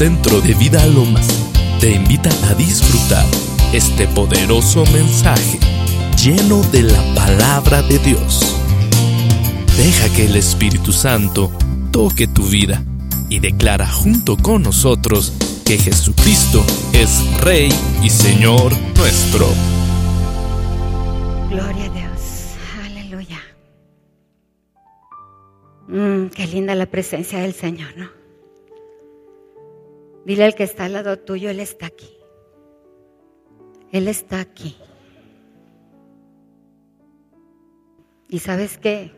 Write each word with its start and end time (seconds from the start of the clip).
Centro 0.00 0.40
de 0.40 0.54
Vida 0.54 0.86
Lomas 0.86 1.28
te 1.78 1.90
invita 1.92 2.30
a 2.48 2.54
disfrutar 2.54 3.26
este 3.74 4.06
poderoso 4.06 4.82
mensaje 4.94 5.58
lleno 6.16 6.62
de 6.72 6.84
la 6.84 7.14
palabra 7.14 7.82
de 7.82 7.98
Dios. 7.98 8.56
Deja 9.76 10.08
que 10.16 10.24
el 10.24 10.36
Espíritu 10.36 10.90
Santo 10.94 11.52
toque 11.92 12.26
tu 12.26 12.44
vida 12.44 12.82
y 13.28 13.40
declara 13.40 13.86
junto 13.86 14.38
con 14.38 14.62
nosotros 14.62 15.34
que 15.66 15.76
Jesucristo 15.76 16.64
es 16.94 17.22
Rey 17.42 17.70
y 18.02 18.08
Señor 18.08 18.72
nuestro. 18.96 19.48
Gloria 21.50 21.84
a 21.84 21.88
Dios. 21.90 22.54
Aleluya. 22.86 23.42
Mm, 25.88 26.28
qué 26.28 26.46
linda 26.46 26.74
la 26.74 26.86
presencia 26.86 27.40
del 27.40 27.52
Señor, 27.52 27.94
¿no? 27.98 28.19
Dile 30.24 30.44
al 30.44 30.54
que 30.54 30.64
está 30.64 30.84
al 30.84 30.92
lado 30.92 31.18
tuyo, 31.18 31.50
Él 31.50 31.60
está 31.60 31.86
aquí. 31.86 32.10
Él 33.90 34.08
está 34.08 34.40
aquí. 34.40 34.76
Y 38.28 38.38
sabes 38.38 38.78
qué? 38.78 39.12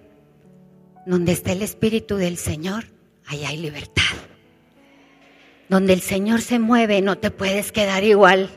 Donde 1.04 1.32
está 1.32 1.52
el 1.52 1.62
Espíritu 1.62 2.16
del 2.16 2.38
Señor, 2.38 2.84
ahí 3.26 3.44
hay 3.44 3.58
libertad. 3.58 4.02
Donde 5.68 5.92
el 5.92 6.00
Señor 6.00 6.40
se 6.40 6.58
mueve, 6.58 7.02
no 7.02 7.18
te 7.18 7.30
puedes 7.30 7.72
quedar 7.72 8.04
igual. 8.04 8.48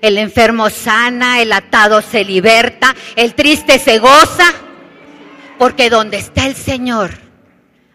El 0.00 0.18
enfermo 0.18 0.70
sana, 0.70 1.40
el 1.40 1.52
atado 1.52 2.02
se 2.02 2.24
liberta, 2.24 2.96
el 3.14 3.34
triste 3.34 3.78
se 3.78 3.98
goza. 3.98 4.52
Porque 5.58 5.90
donde 5.90 6.16
está 6.16 6.46
el 6.46 6.56
Señor, 6.56 7.10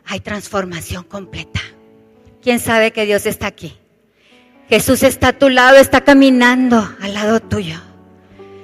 hay 0.05 0.21
transformación 0.21 1.03
completa. 1.03 1.59
¿Quién 2.41 2.59
sabe 2.59 2.91
que 2.91 3.05
Dios 3.05 3.25
está 3.25 3.47
aquí? 3.47 3.75
Jesús 4.69 5.03
está 5.03 5.29
a 5.29 5.39
tu 5.39 5.49
lado, 5.49 5.77
está 5.77 6.01
caminando 6.01 6.77
al 6.99 7.13
lado 7.13 7.39
tuyo. 7.39 7.79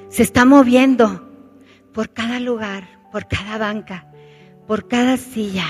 Se 0.10 0.22
está 0.22 0.44
moviendo 0.44 1.30
por 1.94 2.10
cada 2.12 2.40
lugar, 2.40 3.00
por 3.12 3.28
cada 3.28 3.58
banca, 3.58 4.12
por 4.68 4.88
cada 4.90 5.16
silla. 5.16 5.66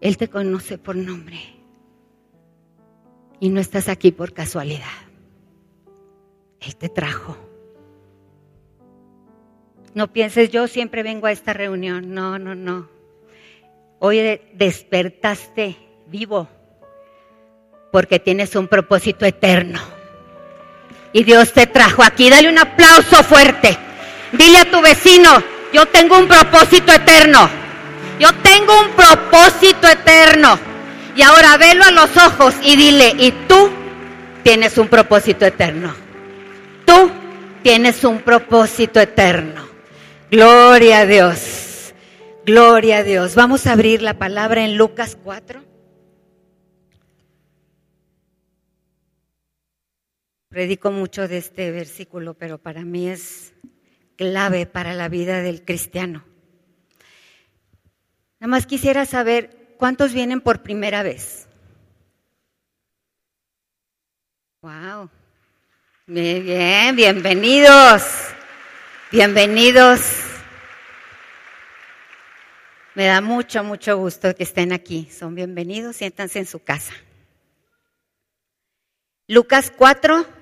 Él 0.00 0.18
te 0.18 0.28
conoce 0.28 0.76
por 0.76 0.94
nombre. 0.94 1.38
Y 3.40 3.48
no 3.48 3.60
estás 3.60 3.88
aquí 3.88 4.12
por 4.12 4.34
casualidad. 4.34 4.86
Él 6.60 6.76
te 6.76 6.88
trajo. 6.88 7.36
No 9.94 10.12
pienses, 10.12 10.50
yo 10.50 10.68
siempre 10.68 11.02
vengo 11.02 11.26
a 11.26 11.32
esta 11.32 11.52
reunión. 11.54 12.14
No, 12.14 12.38
no, 12.38 12.54
no. 12.54 12.88
Hoy 14.00 14.40
despertaste 14.54 15.76
vivo 16.08 16.48
porque 17.92 18.18
tienes 18.18 18.56
un 18.56 18.66
propósito 18.66 19.24
eterno. 19.24 19.78
Y 21.12 21.22
Dios 21.22 21.52
te 21.52 21.66
trajo 21.68 22.02
aquí. 22.02 22.30
Dale 22.30 22.48
un 22.48 22.58
aplauso 22.58 23.22
fuerte. 23.22 23.78
Dile 24.32 24.58
a 24.58 24.70
tu 24.70 24.80
vecino, 24.80 25.30
yo 25.72 25.86
tengo 25.86 26.18
un 26.18 26.26
propósito 26.26 26.90
eterno. 26.90 27.48
Yo 28.18 28.32
tengo 28.42 28.72
un 28.80 28.90
propósito 28.92 29.86
eterno. 29.86 30.58
Y 31.14 31.22
ahora 31.22 31.58
velo 31.58 31.84
a 31.84 31.90
los 31.90 32.16
ojos 32.16 32.54
y 32.62 32.76
dile, 32.76 33.14
y 33.18 33.30
tú 33.46 33.70
tienes 34.42 34.78
un 34.78 34.88
propósito 34.88 35.44
eterno. 35.44 35.94
Tú 36.86 37.10
tienes 37.62 38.02
un 38.04 38.20
propósito 38.20 38.98
eterno. 38.98 39.62
Gloria 40.30 41.00
a 41.00 41.06
Dios. 41.06 41.92
Gloria 42.46 42.98
a 42.98 43.02
Dios. 43.02 43.34
Vamos 43.34 43.66
a 43.66 43.72
abrir 43.72 44.00
la 44.00 44.14
palabra 44.14 44.64
en 44.64 44.78
Lucas 44.78 45.18
4. 45.22 45.71
Predico 50.52 50.90
mucho 50.90 51.28
de 51.28 51.38
este 51.38 51.70
versículo, 51.70 52.34
pero 52.34 52.58
para 52.58 52.82
mí 52.82 53.08
es 53.08 53.54
clave 54.16 54.66
para 54.66 54.92
la 54.92 55.08
vida 55.08 55.40
del 55.40 55.64
cristiano. 55.64 56.26
Nada 58.38 58.50
más 58.50 58.66
quisiera 58.66 59.06
saber 59.06 59.74
cuántos 59.78 60.12
vienen 60.12 60.42
por 60.42 60.62
primera 60.62 61.02
vez. 61.02 61.48
Wow. 64.60 65.08
bien, 66.06 66.96
bienvenidos. 66.96 68.02
Bienvenidos. 69.10 70.02
Me 72.94 73.06
da 73.06 73.22
mucho, 73.22 73.64
mucho 73.64 73.96
gusto 73.96 74.34
que 74.34 74.42
estén 74.42 74.74
aquí. 74.74 75.08
Son 75.10 75.34
bienvenidos, 75.34 75.96
siéntanse 75.96 76.40
en 76.40 76.46
su 76.46 76.62
casa. 76.62 76.92
Lucas 79.28 79.72
4, 79.74 80.41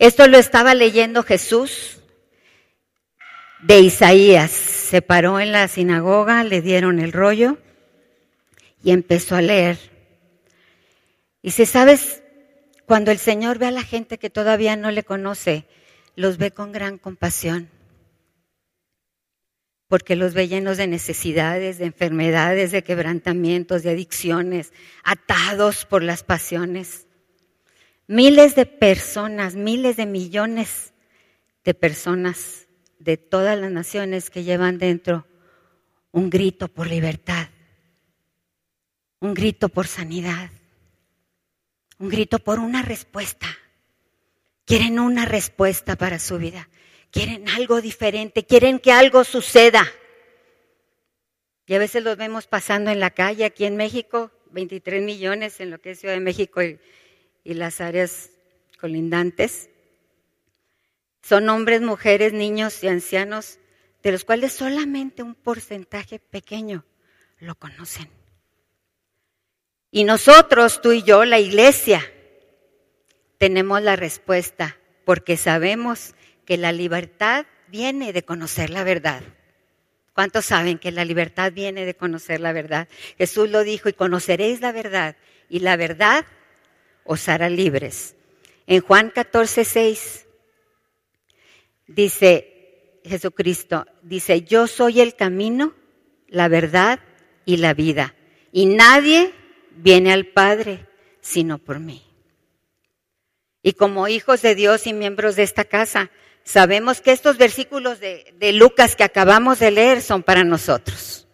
Esto 0.00 0.28
lo 0.28 0.38
estaba 0.38 0.74
leyendo 0.74 1.22
Jesús 1.22 1.98
de 3.62 3.80
Isaías. 3.80 4.50
Se 4.50 5.02
paró 5.02 5.40
en 5.40 5.52
la 5.52 5.68
sinagoga, 5.68 6.42
le 6.42 6.62
dieron 6.62 7.00
el 7.00 7.12
rollo 7.12 7.58
y 8.82 8.92
empezó 8.92 9.36
a 9.36 9.42
leer. 9.42 9.78
Y 11.42 11.50
si 11.50 11.66
sabes, 11.66 12.22
cuando 12.86 13.10
el 13.10 13.18
Señor 13.18 13.58
ve 13.58 13.66
a 13.66 13.72
la 13.72 13.82
gente 13.82 14.16
que 14.16 14.30
todavía 14.30 14.74
no 14.74 14.90
le 14.90 15.04
conoce, 15.04 15.66
los 16.16 16.38
ve 16.38 16.50
con 16.50 16.72
gran 16.72 16.96
compasión. 16.96 17.68
Porque 19.86 20.16
los 20.16 20.32
ve 20.32 20.48
llenos 20.48 20.78
de 20.78 20.86
necesidades, 20.86 21.76
de 21.76 21.84
enfermedades, 21.84 22.72
de 22.72 22.82
quebrantamientos, 22.82 23.82
de 23.82 23.90
adicciones, 23.90 24.72
atados 25.04 25.84
por 25.84 26.02
las 26.02 26.22
pasiones. 26.22 27.06
Miles 28.10 28.56
de 28.56 28.66
personas, 28.66 29.54
miles 29.54 29.96
de 29.96 30.04
millones 30.04 30.92
de 31.62 31.74
personas 31.74 32.66
de 32.98 33.16
todas 33.16 33.56
las 33.56 33.70
naciones 33.70 34.30
que 34.30 34.42
llevan 34.42 34.78
dentro 34.78 35.28
un 36.10 36.28
grito 36.28 36.66
por 36.66 36.88
libertad, 36.88 37.50
un 39.20 39.32
grito 39.32 39.68
por 39.68 39.86
sanidad, 39.86 40.50
un 42.00 42.08
grito 42.08 42.40
por 42.40 42.58
una 42.58 42.82
respuesta. 42.82 43.46
Quieren 44.64 44.98
una 44.98 45.24
respuesta 45.24 45.94
para 45.94 46.18
su 46.18 46.36
vida, 46.38 46.68
quieren 47.12 47.48
algo 47.50 47.80
diferente, 47.80 48.44
quieren 48.44 48.80
que 48.80 48.90
algo 48.90 49.22
suceda. 49.22 49.86
Y 51.64 51.74
a 51.74 51.78
veces 51.78 52.02
los 52.02 52.16
vemos 52.16 52.48
pasando 52.48 52.90
en 52.90 52.98
la 52.98 53.10
calle 53.10 53.44
aquí 53.44 53.66
en 53.66 53.76
México, 53.76 54.32
23 54.50 55.00
millones 55.00 55.60
en 55.60 55.70
lo 55.70 55.80
que 55.80 55.92
es 55.92 56.00
Ciudad 56.00 56.14
de 56.14 56.20
México 56.20 56.60
y 57.44 57.54
las 57.54 57.80
áreas 57.80 58.30
colindantes. 58.80 59.70
Son 61.22 61.48
hombres, 61.48 61.82
mujeres, 61.82 62.32
niños 62.32 62.82
y 62.82 62.88
ancianos, 62.88 63.58
de 64.02 64.12
los 64.12 64.24
cuales 64.24 64.52
solamente 64.52 65.22
un 65.22 65.34
porcentaje 65.34 66.18
pequeño 66.18 66.84
lo 67.38 67.54
conocen. 67.54 68.08
Y 69.90 70.04
nosotros, 70.04 70.80
tú 70.80 70.92
y 70.92 71.02
yo, 71.02 71.24
la 71.24 71.38
iglesia, 71.38 72.00
tenemos 73.38 73.82
la 73.82 73.96
respuesta, 73.96 74.76
porque 75.04 75.36
sabemos 75.36 76.14
que 76.44 76.56
la 76.56 76.72
libertad 76.72 77.46
viene 77.68 78.12
de 78.12 78.22
conocer 78.22 78.70
la 78.70 78.84
verdad. 78.84 79.22
¿Cuántos 80.14 80.44
saben 80.44 80.78
que 80.78 80.92
la 80.92 81.04
libertad 81.04 81.52
viene 81.52 81.84
de 81.86 81.94
conocer 81.94 82.40
la 82.40 82.52
verdad? 82.52 82.88
Jesús 83.18 83.50
lo 83.50 83.64
dijo, 83.64 83.88
y 83.88 83.92
conoceréis 83.92 84.60
la 84.60 84.72
verdad, 84.72 85.16
y 85.48 85.60
la 85.60 85.76
verdad 85.76 86.24
os 87.04 87.28
hará 87.28 87.48
libres. 87.48 88.14
En 88.66 88.80
Juan 88.80 89.10
14, 89.10 89.64
6 89.64 90.26
dice 91.86 93.00
Jesucristo, 93.04 93.86
dice, 94.02 94.42
yo 94.42 94.66
soy 94.66 95.00
el 95.00 95.16
camino, 95.16 95.74
la 96.28 96.48
verdad 96.48 97.00
y 97.44 97.56
la 97.56 97.74
vida. 97.74 98.14
Y 98.52 98.66
nadie 98.66 99.32
viene 99.70 100.12
al 100.12 100.26
Padre 100.26 100.86
sino 101.20 101.58
por 101.58 101.80
mí. 101.80 102.02
Y 103.62 103.74
como 103.74 104.08
hijos 104.08 104.42
de 104.42 104.54
Dios 104.54 104.86
y 104.86 104.92
miembros 104.92 105.36
de 105.36 105.42
esta 105.42 105.64
casa, 105.64 106.10
sabemos 106.44 107.00
que 107.00 107.12
estos 107.12 107.36
versículos 107.36 108.00
de, 108.00 108.34
de, 108.38 108.52
Lucas 108.52 108.96
que 108.96 109.04
acabamos 109.04 109.58
de 109.58 109.70
leer 109.70 110.00
son 110.00 110.22
para 110.22 110.44
nosotros. 110.44 111.28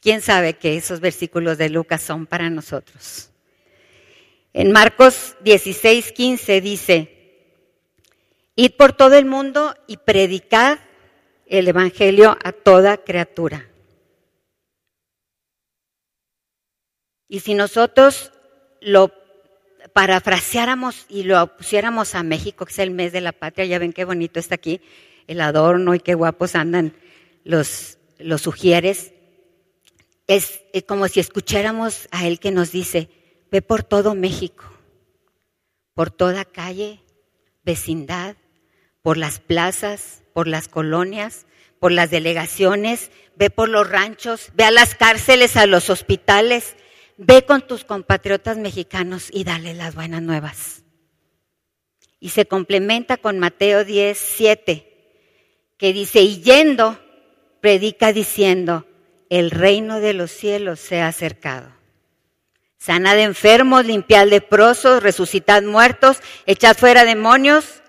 ¿Quién 0.00 0.20
sabe 0.20 0.54
que 0.54 0.76
esos 0.76 1.00
versículos 1.00 1.58
de 1.58 1.68
Lucas 1.68 2.02
son 2.02 2.26
para 2.26 2.48
nosotros? 2.48 3.32
En 4.52 4.72
Marcos 4.72 5.36
16, 5.40 6.12
15 6.12 6.60
dice, 6.60 7.14
id 8.56 8.72
por 8.72 8.92
todo 8.92 9.14
el 9.16 9.26
mundo 9.26 9.74
y 9.86 9.98
predicad 9.98 10.78
el 11.46 11.68
Evangelio 11.68 12.36
a 12.42 12.52
toda 12.52 12.98
criatura. 12.98 13.68
Y 17.28 17.40
si 17.40 17.54
nosotros 17.54 18.32
lo 18.80 19.12
parafraseáramos 19.92 21.06
y 21.08 21.24
lo 21.24 21.56
pusiéramos 21.56 22.14
a 22.14 22.22
México, 22.22 22.64
que 22.64 22.72
es 22.72 22.78
el 22.78 22.90
mes 22.90 23.12
de 23.12 23.20
la 23.20 23.32
patria, 23.32 23.66
ya 23.66 23.78
ven 23.78 23.92
qué 23.92 24.04
bonito 24.04 24.40
está 24.40 24.54
aquí 24.54 24.80
el 25.26 25.42
adorno 25.42 25.94
y 25.94 26.00
qué 26.00 26.14
guapos 26.14 26.54
andan 26.54 26.94
los, 27.44 27.98
los 28.18 28.42
sugieres, 28.42 29.12
es, 30.26 30.62
es 30.72 30.84
como 30.84 31.06
si 31.08 31.20
escucháramos 31.20 32.08
a 32.10 32.26
él 32.26 32.40
que 32.40 32.50
nos 32.50 32.72
dice, 32.72 33.10
ve 33.50 33.62
por 33.62 33.82
todo 33.82 34.14
México, 34.14 34.64
por 35.94 36.10
toda 36.10 36.44
calle, 36.44 37.00
vecindad, 37.64 38.36
por 39.02 39.16
las 39.16 39.40
plazas, 39.40 40.22
por 40.32 40.48
las 40.48 40.68
colonias, 40.68 41.46
por 41.80 41.92
las 41.92 42.10
delegaciones, 42.10 43.10
ve 43.36 43.50
por 43.50 43.68
los 43.68 43.88
ranchos, 43.88 44.50
ve 44.54 44.64
a 44.64 44.70
las 44.70 44.94
cárceles, 44.94 45.56
a 45.56 45.66
los 45.66 45.90
hospitales, 45.90 46.76
ve 47.16 47.44
con 47.44 47.62
tus 47.66 47.84
compatriotas 47.84 48.56
mexicanos 48.56 49.28
y 49.32 49.44
dale 49.44 49.74
las 49.74 49.94
buenas 49.94 50.22
nuevas. 50.22 50.84
Y 52.20 52.30
se 52.30 52.46
complementa 52.46 53.16
con 53.16 53.38
Mateo 53.38 53.84
10, 53.84 54.18
7, 54.18 54.88
que 55.76 55.92
dice, 55.92 56.20
y 56.20 56.40
yendo, 56.42 56.98
predica 57.60 58.12
diciendo, 58.12 58.86
el 59.30 59.50
reino 59.50 60.00
de 60.00 60.14
los 60.14 60.30
cielos 60.30 60.80
se 60.80 61.00
ha 61.00 61.08
acercado. 61.08 61.77
Sanad 62.78 63.18
enfermos, 63.18 63.84
limpiad 63.84 64.28
leprosos, 64.28 65.02
resucitad 65.02 65.62
muertos, 65.62 66.18
echad 66.46 66.76
fuera 66.76 67.04
demonios. 67.04 67.82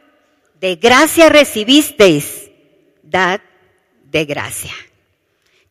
De 0.60 0.76
gracia 0.76 1.30
recibisteis, 1.30 2.50
dad 3.04 3.40
de 4.04 4.26
gracia. 4.26 4.74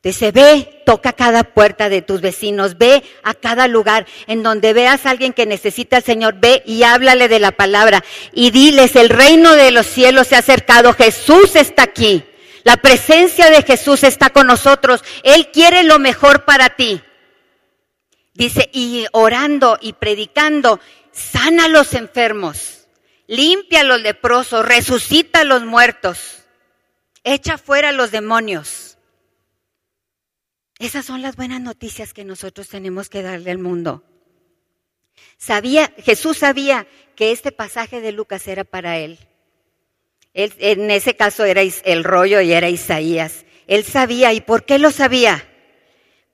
Dice, 0.02 0.30
ve, 0.30 0.82
toca 0.86 1.12
cada 1.12 1.42
puerta 1.42 1.88
de 1.88 2.02
tus 2.02 2.20
vecinos, 2.20 2.78
ve 2.78 3.02
a 3.24 3.34
cada 3.34 3.66
lugar 3.66 4.06
en 4.28 4.44
donde 4.44 4.72
veas 4.72 5.04
a 5.04 5.10
alguien 5.10 5.32
que 5.32 5.44
necesita 5.44 5.96
al 5.96 6.04
Señor, 6.04 6.36
ve 6.38 6.62
y 6.64 6.84
háblale 6.84 7.28
de 7.28 7.40
la 7.40 7.50
palabra 7.50 8.04
y 8.32 8.52
diles, 8.52 8.94
el 8.94 9.08
reino 9.08 9.54
de 9.54 9.72
los 9.72 9.86
cielos 9.86 10.28
se 10.28 10.36
ha 10.36 10.38
acercado, 10.38 10.92
Jesús 10.92 11.56
está 11.56 11.82
aquí, 11.82 12.24
la 12.62 12.76
presencia 12.76 13.50
de 13.50 13.62
Jesús 13.62 14.04
está 14.04 14.30
con 14.30 14.46
nosotros, 14.46 15.02
Él 15.24 15.50
quiere 15.52 15.82
lo 15.82 15.98
mejor 15.98 16.44
para 16.44 16.70
ti. 16.70 17.02
Dice, 18.38 18.70
y 18.72 19.04
orando 19.10 19.78
y 19.80 19.94
predicando, 19.94 20.78
sana 21.10 21.64
a 21.64 21.68
los 21.68 21.92
enfermos, 21.94 22.86
limpia 23.26 23.80
a 23.80 23.82
los 23.82 24.00
leprosos, 24.00 24.64
resucita 24.64 25.40
a 25.40 25.44
los 25.44 25.64
muertos, 25.64 26.44
echa 27.24 27.58
fuera 27.58 27.88
a 27.88 27.92
los 27.92 28.12
demonios. 28.12 28.96
Esas 30.78 31.04
son 31.04 31.20
las 31.20 31.34
buenas 31.34 31.60
noticias 31.60 32.14
que 32.14 32.24
nosotros 32.24 32.68
tenemos 32.68 33.08
que 33.08 33.22
darle 33.22 33.50
al 33.50 33.58
mundo. 33.58 34.04
Sabía, 35.36 35.92
Jesús 35.98 36.38
sabía 36.38 36.86
que 37.16 37.32
este 37.32 37.50
pasaje 37.50 38.00
de 38.00 38.12
Lucas 38.12 38.46
era 38.46 38.62
para 38.62 38.98
él. 38.98 39.18
él. 40.32 40.54
En 40.60 40.92
ese 40.92 41.16
caso 41.16 41.44
era 41.44 41.62
el 41.62 42.04
rollo 42.04 42.40
y 42.40 42.52
era 42.52 42.68
Isaías. 42.68 43.44
Él 43.66 43.82
sabía, 43.82 44.32
¿y 44.32 44.40
por 44.40 44.64
qué 44.64 44.78
lo 44.78 44.92
sabía? 44.92 45.47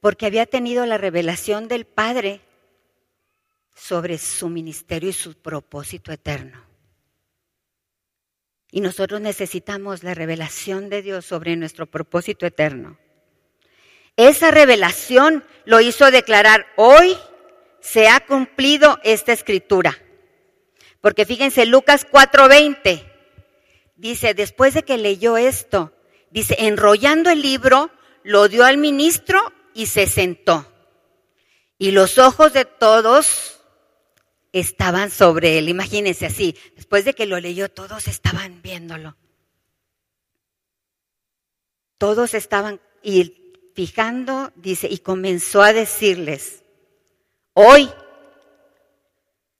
Porque 0.05 0.27
había 0.27 0.45
tenido 0.45 0.85
la 0.85 0.99
revelación 0.99 1.67
del 1.67 1.87
Padre 1.87 2.43
sobre 3.75 4.19
su 4.19 4.51
ministerio 4.51 5.09
y 5.09 5.15
su 5.15 5.33
propósito 5.33 6.13
eterno. 6.13 6.63
Y 8.71 8.83
nosotros 8.83 9.23
necesitamos 9.23 10.03
la 10.03 10.13
revelación 10.13 10.91
de 10.91 11.01
Dios 11.01 11.25
sobre 11.25 11.57
nuestro 11.57 11.87
propósito 11.87 12.45
eterno. 12.45 12.99
Esa 14.19 14.51
revelación 14.51 15.43
lo 15.65 15.81
hizo 15.81 16.11
declarar, 16.11 16.67
hoy 16.77 17.17
se 17.81 18.09
ha 18.09 18.21
cumplido 18.27 18.99
esta 19.05 19.33
escritura. 19.33 19.97
Porque 21.01 21.25
fíjense, 21.25 21.65
Lucas 21.65 22.07
4:20 22.13 23.11
dice, 23.97 24.35
después 24.35 24.75
de 24.75 24.83
que 24.83 24.99
leyó 24.99 25.39
esto, 25.39 25.95
dice, 26.31 26.57
enrollando 26.59 27.31
el 27.31 27.41
libro, 27.41 27.91
lo 28.23 28.49
dio 28.49 28.67
al 28.67 28.77
ministro 28.77 29.54
y 29.75 29.87
se 29.87 30.07
sentó. 30.07 30.71
Y 31.79 31.91
los 31.91 32.19
ojos 32.19 32.53
de 32.53 32.65
todos 32.65 33.61
estaban 34.53 35.11
sobre 35.11 35.59
él. 35.59 35.69
Imagínense 35.69 36.27
así, 36.27 36.57
después 36.77 37.05
de 37.05 37.15
que 37.15 37.27
lo 37.27 37.39
leyó, 37.41 37.69
todos 37.69 38.07
estaban 38.07 38.63
viéndolo. 38.63 39.17
Todos 41.99 42.35
estaban, 42.35 42.81
y 43.03 43.71
fijando, 43.75 44.53
dice, 44.55 44.87
y 44.89 44.99
comenzó 44.99 45.63
a 45.63 45.73
decirles, 45.73 46.63
hoy 47.53 47.91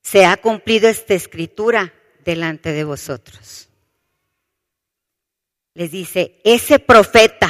se 0.03 0.25
ha 0.27 0.37
cumplido 0.37 0.89
esta 0.89 1.15
escritura 1.15 1.93
delante 2.25 2.73
de 2.73 2.85
vosotros. 2.85 3.69
Les 5.75 5.91
dice, 5.91 6.41
ese 6.45 6.79
profeta, 6.79 7.49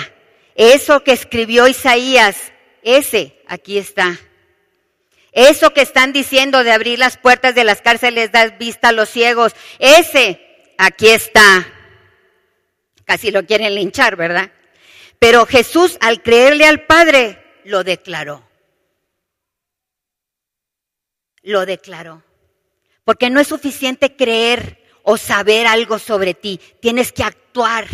eso 0.54 1.04
que 1.04 1.12
escribió 1.12 1.68
Isaías, 1.68 2.53
ese 2.84 3.42
aquí 3.48 3.78
está. 3.78 4.16
Eso 5.32 5.70
que 5.70 5.80
están 5.80 6.12
diciendo 6.12 6.62
de 6.62 6.70
abrir 6.70 7.00
las 7.00 7.16
puertas 7.16 7.56
de 7.56 7.64
las 7.64 7.82
cárceles, 7.82 8.30
dar 8.30 8.56
vista 8.56 8.90
a 8.90 8.92
los 8.92 9.08
ciegos, 9.08 9.52
ese 9.80 10.40
aquí 10.78 11.08
está. 11.08 11.66
Casi 13.04 13.32
lo 13.32 13.44
quieren 13.44 13.74
linchar, 13.74 14.14
¿verdad? 14.14 14.52
Pero 15.18 15.44
Jesús, 15.46 15.96
al 16.00 16.22
creerle 16.22 16.66
al 16.66 16.86
Padre, 16.86 17.42
lo 17.64 17.82
declaró. 17.82 18.48
Lo 21.42 21.66
declaró. 21.66 22.22
Porque 23.04 23.28
no 23.28 23.40
es 23.40 23.48
suficiente 23.48 24.14
creer 24.14 24.84
o 25.02 25.16
saber 25.16 25.66
algo 25.66 25.98
sobre 25.98 26.34
ti. 26.34 26.60
Tienes 26.80 27.12
que 27.12 27.24
actuar 27.24 27.86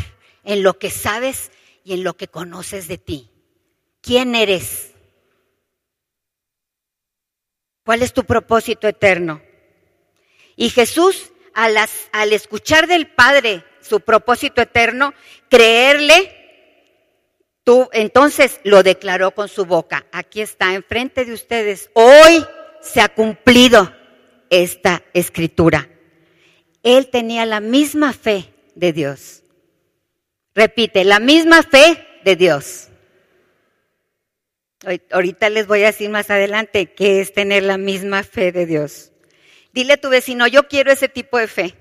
en 0.44 0.62
lo 0.62 0.78
que 0.78 0.90
sabes 0.90 1.50
y 1.84 1.94
en 1.94 2.04
lo 2.04 2.16
que 2.16 2.28
conoces 2.28 2.86
de 2.86 2.98
ti. 2.98 3.30
¿Quién 4.00 4.34
eres? 4.34 4.92
¿Cuál 7.84 8.02
es 8.02 8.12
tu 8.12 8.24
propósito 8.24 8.88
eterno? 8.88 9.42
Y 10.56 10.70
Jesús, 10.70 11.32
al, 11.54 12.32
escuchar 12.32 12.86
del 12.86 13.08
Padre 13.08 13.64
su 13.80 14.00
propósito 14.00 14.62
eterno, 14.62 15.14
creerle, 15.48 16.36
entonces 17.92 18.60
lo 18.64 18.82
declaró 18.82 19.32
con 19.32 19.48
su 19.48 19.64
boca. 19.64 20.06
Aquí 20.12 20.40
está, 20.40 20.74
enfrente 20.74 21.24
de 21.24 21.32
ustedes. 21.32 21.90
Hoy 21.94 22.44
se 22.80 23.00
ha 23.00 23.08
cumplido 23.08 23.92
esta 24.50 25.02
escritura. 25.14 25.88
Él 26.82 27.08
tenía 27.08 27.46
la 27.46 27.60
misma 27.60 28.12
fe 28.12 28.52
de 28.74 28.92
Dios. 28.92 29.42
Repite, 30.54 31.04
la 31.04 31.20
misma 31.20 31.62
fe 31.62 32.06
de 32.24 32.36
Dios. 32.36 32.89
Ahorita 35.10 35.50
les 35.50 35.66
voy 35.66 35.82
a 35.82 35.86
decir 35.86 36.08
más 36.08 36.30
adelante 36.30 36.92
qué 36.94 37.20
es 37.20 37.34
tener 37.34 37.62
la 37.64 37.76
misma 37.76 38.22
fe 38.22 38.50
de 38.50 38.66
Dios. 38.66 39.12
Dile 39.72 39.94
a 39.94 40.00
tu 40.00 40.08
vecino, 40.08 40.46
yo 40.46 40.68
quiero 40.68 40.90
ese 40.90 41.08
tipo 41.08 41.38
de 41.38 41.46
fe. 41.46 41.74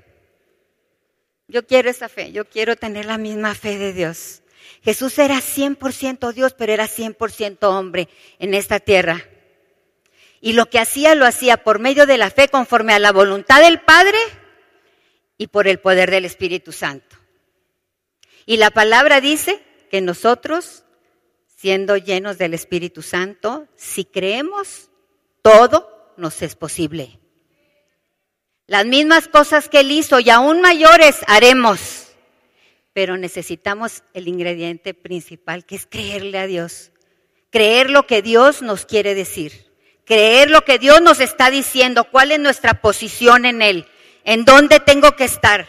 Yo 1.47 1.65
quiero 1.65 1.89
esa 1.89 2.09
fe, 2.09 2.31
yo 2.31 2.45
quiero 2.45 2.75
tener 2.75 3.05
la 3.05 3.17
misma 3.17 3.55
fe 3.55 3.77
de 3.77 3.93
Dios. 3.93 4.43
Jesús 4.83 5.17
era 5.17 5.37
100% 5.37 6.31
Dios, 6.33 6.53
pero 6.53 6.71
era 6.71 6.87
100% 6.87 7.57
hombre 7.63 8.07
en 8.37 8.53
esta 8.53 8.79
tierra. 8.79 9.25
Y 10.41 10.53
lo 10.53 10.69
que 10.69 10.79
hacía 10.79 11.15
lo 11.15 11.25
hacía 11.25 11.63
por 11.63 11.79
medio 11.79 12.05
de 12.05 12.17
la 12.17 12.29
fe 12.29 12.47
conforme 12.47 12.93
a 12.93 12.99
la 12.99 13.11
voluntad 13.11 13.61
del 13.61 13.81
Padre 13.81 14.17
y 15.37 15.47
por 15.47 15.67
el 15.67 15.79
poder 15.79 16.11
del 16.11 16.25
Espíritu 16.25 16.71
Santo. 16.71 17.17
Y 18.45 18.57
la 18.57 18.71
palabra 18.71 19.19
dice 19.19 19.61
que 19.89 20.01
nosotros, 20.01 20.83
siendo 21.59 21.97
llenos 21.97 22.37
del 22.37 22.53
Espíritu 22.53 23.01
Santo, 23.01 23.67
si 23.75 24.05
creemos, 24.05 24.89
todo 25.41 26.13
nos 26.17 26.41
es 26.41 26.55
posible. 26.55 27.19
Las 28.67 28.85
mismas 28.85 29.27
cosas 29.27 29.67
que 29.67 29.79
Él 29.79 29.91
hizo 29.91 30.19
y 30.19 30.29
aún 30.29 30.61
mayores 30.61 31.17
haremos 31.27 32.09
pero 32.99 33.15
necesitamos 33.15 34.03
el 34.13 34.27
ingrediente 34.27 34.93
principal, 34.93 35.65
que 35.65 35.75
es 35.75 35.87
creerle 35.89 36.37
a 36.37 36.47
Dios. 36.47 36.91
Creer 37.49 37.89
lo 37.89 38.05
que 38.05 38.21
Dios 38.21 38.61
nos 38.61 38.85
quiere 38.85 39.15
decir. 39.15 39.71
Creer 40.05 40.51
lo 40.51 40.65
que 40.65 40.79
Dios 40.79 41.01
nos 41.01 41.21
está 41.21 41.49
diciendo, 41.49 42.09
cuál 42.11 42.33
es 42.33 42.39
nuestra 42.39 42.81
posición 42.81 43.45
en 43.45 43.61
Él, 43.61 43.87
en 44.25 44.43
dónde 44.43 44.81
tengo 44.81 45.15
que 45.15 45.23
estar. 45.23 45.65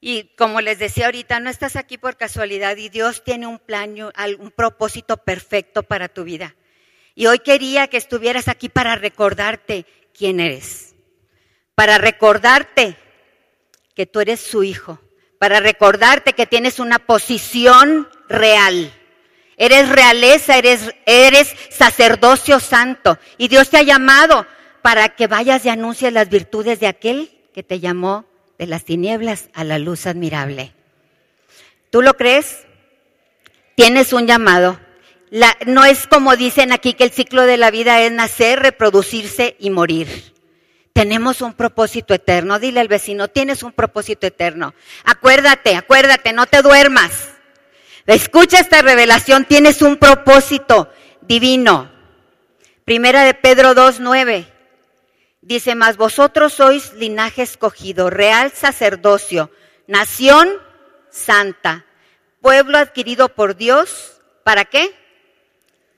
Y 0.00 0.34
como 0.36 0.60
les 0.60 0.78
decía 0.78 1.06
ahorita, 1.06 1.40
no 1.40 1.50
estás 1.50 1.76
aquí 1.76 1.98
por 1.98 2.16
casualidad 2.16 2.76
y 2.76 2.88
Dios 2.88 3.24
tiene 3.24 3.46
un 3.46 3.58
plan, 3.58 3.96
un 4.38 4.50
propósito 4.52 5.16
perfecto 5.16 5.82
para 5.82 6.08
tu 6.08 6.24
vida. 6.24 6.54
Y 7.14 7.26
hoy 7.26 7.40
quería 7.40 7.88
que 7.88 7.96
estuvieras 7.96 8.46
aquí 8.46 8.68
para 8.68 8.94
recordarte 8.94 9.86
quién 10.16 10.40
eres. 10.40 10.94
para 11.78 11.96
recordarte 11.96 12.96
que 13.94 14.04
tú 14.04 14.18
eres 14.18 14.40
su 14.40 14.64
hijo, 14.64 14.98
para 15.38 15.60
recordarte 15.60 16.32
que 16.32 16.44
tienes 16.44 16.80
una 16.80 16.98
posición 16.98 18.08
real. 18.28 18.92
Eres 19.56 19.88
realeza, 19.88 20.58
eres, 20.58 20.92
eres 21.06 21.54
sacerdocio 21.70 22.58
santo. 22.58 23.16
Y 23.36 23.46
Dios 23.46 23.70
te 23.70 23.76
ha 23.76 23.82
llamado 23.82 24.44
para 24.82 25.10
que 25.10 25.28
vayas 25.28 25.64
y 25.64 25.68
anuncies 25.68 26.12
las 26.12 26.28
virtudes 26.28 26.80
de 26.80 26.88
aquel 26.88 27.30
que 27.54 27.62
te 27.62 27.78
llamó 27.78 28.26
de 28.58 28.66
las 28.66 28.84
tinieblas 28.84 29.48
a 29.54 29.64
la 29.64 29.78
luz 29.78 30.06
admirable. 30.06 30.72
¿Tú 31.90 32.02
lo 32.02 32.14
crees? 32.14 32.66
Tienes 33.76 34.12
un 34.12 34.26
llamado. 34.26 34.78
no 35.66 35.84
es 35.84 36.06
como 36.06 36.36
dicen 36.36 36.72
aquí 36.72 36.94
que 36.94 37.04
el 37.04 37.12
ciclo 37.12 37.46
de 37.46 37.56
la 37.56 37.70
vida 37.70 38.02
es 38.02 38.12
nacer, 38.12 38.60
reproducirse 38.60 39.56
y 39.58 39.70
morir. 39.70 40.34
Tenemos 40.92 41.42
un 41.42 41.54
propósito 41.54 42.12
eterno. 42.12 42.58
Dile 42.58 42.80
al 42.80 42.88
vecino, 42.88 43.28
tienes 43.28 43.62
un 43.62 43.72
propósito 43.72 44.26
eterno. 44.26 44.74
Acuérdate, 45.04 45.76
acuérdate, 45.76 46.32
no 46.32 46.46
te 46.46 46.60
duermas. 46.60 47.28
Escucha 48.06 48.58
esta 48.58 48.82
revelación, 48.82 49.44
tienes 49.44 49.80
un 49.82 49.98
propósito 49.98 50.90
divino. 51.20 51.90
Primera 52.84 53.22
de 53.22 53.34
Pedro 53.34 53.74
2.9. 53.74 54.57
Dice, 55.40 55.74
mas 55.74 55.96
vosotros 55.96 56.52
sois 56.52 56.92
linaje 56.94 57.42
escogido, 57.42 58.10
real 58.10 58.50
sacerdocio, 58.52 59.50
nación 59.86 60.48
santa, 61.10 61.86
pueblo 62.40 62.76
adquirido 62.76 63.28
por 63.28 63.56
Dios. 63.56 64.20
¿Para 64.42 64.64
qué? 64.64 64.92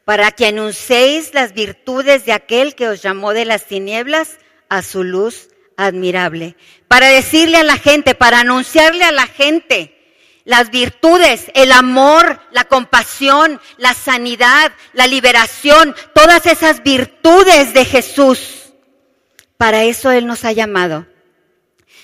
Para 0.05 0.31
que 0.33 0.47
anunciéis 0.47 1.33
las 1.33 1.55
virtudes 1.55 2.27
de 2.27 2.33
aquel 2.33 2.75
que 2.75 2.89
os 2.89 3.01
llamó 3.01 3.33
de 3.33 3.47
las 3.47 3.65
tinieblas 3.65 4.39
a 4.69 4.83
su 4.83 5.05
luz 5.05 5.49
admirable. 5.77 6.57
Para 6.87 7.09
decirle 7.09 7.57
a 7.57 7.65
la 7.65 7.79
gente, 7.79 8.15
para 8.15 8.41
anunciarle 8.41 9.05
a 9.05 9.13
la 9.13 9.27
gente 9.27 9.97
las 10.45 10.71
virtudes, 10.71 11.51
el 11.55 11.73
amor, 11.73 12.41
la 12.51 12.65
compasión, 12.65 13.61
la 13.79 13.95
sanidad, 13.95 14.73
la 14.93 15.07
liberación, 15.07 15.95
todas 16.15 16.45
esas 16.47 16.83
virtudes 16.83 17.73
de 17.73 17.85
Jesús 17.85 18.60
para 19.61 19.85
eso 19.85 20.11
Él 20.11 20.27
nos 20.27 20.47
ha 20.47 20.53
llamado. 20.53 21.07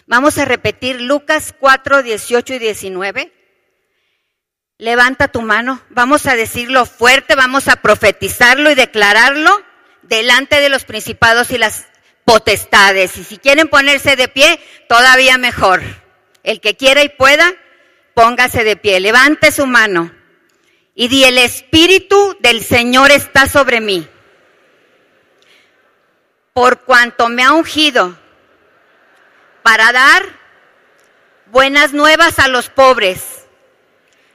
Vamos 0.07 0.37
a 0.37 0.45
repetir 0.45 1.01
Lucas 1.01 1.55
4, 1.59 2.03
18 2.03 2.53
y 2.53 2.59
19. 2.59 3.33
Levanta 4.77 5.29
tu 5.29 5.41
mano, 5.41 5.81
vamos 5.89 6.27
a 6.27 6.37
decirlo 6.37 6.85
fuerte, 6.85 7.35
vamos 7.35 7.69
a 7.69 7.77
profetizarlo 7.77 8.71
y 8.71 8.75
declararlo 8.75 9.51
delante 10.03 10.61
de 10.61 10.69
los 10.69 10.85
principados 10.85 11.51
y 11.51 11.57
las 11.57 11.87
potestades. 12.27 13.17
Y 13.17 13.25
si 13.25 13.39
quieren 13.39 13.69
ponerse 13.69 14.17
de 14.17 14.29
pie, 14.29 14.61
todavía 14.87 15.39
mejor. 15.39 15.81
El 16.43 16.61
que 16.61 16.77
quiera 16.77 17.05
y 17.05 17.09
pueda, 17.09 17.55
póngase 18.13 18.65
de 18.65 18.77
pie, 18.77 19.01
levante 19.01 19.51
su 19.51 19.65
mano 19.65 20.13
y 20.95 21.09
di, 21.09 21.25
el 21.25 21.39
Espíritu 21.39 22.37
del 22.41 22.63
Señor 22.63 23.13
está 23.13 23.47
sobre 23.49 23.81
mí 23.81 24.07
por 26.57 26.79
cuanto 26.79 27.29
me 27.29 27.43
ha 27.43 27.53
ungido 27.53 28.17
para 29.63 29.93
dar 29.93 30.25
buenas 31.51 31.93
nuevas 31.93 32.39
a 32.39 32.49
los 32.49 32.71
pobres. 32.71 33.45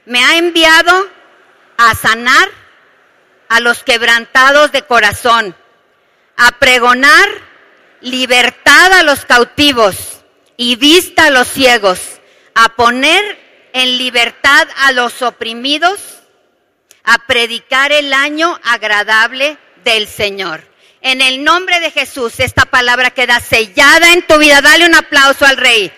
Me 0.04 0.24
ha 0.24 0.36
enviado 0.36 1.10
a 1.78 1.96
sanar 1.96 2.48
a 3.48 3.58
los 3.58 3.82
quebrantados 3.82 4.70
de 4.70 4.82
corazón, 4.82 5.56
a 6.36 6.60
pregonar 6.60 7.28
libertad 8.00 8.92
a 8.92 9.02
los 9.02 9.24
cautivos 9.24 10.22
y 10.56 10.76
vista 10.76 11.26
a 11.26 11.30
los 11.30 11.48
ciegos, 11.48 12.20
a 12.54 12.68
poner 12.76 13.36
en 13.72 13.98
libertad 13.98 14.68
a 14.76 14.92
los 14.92 15.22
oprimidos, 15.22 16.20
a 17.02 17.18
predicar 17.26 17.90
el 17.90 18.12
año 18.12 18.60
agradable 18.62 19.58
del 19.82 20.06
Señor. 20.06 20.71
En 21.02 21.20
el 21.20 21.42
nombre 21.42 21.80
de 21.80 21.90
Jesús, 21.90 22.38
esta 22.38 22.64
palabra 22.64 23.10
queda 23.10 23.40
sellada 23.40 24.12
en 24.12 24.24
tu 24.26 24.38
vida. 24.38 24.60
Dale 24.60 24.86
un 24.86 24.94
aplauso 24.94 25.44
al 25.44 25.56
Rey. 25.56 25.92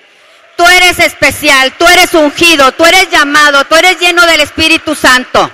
Tú 0.57 0.65
eres 0.67 0.99
especial, 0.99 1.77
tú 1.77 1.87
eres 1.87 2.15
ungido, 2.15 2.73
tú 2.73 2.85
eres 2.85 3.11
llamado, 3.11 3.65
tú 3.65 3.75
eres 3.75 4.01
lleno 4.01 4.27
del 4.27 4.41
Espíritu 4.41 4.95
Santo. 4.95 5.51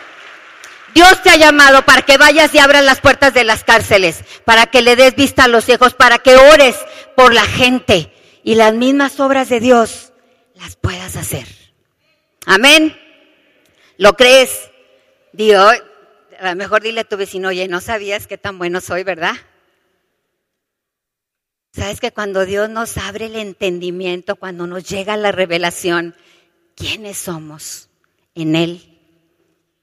Dios 0.95 1.23
te 1.23 1.31
ha 1.31 1.37
llamado 1.37 1.83
para 1.83 2.03
que 2.03 2.17
vayas 2.17 2.55
y 2.55 2.59
abras 2.59 2.85
las 2.85 3.01
puertas 3.01 3.33
de 3.35 3.45
las 3.45 3.65
cárceles, 3.65 4.19
para 4.45 4.67
que 4.67 4.83
le 4.83 4.97
des 4.97 5.15
vista 5.17 5.45
a 5.45 5.49
los 5.49 5.65
ciegos, 5.65 5.95
para 5.95 6.19
que 6.19 6.37
ores 6.37 6.77
por 7.17 7.33
la 7.33 7.45
gente 7.45 8.13
y 8.45 8.55
las 8.55 8.75
mismas 8.75 9.19
obras 9.21 9.49
de 9.49 9.61
Dios 9.61 10.13
las 10.55 10.77
puedas 10.77 11.17
hacer. 11.17 11.47
Amén. 12.47 12.99
¿Lo 13.97 14.15
crees? 14.15 14.71
Dios, 15.33 15.83
a 16.41 16.51
lo 16.51 16.57
mejor 16.57 16.83
dile 16.83 17.01
a 17.03 17.05
tu 17.05 17.19
vecino, 17.19 17.49
oye, 17.49 17.69
no 17.69 17.81
sabías 17.81 18.27
qué 18.27 18.39
tan 18.39 18.57
bueno 18.57 18.81
soy, 18.81 19.05
¿verdad? 19.05 19.35
Sabes 21.73 22.01
que 22.01 22.13
cuando 22.13 22.47
Dios 22.47 22.71
nos 22.71 22.97
abre 22.97 23.27
el 23.27 23.37
entendimiento, 23.37 24.37
cuando 24.37 24.67
nos 24.67 24.89
llega 24.89 25.19
la 25.19 25.33
revelación, 25.33 26.15
¿quiénes 26.75 27.19
somos 27.19 27.91
en 28.35 28.57
Él? 28.57 28.99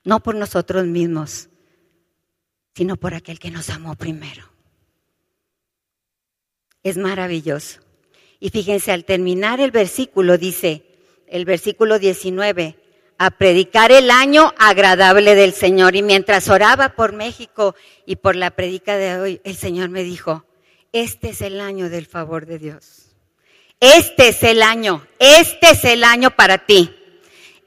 No 0.03 0.21
por 0.21 0.35
nosotros 0.35 0.85
mismos, 0.85 1.49
sino 2.73 2.97
por 2.97 3.13
aquel 3.13 3.37
que 3.37 3.51
nos 3.51 3.69
amó 3.69 3.95
primero. 3.95 4.49
Es 6.81 6.97
maravilloso. 6.97 7.81
Y 8.39 8.49
fíjense, 8.49 8.91
al 8.91 9.05
terminar 9.05 9.59
el 9.59 9.71
versículo 9.71 10.39
dice, 10.39 10.83
el 11.27 11.45
versículo 11.45 11.99
19, 11.99 12.79
a 13.17 13.31
predicar 13.31 13.91
el 13.91 14.11
año 14.11 14.53
agradable 14.57 15.35
del 15.35 15.53
Señor. 15.53 15.95
Y 15.95 16.01
mientras 16.01 16.49
oraba 16.49 16.89
por 16.89 17.13
México 17.13 17.75
y 18.05 18.17
por 18.17 18.35
la 18.35 18.51
predica 18.51 18.97
de 18.97 19.17
hoy, 19.17 19.41
el 19.43 19.55
Señor 19.55 19.89
me 19.89 20.03
dijo, 20.03 20.45
este 20.91 21.29
es 21.29 21.41
el 21.41 21.59
año 21.59 21.89
del 21.89 22.05
favor 22.05 22.45
de 22.45 22.59
Dios. 22.59 23.07
Este 23.79 24.29
es 24.29 24.41
el 24.43 24.63
año, 24.63 25.05
este 25.19 25.71
es 25.71 25.83
el 25.85 26.03
año 26.03 26.31
para 26.31 26.59
ti. 26.59 26.93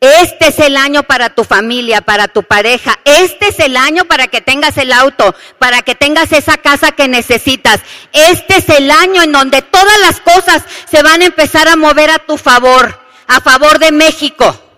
Este 0.01 0.49
es 0.49 0.59
el 0.59 0.79
año 0.79 1.03
para 1.03 1.35
tu 1.35 1.45
familia, 1.45 2.01
para 2.01 2.27
tu 2.27 2.43
pareja. 2.43 2.99
Este 3.05 3.49
es 3.49 3.61
el 3.61 3.77
año 3.77 4.07
para 4.07 4.29
que 4.29 4.41
tengas 4.41 4.79
el 4.79 4.93
auto, 4.93 5.35
para 5.59 5.83
que 5.83 5.95
tengas 5.95 6.33
esa 6.33 6.57
casa 6.57 6.93
que 6.93 7.07
necesitas. 7.07 7.83
Este 8.15 8.57
es 8.57 8.69
el 8.71 8.91
año 8.91 9.23
en 9.23 9.31
donde 9.31 9.61
todas 9.61 10.01
las 10.01 10.21
cosas 10.23 10.65
se 10.91 11.03
van 11.03 11.21
a 11.21 11.27
empezar 11.27 11.69
a 11.69 11.77
mover 11.77 12.09
a 12.09 12.19
tu 12.19 12.39
favor, 12.39 12.99
a 13.27 13.43
favor 13.43 13.79
de 13.79 13.93
México. 13.93 14.70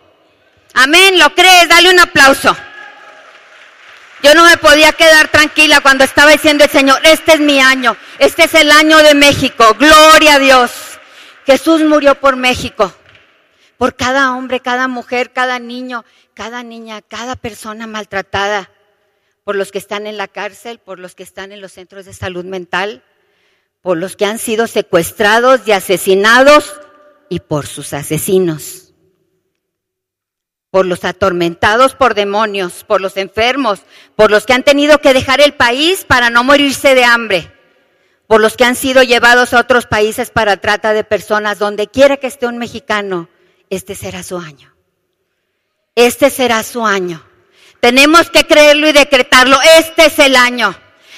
Amén, 0.75 1.19
¿lo 1.19 1.35
crees? 1.35 1.69
Dale 1.69 1.91
un 1.91 2.01
aplauso. 2.01 2.57
Yo 4.23 4.35
no 4.35 4.45
me 4.45 4.57
podía 4.57 4.93
quedar 4.93 5.29
tranquila 5.29 5.81
cuando 5.81 6.05
estaba 6.05 6.31
diciendo 6.31 6.65
el 6.65 6.71
Señor, 6.71 7.01
este 7.05 7.33
es 7.33 7.41
mi 7.41 7.61
año, 7.61 7.97
este 8.19 8.45
es 8.45 8.55
el 8.55 8.71
año 8.71 8.99
de 8.99 9.15
México, 9.15 9.75
gloria 9.79 10.35
a 10.35 10.39
Dios. 10.39 10.71
Jesús 11.45 11.83
murió 11.83 12.15
por 12.15 12.37
México, 12.37 12.95
por 13.77 13.97
cada 13.97 14.33
hombre, 14.37 14.61
cada 14.61 14.87
mujer, 14.87 15.33
cada 15.33 15.59
niño, 15.59 16.05
cada 16.35 16.63
niña, 16.63 17.03
cada 17.03 17.35
persona 17.35 17.89
maltratada, 17.89 18.71
por 19.43 19.57
los 19.57 19.73
que 19.73 19.79
están 19.79 20.07
en 20.07 20.17
la 20.17 20.29
cárcel, 20.29 20.79
por 20.79 21.01
los 21.01 21.17
que 21.17 21.25
están 21.25 21.51
en 21.51 21.61
los 21.61 21.73
centros 21.73 22.05
de 22.05 22.15
salud 22.15 22.45
mental, 22.45 23.03
por 23.81 23.97
los 23.97 24.15
que 24.15 24.25
han 24.25 24.39
sido 24.39 24.69
secuestrados 24.69 25.63
y 25.67 25.73
asesinados 25.73 26.73
y 27.29 27.41
por 27.41 27.67
sus 27.67 27.93
asesinos 27.93 28.82
por 30.73 30.87
los 30.87 31.05
atormentados 31.05 31.95
por 31.95 32.15
demonios, 32.15 32.85
por 32.85 33.03
los 33.03 33.19
enfermos, 33.19 33.83
por 34.17 34.31
los 34.31 34.47
que 34.47 34.55
han 34.55 34.63
tenido 34.63 34.99
que 34.99 35.13
dejar 35.13 35.43
el 35.43 35.53
país 35.53 36.07
para 36.07 36.31
no 36.31 36.45
morirse 36.45 36.95
de 36.95 37.05
hambre, 37.05 37.53
por 38.27 38.41
los 38.41 38.57
que 38.57 38.65
han 38.65 38.75
sido 38.75 39.03
llevados 39.03 39.53
a 39.53 39.61
otros 39.61 39.85
países 39.85 40.31
para 40.31 40.57
trata 40.57 40.95
de 40.95 41.05
personas, 41.05 41.59
donde 41.59 41.89
quiera 41.89 42.17
que 42.17 42.27
esté 42.27 42.47
un 42.47 42.57
mexicano, 42.57 43.29
este 43.69 43.95
será 43.95 44.23
su 44.23 44.39
año. 44.39 44.75
Este 45.95 46.31
será 46.31 46.63
su 46.63 46.87
año. 46.87 47.23
Tenemos 47.81 48.31
que 48.31 48.47
creerlo 48.47 48.89
y 48.89 48.93
decretarlo. 48.93 49.59
Este 49.77 50.07
es 50.07 50.19
el 50.21 50.37
año 50.37 50.75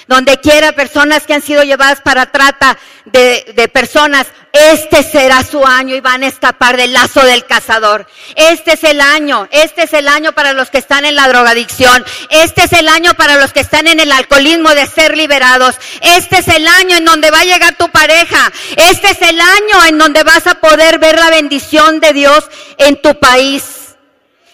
donde 0.07 0.39
quiera 0.39 0.73
personas 0.73 1.27
que 1.27 1.35
han 1.35 1.43
sido 1.43 1.63
llevadas 1.63 2.01
para 2.01 2.31
trata 2.31 2.77
de, 3.05 3.71
personas, 3.73 4.27
este 4.55 5.03
será 5.03 5.43
su 5.43 5.67
año 5.67 5.97
y 5.97 6.01
van 6.01 6.23
a 6.23 6.29
escapar 6.29 6.77
del 6.77 6.93
lazo 6.93 7.25
del 7.25 7.45
cazador. 7.45 8.07
Este 8.37 8.75
es 8.75 8.85
el 8.85 9.01
año, 9.01 9.49
este 9.51 9.83
es 9.83 9.93
el 9.93 10.09
año 10.09 10.33
para 10.33 10.53
los 10.53 10.71
que 10.71 10.79
están 10.79 11.05
en 11.05 11.17
la 11.17 11.29
drogadicción, 11.29 12.05
este 12.31 12.65
es 12.65 12.73
el 12.73 12.89
año 12.89 13.15
para 13.15 13.37
los 13.37 13.53
que 13.53 13.61
están 13.61 13.87
en 13.87 14.01
el 14.01 14.13
alcoholismo 14.13 14.71
de 14.71 14.87
ser 14.87 15.17
liberados, 15.17 15.75
este 16.01 16.39
es 16.39 16.49
el 16.49 16.67
año 16.67 16.97
en 16.97 17.05
donde 17.05 17.31
va 17.31 17.41
a 17.41 17.45
llegar 17.45 17.77
tu 17.77 17.91
pareja, 17.91 18.53
este 18.77 19.11
es 19.11 19.23
el 19.23 19.41
año 19.41 19.85
en 19.89 19.99
donde 19.99 20.23
vas 20.23 20.47
a 20.47 20.55
poder 20.55 20.99
ver 20.99 21.19
la 21.19 21.31
bendición 21.31 22.01
de 22.01 22.13
Dios 22.13 22.45
en 22.79 23.03
tu 23.03 23.19
país. 23.19 23.65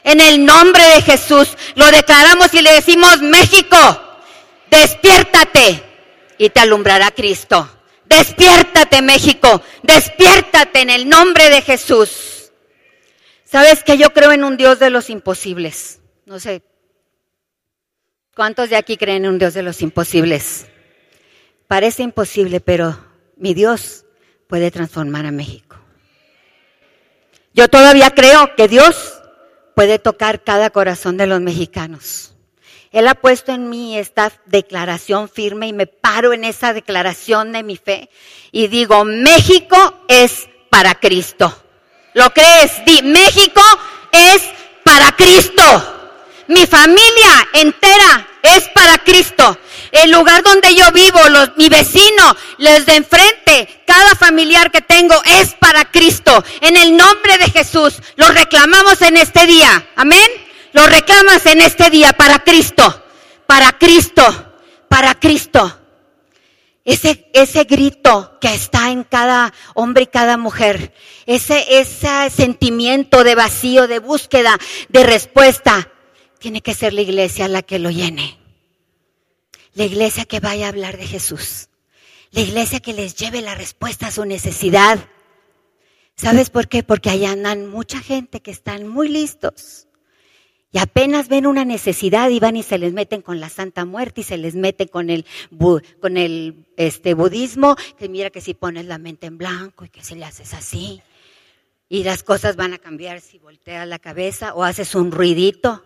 En 0.02 0.21
el 0.21 0.47
nombre 0.47 0.83
de 0.83 1.02
Jesús 1.02 1.49
lo 1.75 1.87
declaramos 1.90 2.52
y 2.54 2.62
le 2.62 2.73
decimos 2.73 3.21
México 3.21 3.76
despiértate 4.71 5.83
y 6.38 6.49
te 6.49 6.61
alumbrará 6.61 7.11
Cristo. 7.11 7.69
Despiértate 8.11 9.02
México, 9.02 9.62
despiértate 9.85 10.81
en 10.81 10.90
el 10.90 11.09
nombre 11.09 11.49
de 11.49 11.62
Jesús. 11.62 12.50
¿Sabes 13.45 13.85
que 13.85 13.97
yo 13.99 14.11
creo 14.11 14.33
en 14.33 14.43
un 14.43 14.57
Dios 14.57 14.81
de 14.81 14.90
los 14.90 15.11
imposibles? 15.11 16.00
No 16.26 16.40
sé, 16.40 16.62
¿cuántos 18.35 18.69
de 18.69 18.75
aquí 18.75 18.97
creen 18.97 19.25
en 19.25 19.31
un 19.31 19.38
Dios 19.38 19.55
de 19.55 19.62
los 19.62 19.81
imposibles? 19.81 20.67
Parece 21.69 22.02
imposible, 22.02 22.61
pero 22.61 22.99
mi 23.37 23.55
Dios 23.55 24.05
puede 24.49 24.73
transformar 24.73 25.25
a 25.26 25.31
México. 25.31 25.76
Yo 27.55 27.69
todavía 27.69 28.11
creo 28.11 28.57
que 28.57 28.67
Dios 28.67 29.21
puede 29.76 30.00
tocar 30.00 30.43
cada 30.43 30.71
corazón 30.71 31.17
de 31.17 31.29
los 31.29 31.40
mexicanos. 31.40 32.35
Él 32.92 33.06
ha 33.06 33.14
puesto 33.14 33.52
en 33.52 33.68
mí 33.68 33.97
esta 33.97 34.32
declaración 34.47 35.28
firme 35.28 35.68
y 35.68 35.73
me 35.73 35.87
paro 35.87 36.32
en 36.32 36.44
esa 36.44 36.73
declaración 36.73 37.52
de 37.52 37.62
mi 37.62 37.76
fe 37.76 38.11
y 38.50 38.66
digo, 38.66 39.04
México 39.04 40.04
es 40.09 40.49
para 40.70 40.97
Cristo. 40.97 41.54
¿Lo 42.14 42.30
crees? 42.30 42.85
Di, 42.85 43.02
México 43.02 43.62
es 44.11 44.42
para 44.85 45.12
Cristo. 45.12 45.62
Mi 46.49 46.66
familia 46.66 47.49
entera 47.52 48.28
es 48.42 48.68
para 48.70 48.99
Cristo. 48.99 49.56
El 49.92 50.11
lugar 50.11 50.42
donde 50.42 50.75
yo 50.75 50.90
vivo, 50.90 51.20
los, 51.28 51.56
mi 51.56 51.68
vecino, 51.68 52.37
los 52.59 52.87
de 52.87 52.97
enfrente, 52.97 53.82
cada 53.87 54.16
familiar 54.16 54.73
que 54.73 54.80
tengo 54.80 55.14
es 55.25 55.54
para 55.54 55.85
Cristo. 55.92 56.42
En 56.61 56.76
el 56.76 56.97
nombre 56.97 57.38
de 57.38 57.50
Jesús, 57.50 57.94
lo 58.16 58.28
reclamamos 58.28 59.00
en 59.02 59.16
este 59.16 59.47
día. 59.47 59.90
Amén. 59.94 60.50
Lo 60.73 60.87
reclamas 60.87 61.45
en 61.47 61.61
este 61.61 61.91
día 61.91 62.12
para 62.12 62.39
Cristo, 62.45 63.03
para 63.47 63.73
Cristo, 63.73 64.23
para 64.89 65.15
Cristo. 65.15 65.77
Ese, 66.85 67.29
ese 67.35 67.65
grito 67.65 68.39
que 68.41 68.55
está 68.55 68.91
en 68.91 69.05
cada 69.05 69.53
hombre 69.75 70.05
y 70.05 70.07
cada 70.07 70.37
mujer, 70.37 70.95
ese, 71.27 71.81
ese 71.81 72.31
sentimiento 72.31 73.23
de 73.25 73.35
vacío, 73.35 73.87
de 73.87 73.99
búsqueda, 73.99 74.57
de 74.89 75.05
respuesta, 75.05 75.91
tiene 76.39 76.62
que 76.62 76.75
ser 76.75 76.95
la 76.95 77.03
iglesia 77.03 77.49
la 77.49 77.62
que 77.62 77.79
lo 77.79 77.91
llene. 77.91 78.39
La 79.75 79.85
iglesia 79.85 80.25
que 80.25 80.41
vaya 80.41 80.67
a 80.67 80.71
hablar 80.71 80.97
de 80.97 81.07
Jesús. 81.07 81.69
La 82.31 82.41
iglesia 82.41 82.81
que 82.81 82.93
les 82.93 83.15
lleve 83.17 83.43
la 83.43 83.55
respuesta 83.55 84.07
a 84.07 84.11
su 84.12 84.25
necesidad. 84.25 84.99
¿Sabes 86.17 86.49
por 86.50 86.69
qué? 86.69 86.83
Porque 86.83 87.11
allá 87.11 87.33
andan 87.33 87.69
mucha 87.69 88.00
gente 88.00 88.41
que 88.41 88.50
están 88.50 88.87
muy 88.87 89.09
listos 89.09 89.89
y 90.73 90.79
apenas 90.79 91.29
ven 91.29 91.47
una 91.47 91.65
necesidad 91.65 92.31
y 92.31 92.39
van 92.39 92.57
y 92.57 92.62
se 92.62 92.79
les 92.79 92.93
meten 92.93 93.23
con 93.23 93.41
la 93.41 93.49
Santa 93.49 93.85
Muerte 93.85 94.21
y 94.21 94.25
se 94.25 94.37
les 94.37 94.55
mete 94.55 94.87
con 94.87 95.11
el, 95.11 95.27
con 96.00 96.17
el 96.17 96.65
este, 96.77 97.15
budismo, 97.15 97.75
que 97.99 98.09
mira 98.09 98.31
que 98.31 98.41
si 98.41 98.55
pones 98.55 98.87
la 98.87 98.99
mente 98.99 99.27
en 99.27 99.37
blanco 99.37 99.85
y 99.85 99.89
que 99.89 100.05
si 100.05 100.15
le 100.15 100.25
haces 100.25 100.55
así. 100.55 101.03
Y 101.89 102.05
las 102.05 102.23
cosas 102.23 102.55
van 102.55 102.73
a 102.73 102.79
cambiar 102.79 103.21
si 103.21 103.39
volteas 103.39 103.87
la 103.89 103.99
cabeza 103.99 104.55
o 104.55 104.62
haces 104.62 104.95
un 104.95 105.11
ruidito. 105.11 105.85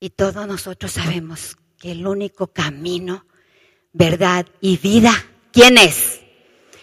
Y 0.00 0.10
todos 0.10 0.46
nosotros 0.46 0.92
sabemos 0.92 1.56
que 1.78 1.92
el 1.92 2.06
único 2.06 2.48
camino, 2.48 3.24
verdad 3.94 4.44
y 4.60 4.76
vida, 4.76 5.12
¿quién 5.50 5.78
es? 5.78 6.20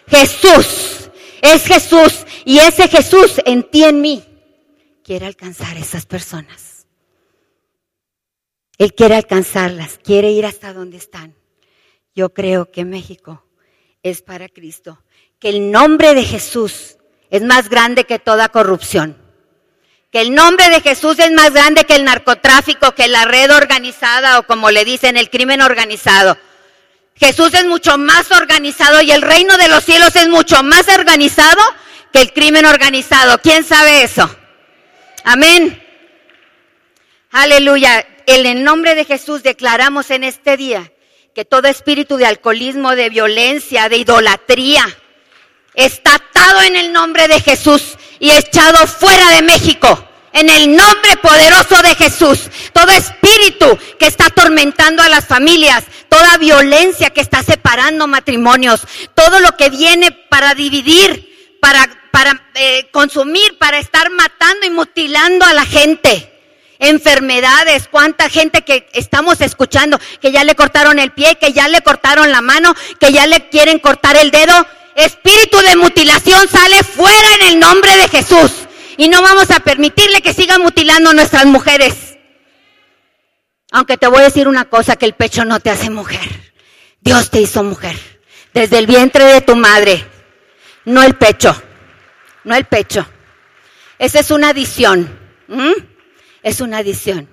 Jesús. 0.07 1.11
Es 1.43 1.65
Jesús. 1.65 2.25
Y 2.45 2.57
ese 2.57 2.87
Jesús 2.87 3.39
en 3.45 3.69
ti, 3.69 3.83
en 3.83 4.01
mí 4.01 4.23
quiere 5.05 5.27
alcanzar 5.27 5.77
a 5.77 5.79
esas 5.79 6.07
personas. 6.07 6.87
Él 8.79 8.95
quiere 8.95 9.15
alcanzarlas, 9.15 9.99
quiere 10.03 10.31
ir 10.31 10.47
hasta 10.47 10.73
donde 10.73 10.97
están. 10.97 11.35
Yo 12.15 12.33
creo 12.33 12.71
que 12.71 12.85
México 12.85 13.45
es 14.01 14.23
para 14.23 14.49
Cristo, 14.49 15.03
que 15.39 15.49
el 15.49 15.71
nombre 15.71 16.15
de 16.15 16.23
Jesús 16.23 16.97
es 17.29 17.43
más 17.43 17.69
grande 17.69 18.05
que 18.05 18.17
toda 18.17 18.49
corrupción, 18.49 19.15
que 20.11 20.21
el 20.21 20.33
nombre 20.33 20.69
de 20.69 20.81
Jesús 20.81 21.19
es 21.19 21.31
más 21.31 21.53
grande 21.53 21.83
que 21.85 21.95
el 21.95 22.03
narcotráfico, 22.03 22.93
que 22.93 23.07
la 23.07 23.25
red 23.25 23.51
organizada 23.51 24.39
o 24.39 24.47
como 24.47 24.71
le 24.71 24.85
dicen, 24.85 25.17
el 25.17 25.29
crimen 25.29 25.61
organizado. 25.61 26.35
Jesús 27.15 27.53
es 27.53 27.65
mucho 27.65 27.97
más 27.97 28.31
organizado 28.31 29.01
y 29.01 29.11
el 29.11 29.21
reino 29.21 29.55
de 29.57 29.67
los 29.67 29.83
cielos 29.83 30.15
es 30.15 30.27
mucho 30.29 30.63
más 30.63 30.87
organizado 30.89 31.61
que 32.11 32.21
el 32.21 32.33
crimen 32.33 32.65
organizado. 32.65 33.37
¿Quién 33.37 33.63
sabe 33.63 34.03
eso? 34.03 34.29
Amén. 35.25 35.81
Aleluya. 37.31 38.05
En 38.27 38.45
el 38.45 38.63
nombre 38.63 38.93
de 38.93 39.05
Jesús 39.05 39.41
declaramos 39.41 40.11
en 40.11 40.23
este 40.23 40.55
día 40.55 40.91
que 41.33 41.45
todo 41.45 41.67
espíritu 41.67 42.15
de 42.17 42.27
alcoholismo, 42.27 42.95
de 42.95 43.09
violencia, 43.09 43.89
de 43.89 43.97
idolatría, 43.97 44.85
está 45.73 46.15
atado 46.15 46.61
en 46.61 46.75
el 46.75 46.93
nombre 46.93 47.27
de 47.27 47.41
Jesús 47.41 47.97
y 48.19 48.31
echado 48.31 48.85
fuera 48.85 49.31
de 49.31 49.41
México. 49.41 50.07
En 50.31 50.47
el 50.47 50.75
nombre 50.75 51.17
poderoso 51.21 51.81
de 51.81 51.95
Jesús, 51.95 52.49
todo 52.71 52.91
espíritu 52.91 53.79
que 53.97 54.05
está 54.05 54.27
atormentando 54.27 55.01
a 55.01 55.09
las 55.09 55.25
familias, 55.25 55.85
toda 56.07 56.37
violencia 56.37 57.09
que 57.09 57.21
está 57.21 57.41
separando 57.41 58.05
matrimonios, 58.05 58.81
todo 59.15 59.39
lo 59.39 59.55
que 59.57 59.69
viene 59.69 60.11
para 60.11 60.53
dividir, 60.53 61.57
para 61.61 61.87
para 62.15 62.49
eh, 62.53 62.87
consumir, 62.93 63.57
para 63.57 63.77
estar 63.77 64.09
matando 64.09 64.65
y 64.65 64.69
mutilando 64.69 65.43
a 65.43 65.51
la 65.51 65.65
gente. 65.65 66.31
Enfermedades, 66.79 67.89
cuánta 67.91 68.29
gente 68.29 68.61
que 68.61 68.87
estamos 68.93 69.41
escuchando, 69.41 69.99
que 70.21 70.31
ya 70.31 70.45
le 70.45 70.55
cortaron 70.55 70.97
el 70.97 71.11
pie, 71.11 71.35
que 71.35 71.51
ya 71.51 71.67
le 71.67 71.81
cortaron 71.81 72.31
la 72.31 72.39
mano, 72.39 72.73
que 73.01 73.11
ya 73.11 73.27
le 73.27 73.49
quieren 73.49 73.79
cortar 73.79 74.15
el 74.15 74.31
dedo. 74.31 74.65
Espíritu 74.95 75.57
de 75.57 75.75
mutilación 75.75 76.47
sale 76.47 76.83
fuera 76.83 77.33
en 77.41 77.47
el 77.47 77.59
nombre 77.59 77.97
de 77.97 78.07
Jesús. 78.07 78.65
Y 78.95 79.09
no 79.09 79.21
vamos 79.21 79.51
a 79.51 79.59
permitirle 79.59 80.21
que 80.21 80.33
sigan 80.33 80.61
mutilando 80.61 81.09
a 81.09 81.13
nuestras 81.13 81.45
mujeres. 81.45 82.17
Aunque 83.73 83.97
te 83.97 84.07
voy 84.07 84.19
a 84.19 84.29
decir 84.29 84.47
una 84.47 84.63
cosa, 84.63 84.95
que 84.95 85.05
el 85.05 85.15
pecho 85.15 85.43
no 85.43 85.59
te 85.59 85.69
hace 85.69 85.89
mujer. 85.89 86.53
Dios 87.01 87.29
te 87.29 87.41
hizo 87.41 87.61
mujer. 87.61 87.97
Desde 88.53 88.77
el 88.77 88.87
vientre 88.87 89.25
de 89.25 89.41
tu 89.41 89.57
madre. 89.57 90.05
No 90.85 91.03
el 91.03 91.15
pecho 91.15 91.61
no 92.45 92.55
el 92.55 92.65
pecho. 92.65 93.05
Esa 93.99 94.19
es 94.19 94.31
una 94.31 94.49
adición. 94.49 95.19
Es 96.41 96.61
una 96.61 96.77
adición. 96.77 97.27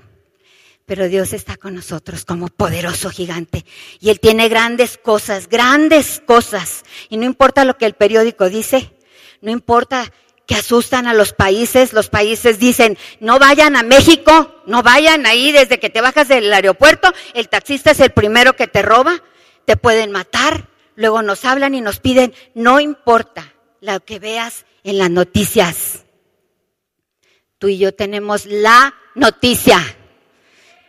Pero 0.86 1.06
Dios 1.06 1.32
está 1.32 1.56
con 1.56 1.74
nosotros 1.74 2.24
como 2.24 2.48
poderoso 2.48 3.10
gigante. 3.10 3.64
Y 4.00 4.10
Él 4.10 4.18
tiene 4.18 4.48
grandes 4.48 4.98
cosas, 4.98 5.48
grandes 5.48 6.20
cosas. 6.26 6.82
Y 7.08 7.16
no 7.16 7.24
importa 7.24 7.64
lo 7.64 7.78
que 7.78 7.86
el 7.86 7.94
periódico 7.94 8.48
dice, 8.48 8.92
no 9.40 9.50
importa 9.50 10.12
que 10.46 10.56
asustan 10.56 11.06
a 11.06 11.14
los 11.14 11.32
países. 11.32 11.92
Los 11.92 12.08
países 12.08 12.58
dicen, 12.58 12.98
no 13.20 13.38
vayan 13.38 13.76
a 13.76 13.82
México, 13.82 14.62
no 14.66 14.82
vayan 14.82 15.26
ahí 15.26 15.52
desde 15.52 15.78
que 15.78 15.90
te 15.90 16.00
bajas 16.00 16.28
del 16.28 16.52
aeropuerto. 16.52 17.12
El 17.34 17.48
taxista 17.48 17.92
es 17.92 18.00
el 18.00 18.10
primero 18.10 18.54
que 18.54 18.66
te 18.66 18.82
roba, 18.82 19.22
te 19.64 19.76
pueden 19.76 20.10
matar. 20.10 20.68
Luego 20.96 21.22
nos 21.22 21.44
hablan 21.44 21.74
y 21.74 21.80
nos 21.80 22.00
piden, 22.00 22.34
no 22.54 22.80
importa 22.80 23.54
lo 23.80 24.04
que 24.04 24.18
veas 24.18 24.66
en 24.84 24.98
las 24.98 25.10
noticias. 25.10 26.04
Tú 27.58 27.68
y 27.68 27.78
yo 27.78 27.94
tenemos 27.94 28.46
la 28.46 28.94
noticia. 29.14 29.78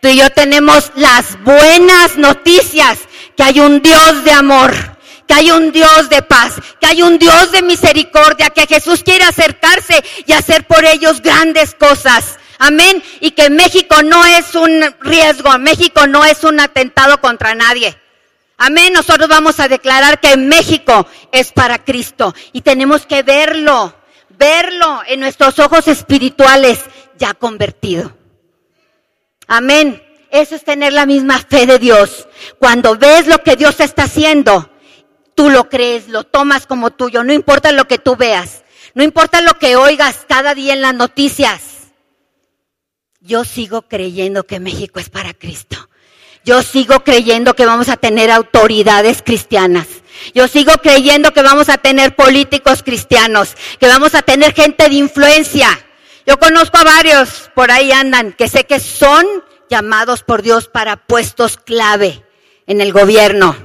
Tú 0.02 0.08
y 0.10 0.18
yo 0.18 0.30
tenemos 0.32 0.92
las 0.96 1.42
buenas 1.44 2.18
noticias, 2.18 3.00
que 3.38 3.44
hay 3.44 3.60
un 3.60 3.82
Dios 3.82 4.24
de 4.26 4.32
amor, 4.32 4.74
que 5.28 5.34
hay 5.34 5.52
un 5.52 5.72
Dios 5.72 6.10
de 6.10 6.22
paz, 6.22 6.56
que 6.82 6.88
hay 6.88 7.02
un 7.02 7.18
Dios 7.18 7.52
de 7.52 7.62
misericordia, 7.62 8.50
que 8.50 8.68
Jesús 8.68 9.04
quiere 9.04 9.24
acercarse 9.24 10.04
y 10.26 10.34
hacer 10.34 10.68
por 10.68 10.84
ellos 10.84 11.22
grandes 11.22 11.74
cosas. 11.76 12.38
Amén. 12.60 13.02
Y 13.22 13.32
que 13.32 13.50
México 13.50 14.04
no 14.04 14.26
es 14.26 14.56
un 14.56 14.84
riesgo, 15.02 15.58
México 15.60 16.06
no 16.08 16.26
es 16.26 16.44
un 16.44 16.60
atentado 16.60 17.22
contra 17.22 17.56
nadie. 17.56 17.98
Amén. 18.66 18.94
Nosotros 18.94 19.28
vamos 19.28 19.60
a 19.60 19.68
declarar 19.68 20.22
que 20.22 20.38
México 20.38 21.06
es 21.34 21.52
para 21.52 21.84
Cristo 21.84 22.34
y 22.54 22.62
tenemos 22.62 23.06
que 23.06 23.22
verlo, 23.22 23.94
verlo 24.30 25.02
en 25.06 25.20
nuestros 25.20 25.60
ojos 25.60 25.90
espirituales 25.90 26.80
ya 27.18 27.34
convertido. 27.34 28.16
Amén. 29.48 30.02
Eso 30.32 30.56
es 30.56 30.64
tener 30.64 30.94
la 30.94 31.06
misma 31.06 31.40
fe 31.40 31.66
de 31.66 31.78
Dios. 31.78 32.30
Cuando 32.58 32.96
ves 32.96 33.28
lo 33.28 33.40
que 33.40 33.58
Dios 33.58 33.82
está 33.82 34.04
haciendo, 34.04 34.72
tú 35.36 35.50
lo 35.50 35.68
crees, 35.68 36.08
lo 36.08 36.24
tomas 36.24 36.66
como 36.66 36.92
tuyo, 36.92 37.22
no 37.26 37.34
importa 37.34 37.74
lo 37.74 37.86
que 37.86 37.98
tú 37.98 38.16
veas, 38.16 38.64
no 38.94 39.04
importa 39.04 39.42
lo 39.42 39.60
que 39.60 39.76
oigas 39.76 40.26
cada 40.26 40.56
día 40.56 40.72
en 40.72 40.82
las 40.82 40.96
noticias. 40.96 41.92
Yo 43.20 43.44
sigo 43.44 43.90
creyendo 43.90 44.46
que 44.46 44.62
México 44.62 45.02
es 45.02 45.10
para 45.10 45.34
Cristo. 45.34 45.90
Yo 46.44 46.62
sigo 46.62 47.04
creyendo 47.04 47.56
que 47.56 47.66
vamos 47.66 47.90
a 47.90 47.98
tener 47.98 48.30
autoridades 48.30 49.22
cristianas. 49.22 49.88
Yo 50.34 50.48
sigo 50.48 50.74
creyendo 50.82 51.32
que 51.32 51.42
vamos 51.42 51.70
a 51.70 51.78
tener 51.78 52.16
políticos 52.16 52.84
cristianos, 52.84 53.56
que 53.80 53.88
vamos 53.88 54.14
a 54.16 54.22
tener 54.22 54.54
gente 54.54 54.88
de 54.90 54.96
influencia. 54.96 55.68
Yo 56.26 56.38
conozco 56.40 56.78
a 56.78 56.84
varios, 56.84 57.50
por 57.56 57.72
ahí 57.72 57.92
andan, 57.92 58.34
que 58.34 58.48
sé 58.48 58.66
que 58.66 58.80
son 58.80 59.26
llamados 59.70 60.24
por 60.24 60.42
Dios 60.42 60.68
para 60.68 60.98
puestos 60.98 61.58
clave 61.58 62.24
en 62.68 62.82
el 62.82 62.94
gobierno. 62.94 63.56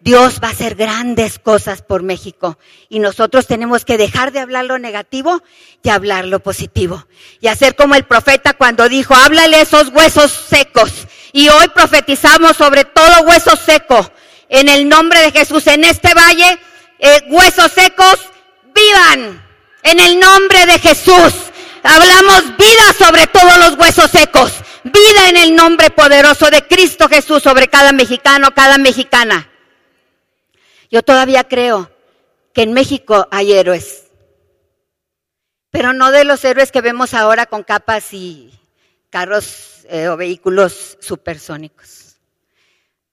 Dios 0.00 0.40
va 0.42 0.48
a 0.48 0.50
hacer 0.50 0.74
grandes 0.74 1.38
cosas 1.38 1.82
por 1.82 2.02
México 2.02 2.58
y 2.88 2.98
nosotros 2.98 3.46
tenemos 3.46 3.84
que 3.84 3.96
dejar 3.96 4.32
de 4.32 4.40
hablar 4.40 4.64
lo 4.64 4.80
negativo 4.80 5.42
y 5.80 5.90
hablar 5.90 6.24
lo 6.26 6.40
positivo. 6.40 7.06
Y 7.40 7.46
hacer 7.46 7.76
como 7.76 7.94
el 7.94 8.04
profeta 8.04 8.54
cuando 8.54 8.88
dijo, 8.88 9.14
háblale 9.14 9.60
esos 9.60 9.88
huesos 9.90 10.32
secos. 10.32 11.06
Y 11.32 11.48
hoy 11.48 11.68
profetizamos 11.68 12.56
sobre 12.56 12.84
todo 12.84 13.22
hueso 13.22 13.56
seco. 13.56 14.12
En 14.48 14.68
el 14.68 14.88
nombre 14.88 15.20
de 15.20 15.32
Jesús, 15.32 15.66
en 15.66 15.84
este 15.84 16.12
valle, 16.14 16.58
eh, 16.98 17.22
huesos 17.28 17.72
secos, 17.72 18.18
vivan. 18.74 19.42
En 19.82 19.98
el 19.98 20.20
nombre 20.20 20.66
de 20.66 20.78
Jesús. 20.78 21.32
Hablamos 21.82 22.56
vida 22.56 22.92
sobre 22.96 23.26
todos 23.26 23.58
los 23.58 23.78
huesos 23.78 24.10
secos. 24.10 24.52
Vida 24.84 25.28
en 25.28 25.36
el 25.36 25.56
nombre 25.56 25.90
poderoso 25.90 26.50
de 26.50 26.66
Cristo 26.66 27.08
Jesús 27.08 27.42
sobre 27.42 27.68
cada 27.68 27.92
mexicano, 27.92 28.52
cada 28.54 28.78
mexicana. 28.78 29.48
Yo 30.90 31.02
todavía 31.02 31.44
creo 31.44 31.90
que 32.52 32.62
en 32.62 32.72
México 32.72 33.26
hay 33.30 33.52
héroes, 33.52 34.04
pero 35.70 35.92
no 35.94 36.10
de 36.10 36.24
los 36.24 36.44
héroes 36.44 36.70
que 36.70 36.82
vemos 36.82 37.14
ahora 37.14 37.46
con 37.46 37.62
capas 37.62 38.12
y 38.12 38.52
carros 39.08 39.71
eh, 39.88 40.08
o 40.08 40.16
vehículos 40.16 40.98
supersónicos, 41.00 42.16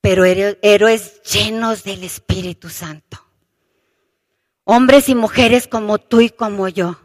pero 0.01 0.25
héroes 0.25 1.21
llenos 1.23 1.83
del 1.83 2.03
Espíritu 2.03 2.69
Santo. 2.69 3.25
Hombres 4.63 5.09
y 5.09 5.15
mujeres 5.15 5.67
como 5.67 5.97
tú 5.97 6.21
y 6.21 6.29
como 6.29 6.67
yo, 6.67 6.99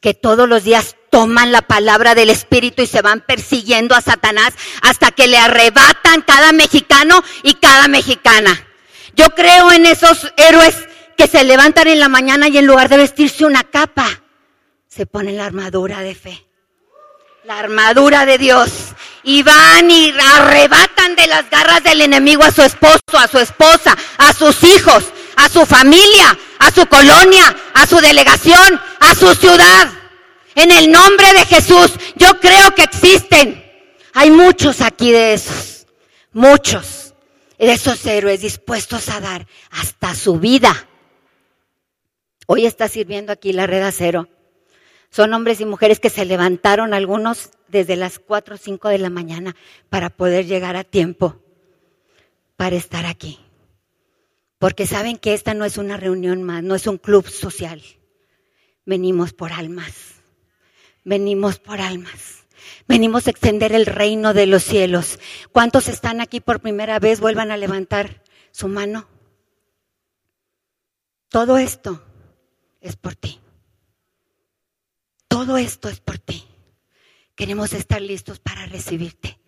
que 0.00 0.14
todos 0.14 0.48
los 0.48 0.64
días 0.64 0.96
toman 1.10 1.52
la 1.52 1.62
palabra 1.62 2.14
del 2.14 2.30
Espíritu 2.30 2.82
y 2.82 2.86
se 2.86 3.02
van 3.02 3.20
persiguiendo 3.20 3.94
a 3.94 4.00
Satanás 4.00 4.54
hasta 4.82 5.10
que 5.10 5.28
le 5.28 5.38
arrebatan 5.38 6.22
cada 6.22 6.52
mexicano 6.52 7.22
y 7.42 7.54
cada 7.54 7.88
mexicana. 7.88 8.66
Yo 9.14 9.30
creo 9.30 9.70
en 9.72 9.86
esos 9.86 10.32
héroes 10.36 10.76
que 11.16 11.26
se 11.26 11.44
levantan 11.44 11.88
en 11.88 12.00
la 12.00 12.08
mañana 12.08 12.48
y 12.48 12.58
en 12.58 12.66
lugar 12.66 12.88
de 12.88 12.96
vestirse 12.96 13.44
una 13.44 13.64
capa, 13.64 14.22
se 14.88 15.06
ponen 15.06 15.36
la 15.36 15.46
armadura 15.46 16.00
de 16.00 16.14
fe. 16.14 16.46
La 17.44 17.58
armadura 17.58 18.24
de 18.24 18.38
Dios. 18.38 18.70
Y 19.24 19.42
van 19.42 19.90
y 19.90 20.12
arrebatan 20.36 21.16
de 21.16 21.26
las 21.26 21.48
garras 21.50 21.82
del 21.82 22.00
enemigo 22.00 22.44
a 22.44 22.52
su 22.52 22.62
esposo, 22.62 23.00
a 23.18 23.26
su 23.26 23.38
esposa, 23.38 23.96
a 24.18 24.32
sus 24.32 24.62
hijos, 24.64 25.04
a 25.36 25.48
su 25.48 25.66
familia, 25.66 26.38
a 26.58 26.70
su 26.70 26.86
colonia, 26.86 27.56
a 27.74 27.86
su 27.86 28.00
delegación, 28.00 28.80
a 29.00 29.14
su 29.14 29.34
ciudad. 29.34 29.88
En 30.54 30.70
el 30.70 30.90
nombre 30.90 31.32
de 31.32 31.44
Jesús, 31.46 31.92
yo 32.16 32.38
creo 32.40 32.74
que 32.74 32.82
existen. 32.82 33.64
Hay 34.14 34.30
muchos 34.30 34.80
aquí 34.80 35.10
de 35.10 35.34
esos. 35.34 35.86
Muchos 36.32 37.14
de 37.58 37.72
esos 37.72 38.04
héroes 38.06 38.40
dispuestos 38.40 39.08
a 39.08 39.20
dar 39.20 39.46
hasta 39.70 40.14
su 40.14 40.38
vida. 40.38 40.88
Hoy 42.46 42.66
está 42.66 42.88
sirviendo 42.88 43.32
aquí 43.32 43.52
la 43.52 43.66
red 43.66 43.82
acero. 43.82 44.28
Son 45.12 45.34
hombres 45.34 45.60
y 45.60 45.66
mujeres 45.66 46.00
que 46.00 46.08
se 46.08 46.24
levantaron 46.24 46.94
algunos 46.94 47.50
desde 47.68 47.96
las 47.96 48.18
4 48.18 48.54
o 48.54 48.58
5 48.58 48.88
de 48.88 48.96
la 48.96 49.10
mañana 49.10 49.54
para 49.90 50.08
poder 50.08 50.46
llegar 50.46 50.74
a 50.74 50.84
tiempo 50.84 51.38
para 52.56 52.76
estar 52.76 53.04
aquí. 53.04 53.38
Porque 54.58 54.86
saben 54.86 55.18
que 55.18 55.34
esta 55.34 55.52
no 55.52 55.66
es 55.66 55.76
una 55.76 55.98
reunión 55.98 56.42
más, 56.42 56.62
no 56.62 56.74
es 56.74 56.86
un 56.86 56.96
club 56.96 57.28
social. 57.28 57.82
Venimos 58.86 59.34
por 59.34 59.52
almas. 59.52 60.14
Venimos 61.04 61.58
por 61.58 61.82
almas. 61.82 62.46
Venimos 62.88 63.26
a 63.26 63.30
extender 63.32 63.74
el 63.74 63.84
reino 63.84 64.32
de 64.32 64.46
los 64.46 64.62
cielos. 64.62 65.18
¿Cuántos 65.52 65.88
están 65.88 66.22
aquí 66.22 66.40
por 66.40 66.60
primera 66.60 66.98
vez? 66.98 67.20
Vuelvan 67.20 67.50
a 67.50 67.58
levantar 67.58 68.22
su 68.50 68.66
mano. 68.66 69.06
Todo 71.28 71.58
esto 71.58 72.02
es 72.80 72.96
por 72.96 73.14
ti. 73.14 73.41
Todo 75.44 75.58
esto 75.58 75.88
es 75.88 75.98
por 75.98 76.20
ti. 76.20 76.46
Queremos 77.34 77.72
estar 77.72 78.00
listos 78.00 78.38
para 78.38 78.64
recibirte, 78.66 79.40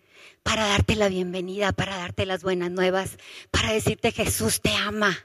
para 0.43 0.67
darte 0.67 0.97
la 0.97 1.07
bienvenida, 1.07 1.71
para 1.71 1.95
darte 1.95 2.25
las 2.25 2.43
buenas 2.43 2.69
nuevas, 2.69 3.17
para 3.49 3.71
decirte 3.71 4.11
Jesús 4.11 4.59
te 4.59 4.75
ama, 4.75 5.17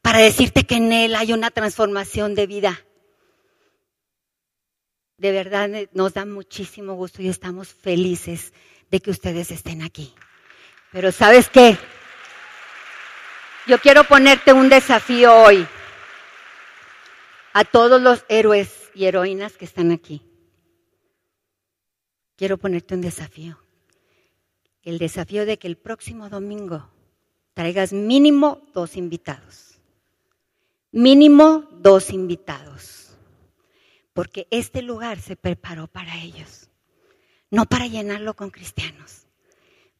para 0.00 0.20
decirte 0.20 0.64
que 0.64 0.76
en 0.76 0.92
Él 0.92 1.16
hay 1.16 1.32
una 1.32 1.50
transformación 1.50 2.36
de 2.36 2.46
vida 2.46 2.80
de 5.16 5.32
verdad 5.32 5.74
eh, 5.74 5.88
nos 5.92 6.14
da 6.14 6.24
muchísimo 6.24 6.94
gusto 6.94 7.20
y 7.20 7.28
estamos 7.28 7.66
felices 7.66 8.52
de 8.92 9.00
que 9.00 9.10
ustedes 9.10 9.50
estén 9.50 9.82
aquí. 9.82 10.14
Pero 10.92 11.10
sabes 11.10 11.48
qué? 11.48 11.76
Yo 13.66 13.80
quiero 13.80 14.04
ponerte 14.04 14.52
un 14.52 14.68
desafío 14.68 15.34
hoy 15.34 15.66
a 17.52 17.64
todos 17.64 18.00
los 18.00 18.24
héroes 18.28 18.87
y 18.98 19.06
heroínas 19.06 19.56
que 19.56 19.64
están 19.64 19.92
aquí. 19.92 20.22
Quiero 22.36 22.58
ponerte 22.58 22.94
un 22.94 23.00
desafío. 23.00 23.58
El 24.82 24.98
desafío 24.98 25.46
de 25.46 25.58
que 25.58 25.68
el 25.68 25.76
próximo 25.76 26.28
domingo 26.28 26.90
traigas 27.54 27.92
mínimo 27.92 28.60
dos 28.74 28.96
invitados. 28.96 29.80
Mínimo 30.90 31.68
dos 31.72 32.10
invitados 32.10 33.08
porque 34.18 34.48
este 34.50 34.82
lugar 34.82 35.20
se 35.20 35.36
preparó 35.36 35.86
para 35.86 36.16
ellos, 36.16 36.68
no 37.52 37.66
para 37.66 37.86
llenarlo 37.86 38.34
con 38.34 38.50
cristianos, 38.50 39.28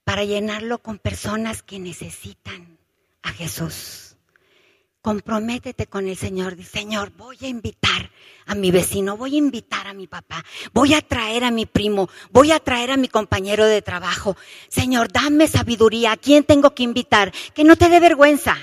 para 0.02 0.24
llenarlo 0.24 0.78
con 0.78 0.98
personas 0.98 1.62
que 1.62 1.78
necesitan 1.78 2.78
a 3.22 3.30
Jesús. 3.30 4.07
Comprométete 5.00 5.87
con 5.87 6.08
el 6.08 6.16
Señor. 6.16 6.56
Dice, 6.56 6.80
Señor, 6.80 7.12
voy 7.16 7.38
a 7.42 7.48
invitar 7.48 8.11
a 8.46 8.54
mi 8.54 8.70
vecino, 8.70 9.16
voy 9.16 9.37
a 9.37 9.38
invitar 9.38 9.87
a 9.87 9.94
mi 9.94 10.06
papá, 10.06 10.44
voy 10.72 10.94
a 10.94 11.00
traer 11.00 11.44
a 11.44 11.50
mi 11.50 11.66
primo, 11.66 12.08
voy 12.30 12.50
a 12.50 12.58
traer 12.58 12.90
a 12.90 12.96
mi 12.96 13.08
compañero 13.08 13.64
de 13.66 13.80
trabajo. 13.80 14.37
Señor, 14.68 15.12
dame 15.12 15.46
sabiduría. 15.46 16.12
¿A 16.12 16.16
quién 16.16 16.44
tengo 16.44 16.74
que 16.74 16.82
invitar? 16.82 17.32
Que 17.54 17.64
no 17.64 17.76
te 17.76 17.88
dé 17.88 18.00
vergüenza. 18.00 18.56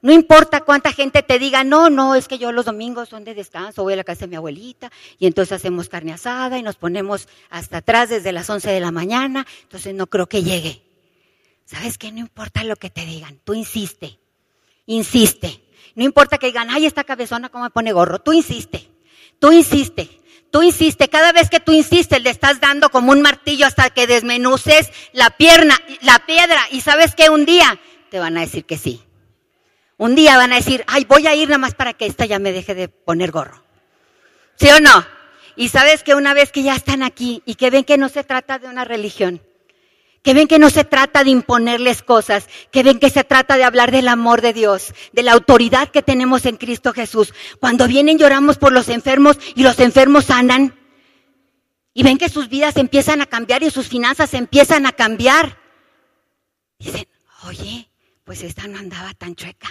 No 0.00 0.12
importa 0.12 0.60
cuánta 0.60 0.92
gente 0.92 1.22
te 1.22 1.38
diga, 1.38 1.64
no, 1.64 1.88
no, 1.88 2.14
es 2.14 2.28
que 2.28 2.36
yo 2.36 2.52
los 2.52 2.66
domingos 2.66 3.08
son 3.08 3.24
de 3.24 3.32
descanso, 3.32 3.82
voy 3.82 3.94
a 3.94 3.96
la 3.96 4.04
casa 4.04 4.20
de 4.20 4.28
mi 4.28 4.36
abuelita 4.36 4.92
y 5.18 5.26
entonces 5.26 5.52
hacemos 5.52 5.88
carne 5.88 6.12
asada 6.12 6.58
y 6.58 6.62
nos 6.62 6.76
ponemos 6.76 7.26
hasta 7.48 7.78
atrás 7.78 8.10
desde 8.10 8.30
las 8.30 8.50
11 8.50 8.70
de 8.70 8.80
la 8.80 8.90
mañana, 8.90 9.46
entonces 9.62 9.94
no 9.94 10.06
creo 10.06 10.26
que 10.26 10.42
llegue. 10.42 10.82
¿Sabes 11.64 11.96
qué? 11.96 12.12
No 12.12 12.18
importa 12.18 12.64
lo 12.64 12.76
que 12.76 12.90
te 12.90 13.06
digan, 13.06 13.40
tú 13.44 13.54
insiste, 13.54 14.18
insiste. 14.84 15.63
No 15.94 16.04
importa 16.04 16.38
que 16.38 16.46
digan, 16.46 16.70
ay, 16.70 16.86
esta 16.86 17.04
cabezona 17.04 17.48
cómo 17.48 17.64
me 17.64 17.70
pone 17.70 17.92
gorro, 17.92 18.18
tú 18.20 18.32
insiste, 18.32 18.90
tú 19.38 19.52
insiste. 19.52 20.20
Tú 20.54 20.62
insiste, 20.62 21.08
cada 21.08 21.32
vez 21.32 21.50
que 21.50 21.58
tú 21.58 21.72
insistes 21.72 22.22
le 22.22 22.30
estás 22.30 22.60
dando 22.60 22.88
como 22.90 23.10
un 23.10 23.22
martillo 23.22 23.66
hasta 23.66 23.90
que 23.90 24.06
desmenuces 24.06 24.92
la 25.12 25.30
pierna, 25.30 25.76
la 26.00 26.20
piedra 26.26 26.60
y 26.70 26.80
sabes 26.80 27.16
que 27.16 27.28
un 27.28 27.44
día 27.44 27.80
te 28.08 28.20
van 28.20 28.36
a 28.36 28.42
decir 28.42 28.64
que 28.64 28.78
sí. 28.78 29.02
Un 29.96 30.14
día 30.14 30.36
van 30.36 30.52
a 30.52 30.56
decir, 30.56 30.84
ay, 30.86 31.06
voy 31.06 31.26
a 31.26 31.34
ir 31.34 31.48
nada 31.48 31.58
más 31.58 31.74
para 31.74 31.94
que 31.94 32.06
esta 32.06 32.24
ya 32.24 32.38
me 32.38 32.52
deje 32.52 32.76
de 32.76 32.86
poner 32.86 33.32
gorro. 33.32 33.64
¿Sí 34.54 34.68
o 34.70 34.78
no? 34.78 35.04
Y 35.56 35.70
sabes 35.70 36.04
que 36.04 36.14
una 36.14 36.34
vez 36.34 36.52
que 36.52 36.62
ya 36.62 36.76
están 36.76 37.02
aquí 37.02 37.42
y 37.44 37.56
que 37.56 37.70
ven 37.70 37.82
que 37.82 37.98
no 37.98 38.08
se 38.08 38.22
trata 38.22 38.60
de 38.60 38.68
una 38.68 38.84
religión, 38.84 39.42
que 40.24 40.34
ven 40.34 40.48
que 40.48 40.58
no 40.58 40.70
se 40.70 40.82
trata 40.82 41.22
de 41.22 41.30
imponerles 41.30 42.02
cosas, 42.02 42.48
que 42.72 42.82
ven 42.82 42.98
que 42.98 43.10
se 43.10 43.22
trata 43.22 43.56
de 43.56 43.62
hablar 43.62 43.92
del 43.92 44.08
amor 44.08 44.42
de 44.42 44.52
Dios, 44.52 44.92
de 45.12 45.22
la 45.22 45.32
autoridad 45.32 45.90
que 45.90 46.02
tenemos 46.02 46.46
en 46.46 46.56
Cristo 46.56 46.92
Jesús. 46.92 47.32
Cuando 47.60 47.86
vienen 47.86 48.18
lloramos 48.18 48.58
por 48.58 48.72
los 48.72 48.88
enfermos 48.88 49.38
y 49.54 49.62
los 49.62 49.78
enfermos 49.78 50.24
sanan. 50.24 50.74
Y 51.92 52.02
ven 52.02 52.18
que 52.18 52.28
sus 52.28 52.48
vidas 52.48 52.76
empiezan 52.76 53.20
a 53.20 53.26
cambiar 53.26 53.62
y 53.62 53.70
sus 53.70 53.86
finanzas 53.86 54.34
empiezan 54.34 54.84
a 54.86 54.92
cambiar. 54.92 55.60
Dicen, 56.80 57.06
oye, 57.44 57.88
pues 58.24 58.42
esta 58.42 58.66
no 58.66 58.78
andaba 58.78 59.14
tan 59.14 59.36
chueca 59.36 59.68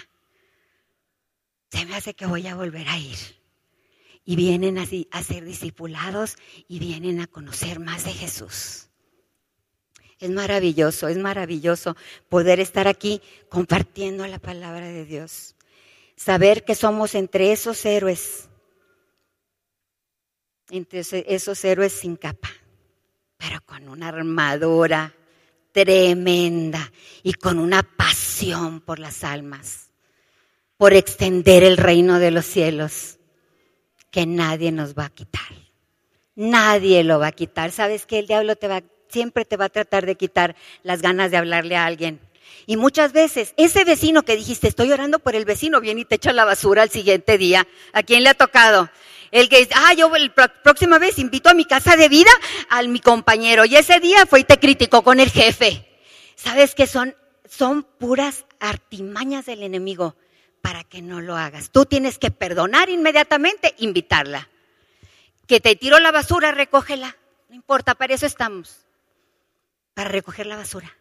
se 1.74 1.86
me 1.86 1.96
hace 1.96 2.13
que 2.13 2.28
voy 2.28 2.46
a 2.46 2.56
volver 2.56 2.88
a 2.88 3.00
ir. 3.00 3.18
Y 4.24 4.36
vienen 4.36 4.78
así 4.78 5.08
a 5.12 5.24
ser 5.24 5.44
discipulados 5.44 6.38
y 6.68 6.78
vienen 6.78 7.20
a 7.20 7.26
conocer 7.26 7.80
más 7.80 8.06
de 8.06 8.13
Jesús. 8.13 8.89
Es 10.23 10.29
maravilloso, 10.29 11.09
es 11.09 11.17
maravilloso 11.17 11.97
poder 12.29 12.62
estar 12.62 12.88
aquí 12.88 13.21
compartiendo 13.49 14.25
la 14.25 14.39
palabra 14.39 14.88
de 14.88 15.03
Dios. 15.03 15.53
Saber 16.15 16.63
que 16.63 16.75
somos 16.75 17.13
entre 17.13 17.51
esos 17.51 17.86
héroes, 17.86 18.47
entre 20.69 21.01
esos 21.01 21.65
héroes 21.65 21.91
sin 21.91 22.15
capa, 22.15 22.47
pero 23.36 23.59
con 23.65 23.89
una 23.89 24.07
armadura 24.07 25.13
tremenda 25.73 26.89
y 27.21 27.33
con 27.33 27.59
una 27.59 27.83
pasión 27.83 28.79
por 28.79 28.99
las 28.99 29.25
almas 29.25 29.91
por 30.77 30.93
extender 30.93 31.65
el 31.65 31.75
reino 31.75 32.19
de 32.19 32.31
los 32.31 32.45
cielos 32.45 33.19
que 34.09 34.25
nadie 34.25 34.71
nos 34.71 34.95
va 34.95 35.07
a 35.07 35.09
quitar. 35.09 35.51
Nadie 36.36 37.03
lo 37.03 37.19
va 37.19 37.27
a 37.27 37.31
quitar. 37.33 37.71
¿Sabes 37.71 38.05
que 38.05 38.19
el 38.19 38.27
diablo 38.27 38.55
te 38.55 38.69
va, 38.69 38.83
siempre 39.13 39.45
te 39.45 39.56
va 39.56 39.65
a 39.65 39.69
tratar 39.69 40.06
de 40.06 40.15
quitar 40.15 40.56
las 40.84 41.02
ganas 41.02 41.32
de 41.32 41.38
hablarle 41.38 41.78
a 41.78 41.86
alguien? 41.86 42.19
Y 42.65 42.78
muchas 42.78 43.13
veces 43.13 43.54
ese 43.58 43.84
vecino 43.84 44.23
que 44.23 44.36
dijiste, 44.36 44.67
estoy 44.67 44.91
orando 44.91 45.19
por 45.19 45.36
el 45.36 45.45
vecino, 45.45 45.82
viene 45.82 46.02
y 46.02 46.06
te 46.06 46.15
echa 46.15 46.34
la 46.34 46.45
basura 46.45 46.84
al 46.84 46.89
siguiente 46.89 47.38
día. 47.38 47.67
¿A 47.93 48.04
quién 48.04 48.23
le 48.23 48.30
ha 48.30 48.34
tocado? 48.34 48.89
El 49.32 49.49
que, 49.49 49.67
ah, 49.76 49.93
yo 49.93 50.12
la 50.15 50.47
próxima 50.63 50.99
vez 50.99 51.17
invito 51.19 51.49
a 51.49 51.54
mi 51.54 51.65
casa 51.65 51.95
de 51.95 52.08
vida 52.08 52.30
a 52.69 52.82
mi 52.84 52.99
compañero. 52.99 53.65
Y 53.65 53.76
ese 53.76 53.99
día 53.99 54.26
fue 54.26 54.41
y 54.41 54.43
te 54.43 54.60
criticó 54.60 55.02
con 55.02 55.19
el 55.19 55.30
jefe. 55.30 55.88
¿Sabes 56.36 56.76
qué 56.76 56.88
son? 56.88 57.15
Son 57.49 57.84
puras 57.84 58.45
artimañas 58.60 59.45
del 59.45 59.63
enemigo 59.63 60.15
para 60.62 60.84
que 60.84 61.02
no 61.02 61.19
lo 61.19 61.36
hagas. 61.36 61.71
Tú 61.71 61.86
tienes 61.86 62.17
que 62.17 62.32
perdonar 62.32 62.89
inmediatamente, 62.89 63.76
invitarla. 63.80 64.49
Que 65.45 65.60
te 65.60 65.76
tiro 65.76 65.99
la 65.99 66.12
basura, 66.12 66.52
recógela. 66.52 67.17
No 67.49 67.56
importa, 67.56 67.95
para 67.95 68.13
eso 68.13 68.26
estamos. 68.26 68.83
Para 69.93 70.10
recoger 70.10 70.47
la 70.47 70.56
basura. 70.56 70.91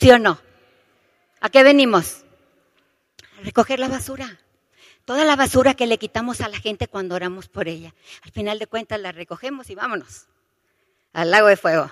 ¿Sí 0.00 0.10
o 0.10 0.18
no? 0.18 0.40
¿A 1.40 1.48
qué 1.50 1.62
venimos? 1.62 2.24
A 3.38 3.42
recoger 3.42 3.78
la 3.78 3.88
basura. 3.88 4.38
Toda 5.04 5.24
la 5.24 5.36
basura 5.36 5.74
que 5.74 5.86
le 5.86 5.98
quitamos 5.98 6.40
a 6.40 6.48
la 6.48 6.58
gente 6.58 6.88
cuando 6.88 7.14
oramos 7.14 7.48
por 7.48 7.68
ella. 7.68 7.94
Al 8.22 8.30
final 8.30 8.58
de 8.58 8.66
cuentas 8.66 9.00
la 9.00 9.12
recogemos 9.12 9.68
y 9.70 9.74
vámonos 9.74 10.26
al 11.12 11.30
lago 11.30 11.48
de 11.48 11.56
fuego. 11.56 11.90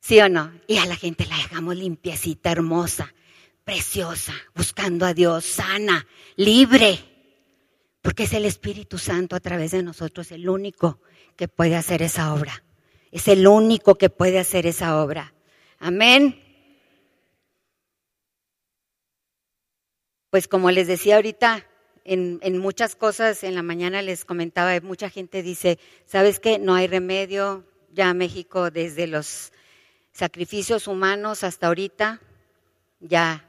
¿Sí 0.00 0.20
o 0.20 0.28
no? 0.28 0.52
Y 0.66 0.78
a 0.78 0.86
la 0.86 0.96
gente 0.96 1.26
la 1.26 1.36
dejamos 1.36 1.76
limpiecita, 1.76 2.52
hermosa, 2.52 3.12
preciosa, 3.64 4.32
buscando 4.54 5.04
a 5.04 5.14
Dios, 5.14 5.44
sana, 5.44 6.06
libre. 6.36 7.00
Porque 8.00 8.22
es 8.22 8.32
el 8.32 8.44
Espíritu 8.44 8.98
Santo 8.98 9.34
a 9.34 9.40
través 9.40 9.72
de 9.72 9.82
nosotros 9.82 10.30
el 10.30 10.48
único 10.48 11.00
que 11.34 11.48
puede 11.48 11.74
hacer 11.74 12.02
esa 12.02 12.32
obra. 12.32 12.62
Es 13.12 13.28
el 13.28 13.46
único 13.46 13.94
que 13.96 14.10
puede 14.10 14.38
hacer 14.38 14.66
esa 14.66 15.02
obra. 15.02 15.32
Amén. 15.78 16.42
Pues 20.30 20.48
como 20.48 20.70
les 20.70 20.86
decía 20.86 21.16
ahorita, 21.16 21.66
en, 22.04 22.58
muchas 22.58 22.94
cosas, 22.94 23.42
en 23.42 23.54
la 23.54 23.62
mañana 23.62 24.02
les 24.02 24.24
comentaba, 24.24 24.78
mucha 24.80 25.10
gente 25.10 25.42
dice, 25.42 25.78
¿sabes 26.04 26.40
qué? 26.40 26.58
No 26.58 26.74
hay 26.74 26.86
remedio, 26.86 27.64
ya 27.92 28.12
México 28.14 28.70
desde 28.70 29.06
los 29.06 29.52
sacrificios 30.12 30.86
humanos 30.86 31.42
hasta 31.42 31.66
ahorita, 31.66 32.20
ya. 33.00 33.45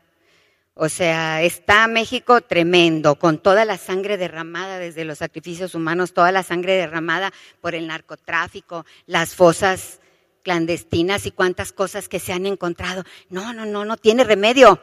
O 0.79 0.89
sea, 0.89 1.41
está 1.41 1.87
México 1.87 2.41
tremendo, 2.41 3.15
con 3.15 3.39
toda 3.39 3.65
la 3.65 3.79
sangre 3.79 4.15
derramada 4.15 4.77
desde 4.77 5.05
los 5.05 5.17
sacrificios 5.17 5.73
humanos, 5.73 6.13
toda 6.13 6.31
la 6.31 6.43
sangre 6.43 6.73
derramada 6.73 7.33
por 7.61 7.73
el 7.73 7.87
narcotráfico, 7.87 8.85
las 9.07 9.33
fosas 9.33 9.99
clandestinas 10.43 11.25
y 11.25 11.31
cuántas 11.31 11.73
cosas 11.73 12.07
que 12.07 12.19
se 12.19 12.31
han 12.31 12.45
encontrado. 12.45 13.03
No, 13.29 13.53
no, 13.53 13.65
no, 13.65 13.85
no 13.85 13.97
tiene 13.97 14.23
remedio. 14.23 14.79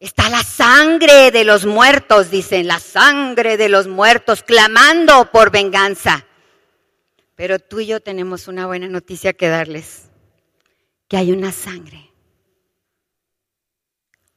Está 0.00 0.30
la 0.30 0.42
sangre 0.42 1.30
de 1.30 1.44
los 1.44 1.66
muertos, 1.66 2.30
dicen, 2.30 2.66
la 2.66 2.80
sangre 2.80 3.58
de 3.58 3.68
los 3.68 3.88
muertos, 3.88 4.42
clamando 4.42 5.30
por 5.30 5.50
venganza. 5.50 6.26
Pero 7.34 7.58
tú 7.58 7.80
y 7.80 7.86
yo 7.86 8.00
tenemos 8.00 8.48
una 8.48 8.66
buena 8.66 8.88
noticia 8.88 9.34
que 9.34 9.48
darles, 9.48 10.08
que 11.06 11.18
hay 11.18 11.32
una 11.32 11.52
sangre, 11.52 12.11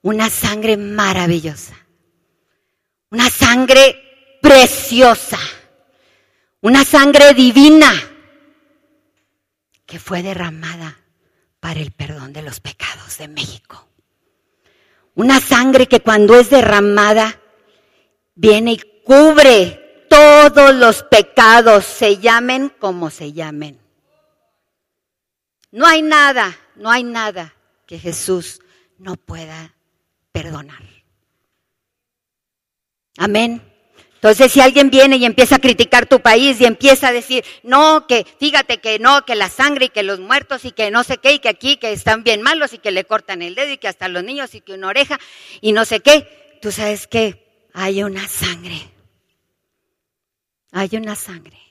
una 0.05 0.29
sangre 0.29 0.77
maravillosa, 0.77 1.75
una 3.09 3.27
sangre 3.27 4.37
preciosa, 4.39 5.39
una 6.61 6.85
sangre 6.85 7.33
divina 7.33 7.91
que 9.83 9.97
fue 9.97 10.21
derramada 10.21 10.95
para 11.59 11.79
el 11.79 11.91
perdón 11.91 12.33
de 12.33 12.43
los 12.43 12.59
pecados 12.59 13.17
de 13.17 13.29
México. 13.29 13.87
Una 15.15 15.39
sangre 15.39 15.87
que 15.87 16.01
cuando 16.01 16.35
es 16.35 16.51
derramada 16.51 17.41
viene 18.35 18.73
y 18.73 18.77
cubre 19.03 20.05
todos 20.07 20.75
los 20.75 21.01
pecados, 21.01 21.83
se 21.83 22.19
llamen 22.19 22.69
como 22.77 23.09
se 23.09 23.33
llamen. 23.33 23.81
No 25.71 25.87
hay 25.87 26.03
nada, 26.03 26.55
no 26.75 26.91
hay 26.91 27.03
nada 27.03 27.55
que 27.87 27.97
Jesús 27.97 28.61
no 28.99 29.15
pueda 29.15 29.74
perdonar. 30.35 30.83
Amén. 33.17 33.61
Entonces, 34.15 34.51
si 34.51 34.59
alguien 34.59 34.89
viene 34.89 35.15
y 35.15 35.23
empieza 35.23 35.55
a 35.55 35.59
criticar 35.59 36.07
tu 36.07 36.19
país 36.19 36.59
y 36.59 36.65
empieza 36.65 37.07
a 37.07 37.13
decir, 37.13 37.45
no, 37.63 38.05
que 38.05 38.27
fíjate 38.37 38.79
que 38.79 38.99
no, 38.99 39.23
que 39.23 39.35
la 39.35 39.49
sangre 39.49 39.85
y 39.85 39.89
que 39.89 40.03
los 40.03 40.19
muertos 40.19 40.65
y 40.65 40.73
que 40.73 40.91
no 40.91 41.05
sé 41.05 41.19
qué 41.19 41.31
y 41.31 41.39
que 41.39 41.47
aquí 41.47 41.77
que 41.77 41.93
están 41.93 42.25
bien 42.25 42.41
malos 42.41 42.73
y 42.73 42.79
que 42.79 42.91
le 42.91 43.05
cortan 43.05 43.41
el 43.41 43.55
dedo 43.55 43.71
y 43.71 43.77
que 43.77 43.87
hasta 43.87 44.09
los 44.09 44.25
niños 44.25 44.53
y 44.55 44.59
que 44.59 44.73
una 44.73 44.89
oreja 44.89 45.17
y 45.61 45.71
no 45.71 45.85
sé 45.85 46.01
qué, 46.01 46.59
tú 46.61 46.69
sabes 46.69 47.07
que 47.07 47.69
hay 47.73 48.03
una 48.03 48.27
sangre. 48.27 48.91
Hay 50.73 50.89
una 50.97 51.15
sangre 51.15 51.61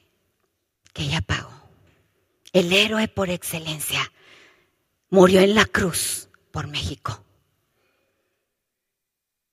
que 0.95 1.07
ya 1.07 1.21
pagó. 1.21 1.53
El 2.55 2.73
héroe 2.73 3.09
por 3.09 3.29
excelencia 3.29 4.11
murió 5.11 5.41
en 5.41 5.55
la 5.55 5.67
cruz 5.67 6.31
por 6.51 6.67
México. 6.67 7.24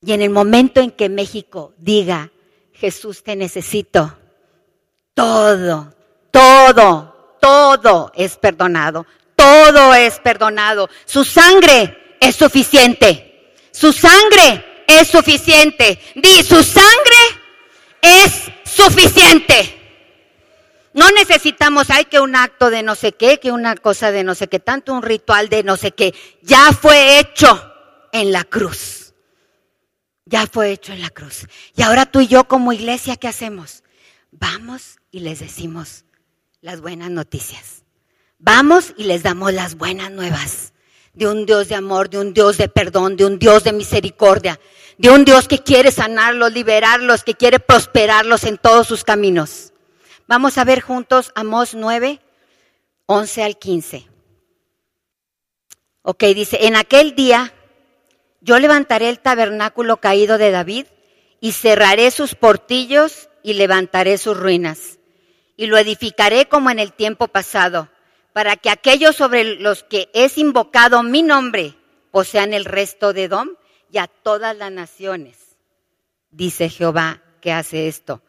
Y 0.04 0.12
en 0.12 0.22
el 0.22 0.30
momento 0.30 0.80
en 0.80 0.90
que 0.90 1.08
México 1.08 1.72
diga, 1.78 2.30
Jesús, 2.72 3.22
te 3.22 3.36
necesito. 3.36 4.18
Todo, 5.14 5.94
todo, 6.30 7.36
todo 7.40 8.12
es 8.14 8.36
perdonado. 8.36 9.06
Todo 9.36 9.94
es 9.94 10.18
perdonado. 10.18 10.88
Su 11.04 11.24
sangre 11.24 12.16
es 12.20 12.34
suficiente. 12.34 13.54
Su 13.70 13.92
sangre 13.92 14.84
es 14.86 15.08
suficiente. 15.08 15.98
Di, 16.16 16.42
su 16.42 16.62
sangre 16.62 17.40
es 18.00 18.50
suficiente. 18.64 19.78
No 20.94 21.10
necesitamos, 21.12 21.88
hay 21.90 22.04
que 22.04 22.20
un 22.20 22.36
acto 22.36 22.68
de 22.68 22.82
no 22.82 22.94
sé 22.94 23.12
qué, 23.12 23.38
que 23.40 23.50
una 23.50 23.76
cosa 23.76 24.10
de 24.10 24.24
no 24.24 24.34
sé 24.34 24.48
qué, 24.48 24.60
tanto 24.60 24.92
un 24.92 25.02
ritual 25.02 25.48
de 25.48 25.62
no 25.62 25.76
sé 25.76 25.92
qué. 25.92 26.14
Ya 26.42 26.72
fue 26.72 27.18
hecho 27.18 27.72
en 28.12 28.30
la 28.30 28.44
cruz. 28.44 29.01
Ya 30.32 30.46
fue 30.46 30.72
hecho 30.72 30.94
en 30.94 31.02
la 31.02 31.10
cruz. 31.10 31.46
Y 31.76 31.82
ahora 31.82 32.06
tú 32.06 32.22
y 32.22 32.26
yo 32.26 32.44
como 32.44 32.72
iglesia, 32.72 33.16
¿qué 33.16 33.28
hacemos? 33.28 33.84
Vamos 34.30 34.96
y 35.10 35.20
les 35.20 35.40
decimos 35.40 36.06
las 36.62 36.80
buenas 36.80 37.10
noticias. 37.10 37.84
Vamos 38.38 38.94
y 38.96 39.04
les 39.04 39.22
damos 39.22 39.52
las 39.52 39.74
buenas 39.74 40.10
nuevas 40.10 40.72
de 41.12 41.28
un 41.28 41.44
Dios 41.44 41.68
de 41.68 41.74
amor, 41.74 42.08
de 42.08 42.18
un 42.18 42.32
Dios 42.32 42.56
de 42.56 42.70
perdón, 42.70 43.16
de 43.18 43.26
un 43.26 43.38
Dios 43.38 43.62
de 43.64 43.74
misericordia, 43.74 44.58
de 44.96 45.10
un 45.10 45.26
Dios 45.26 45.48
que 45.48 45.58
quiere 45.58 45.92
sanarlos, 45.92 46.50
liberarlos, 46.50 47.24
que 47.24 47.34
quiere 47.34 47.60
prosperarlos 47.60 48.44
en 48.44 48.56
todos 48.56 48.86
sus 48.86 49.04
caminos. 49.04 49.74
Vamos 50.26 50.56
a 50.56 50.64
ver 50.64 50.80
juntos 50.80 51.30
Amós 51.34 51.74
9, 51.74 52.22
11 53.04 53.42
al 53.42 53.58
15. 53.58 54.08
Ok, 56.00 56.24
dice, 56.34 56.66
en 56.66 56.76
aquel 56.76 57.14
día 57.14 57.52
yo 58.42 58.58
levantaré 58.58 59.08
el 59.08 59.20
tabernáculo 59.20 59.98
caído 59.98 60.36
de 60.36 60.50
David 60.50 60.86
y 61.40 61.52
cerraré 61.52 62.10
sus 62.10 62.34
portillos 62.34 63.28
y 63.42 63.54
levantaré 63.54 64.18
sus 64.18 64.36
ruinas. 64.36 64.98
Y 65.56 65.66
lo 65.66 65.78
edificaré 65.78 66.46
como 66.46 66.70
en 66.70 66.80
el 66.80 66.92
tiempo 66.92 67.28
pasado, 67.28 67.88
para 68.32 68.56
que 68.56 68.70
aquellos 68.70 69.16
sobre 69.16 69.44
los 69.56 69.84
que 69.84 70.10
es 70.12 70.38
invocado 70.38 71.02
mi 71.02 71.22
nombre 71.22 71.74
posean 72.10 72.52
el 72.52 72.64
resto 72.64 73.12
de 73.12 73.24
Edom 73.24 73.50
y 73.90 73.98
a 73.98 74.08
todas 74.08 74.56
las 74.56 74.72
naciones. 74.72 75.36
Dice 76.30 76.68
Jehová 76.68 77.22
que 77.40 77.52
hace 77.52 77.86
esto. 77.88 78.22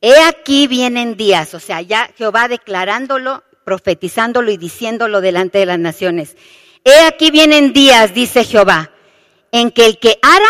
He 0.00 0.18
aquí 0.24 0.68
vienen 0.68 1.16
días, 1.16 1.54
o 1.54 1.60
sea, 1.60 1.80
ya 1.80 2.10
Jehová 2.16 2.48
declarándolo, 2.48 3.42
profetizándolo 3.64 4.50
y 4.52 4.58
diciéndolo 4.58 5.20
delante 5.20 5.58
de 5.58 5.66
las 5.66 5.78
naciones. 5.78 6.36
He 6.84 7.06
aquí 7.06 7.30
vienen 7.30 7.72
días, 7.72 8.14
dice 8.14 8.44
Jehová, 8.44 8.92
en 9.52 9.70
que 9.70 9.86
el 9.86 9.98
que 9.98 10.18
ara 10.22 10.48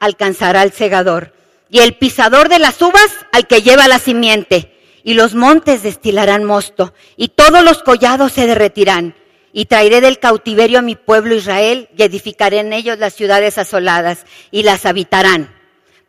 alcanzará 0.00 0.60
al 0.60 0.72
segador, 0.72 1.32
y 1.68 1.80
el 1.80 1.94
pisador 1.94 2.48
de 2.48 2.58
las 2.58 2.80
uvas 2.80 3.10
al 3.32 3.46
que 3.46 3.62
lleva 3.62 3.88
la 3.88 3.98
simiente, 3.98 4.72
y 5.02 5.14
los 5.14 5.34
montes 5.34 5.82
destilarán 5.82 6.44
mosto, 6.44 6.94
y 7.16 7.28
todos 7.28 7.62
los 7.62 7.82
collados 7.82 8.32
se 8.32 8.46
derretirán, 8.46 9.14
y 9.52 9.66
traeré 9.66 10.00
del 10.00 10.18
cautiverio 10.18 10.80
a 10.80 10.82
mi 10.82 10.96
pueblo 10.96 11.34
Israel, 11.34 11.88
y 11.96 12.02
edificaré 12.02 12.58
en 12.58 12.72
ellos 12.72 12.98
las 12.98 13.14
ciudades 13.14 13.58
asoladas, 13.58 14.26
y 14.50 14.62
las 14.62 14.84
habitarán. 14.84 15.54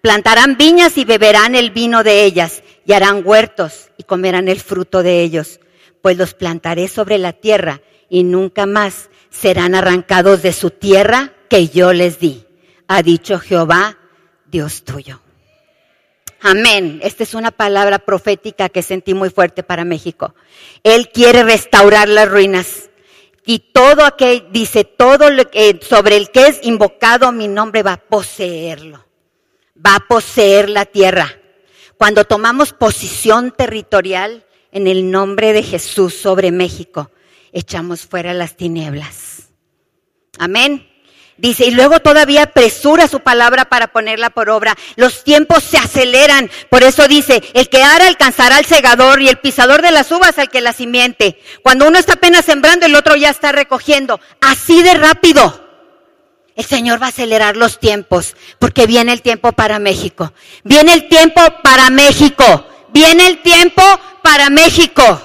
Plantarán 0.01 0.57
viñas 0.57 0.97
y 0.97 1.05
beberán 1.05 1.55
el 1.55 1.71
vino 1.71 2.03
de 2.03 2.23
ellas, 2.23 2.63
y 2.85 2.93
harán 2.93 3.21
huertos, 3.25 3.89
y 3.97 4.03
comerán 4.03 4.47
el 4.47 4.59
fruto 4.59 5.03
de 5.03 5.21
ellos, 5.21 5.59
pues 6.01 6.17
los 6.17 6.33
plantaré 6.33 6.87
sobre 6.87 7.17
la 7.17 7.33
tierra, 7.33 7.81
y 8.09 8.23
nunca 8.23 8.65
más 8.65 9.09
serán 9.29 9.75
arrancados 9.75 10.41
de 10.41 10.53
su 10.53 10.69
tierra 10.71 11.33
que 11.47 11.69
yo 11.69 11.93
les 11.93 12.19
di, 12.19 12.45
ha 12.87 13.01
dicho 13.01 13.39
Jehová, 13.39 13.97
Dios 14.45 14.83
tuyo. 14.83 15.21
Amén. 16.41 16.99
Esta 17.01 17.23
es 17.23 17.33
una 17.33 17.51
palabra 17.51 17.99
profética 17.99 18.69
que 18.69 18.83
sentí 18.83 19.13
muy 19.13 19.29
fuerte 19.29 19.63
para 19.63 19.85
México. 19.85 20.35
Él 20.83 21.09
quiere 21.09 21.43
restaurar 21.43 22.07
las 22.07 22.29
ruinas. 22.29 22.89
Y 23.45 23.59
todo 23.73 24.05
aquel, 24.05 24.47
dice, 24.51 24.83
todo 24.83 25.29
lo 25.29 25.49
que, 25.49 25.79
sobre 25.81 26.17
el 26.17 26.31
que 26.31 26.47
es 26.47 26.59
invocado 26.63 27.31
mi 27.31 27.47
nombre 27.47 27.81
va 27.81 27.93
a 27.93 27.97
poseerlo. 27.97 29.05
Va 29.83 29.95
a 29.95 30.07
poseer 30.07 30.69
la 30.69 30.85
tierra. 30.85 31.39
Cuando 31.97 32.25
tomamos 32.25 32.73
posición 32.73 33.51
territorial 33.51 34.45
en 34.71 34.87
el 34.87 35.09
nombre 35.09 35.53
de 35.53 35.63
Jesús 35.63 36.13
sobre 36.13 36.51
México, 36.51 37.09
echamos 37.51 38.01
fuera 38.01 38.33
las 38.33 38.55
tinieblas. 38.55 39.49
Amén. 40.37 40.87
Dice, 41.37 41.65
y 41.65 41.71
luego 41.71 41.99
todavía 41.99 42.43
apresura 42.43 43.07
su 43.07 43.19
palabra 43.19 43.65
para 43.65 43.87
ponerla 43.87 44.31
por 44.31 44.49
obra. 44.49 44.75
Los 44.95 45.23
tiempos 45.23 45.63
se 45.63 45.77
aceleran. 45.77 46.49
Por 46.69 46.83
eso 46.83 47.07
dice, 47.07 47.43
el 47.53 47.69
que 47.69 47.83
ara 47.83 48.07
alcanzará 48.07 48.57
al 48.57 48.65
segador 48.65 49.21
y 49.21 49.29
el 49.29 49.37
pisador 49.37 49.83
de 49.83 49.91
las 49.91 50.11
uvas 50.11 50.39
al 50.39 50.49
que 50.49 50.61
la 50.61 50.73
simiente. 50.73 51.39
Cuando 51.61 51.87
uno 51.87 51.99
está 51.99 52.13
apenas 52.13 52.43
sembrando, 52.43 52.87
el 52.87 52.95
otro 52.95 53.15
ya 53.15 53.29
está 53.29 53.51
recogiendo. 53.51 54.19
Así 54.41 54.81
de 54.81 54.95
rápido. 54.95 55.67
El 56.55 56.65
Señor 56.65 56.99
va 56.99 57.05
a 57.05 57.09
acelerar 57.09 57.55
los 57.55 57.79
tiempos 57.79 58.35
porque 58.57 58.87
viene 58.87 59.13
el 59.13 59.21
tiempo 59.21 59.51
para 59.51 59.77
México. 59.77 60.33
Viene 60.63 60.93
el 60.93 61.07
tiempo 61.07 61.41
para 61.61 61.91
México. 61.91 62.65
Viene 62.89 63.27
el 63.27 63.43
tiempo 63.43 63.83
para 64.23 64.49
México. 64.49 65.21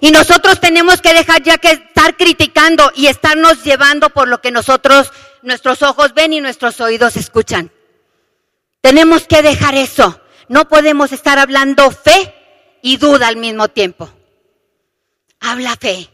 Y 0.00 0.12
nosotros 0.12 0.60
tenemos 0.60 1.00
que 1.00 1.14
dejar 1.14 1.42
ya 1.42 1.58
que 1.58 1.72
estar 1.72 2.16
criticando 2.16 2.92
y 2.94 3.08
estarnos 3.08 3.64
llevando 3.64 4.10
por 4.10 4.28
lo 4.28 4.40
que 4.40 4.52
nosotros, 4.52 5.12
nuestros 5.42 5.82
ojos 5.82 6.14
ven 6.14 6.32
y 6.32 6.40
nuestros 6.40 6.80
oídos 6.80 7.16
escuchan. 7.16 7.70
Tenemos 8.80 9.26
que 9.26 9.42
dejar 9.42 9.74
eso. 9.74 10.20
No 10.48 10.68
podemos 10.68 11.12
estar 11.12 11.38
hablando 11.38 11.90
fe 11.90 12.34
y 12.82 12.96
duda 12.96 13.28
al 13.28 13.36
mismo 13.36 13.68
tiempo. 13.68 14.10
Habla 15.40 15.76
fe. 15.76 16.08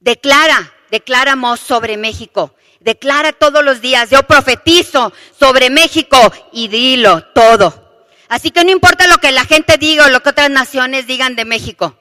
Declara, 0.00 0.72
declaramos 0.90 1.60
sobre 1.60 1.96
México. 1.96 2.54
Declara 2.80 3.32
todos 3.32 3.62
los 3.62 3.80
días, 3.80 4.08
yo 4.08 4.22
profetizo 4.22 5.12
sobre 5.38 5.68
México 5.68 6.16
y 6.52 6.68
dilo 6.68 7.24
todo. 7.34 8.06
Así 8.28 8.50
que 8.50 8.64
no 8.64 8.70
importa 8.70 9.06
lo 9.06 9.18
que 9.18 9.32
la 9.32 9.44
gente 9.44 9.76
diga 9.76 10.06
o 10.06 10.08
lo 10.08 10.22
que 10.22 10.30
otras 10.30 10.50
naciones 10.50 11.06
digan 11.06 11.36
de 11.36 11.44
México 11.44 12.00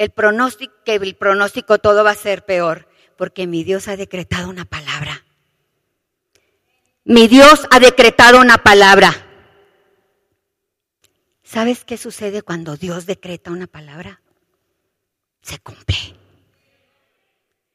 el 0.00 0.08
pronóstico, 0.08 0.72
el 0.86 1.14
pronóstico 1.14 1.78
todo 1.78 2.02
va 2.02 2.12
a 2.12 2.14
ser 2.14 2.46
peor, 2.46 2.88
porque 3.18 3.46
mi 3.46 3.64
Dios 3.64 3.86
ha 3.86 3.96
decretado 3.96 4.48
una 4.48 4.64
palabra. 4.64 5.26
Mi 7.04 7.28
Dios 7.28 7.66
ha 7.70 7.80
decretado 7.80 8.40
una 8.40 8.58
palabra. 8.58 9.26
¿Sabes 11.42 11.84
qué 11.84 11.96
sucede 11.96 12.42
cuando 12.42 12.76
Dios 12.76 13.06
decreta 13.06 13.50
una 13.50 13.66
palabra? 13.66 14.20
Se 15.42 15.58
cumple. 15.58 15.96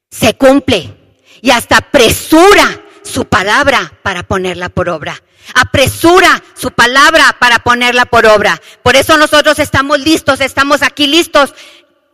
Se 0.10 0.38
cumple. 0.38 0.96
Y 1.42 1.52
hasta 1.52 1.78
apresura 1.78 2.82
su 3.04 3.26
palabra 3.26 4.00
para 4.04 4.24
ponerla 4.24 4.70
por 4.70 4.90
obra. 4.90 5.22
Apresura 5.56 6.42
su 6.56 6.72
palabra 6.72 7.36
para 7.40 7.60
ponerla 7.60 8.06
por 8.06 8.26
obra. 8.26 8.62
Por 8.82 8.96
eso 8.96 9.18
nosotros 9.18 9.60
estamos 9.60 10.00
listos, 10.00 10.42
estamos 10.42 10.82
aquí 10.82 11.08
listos 11.08 11.54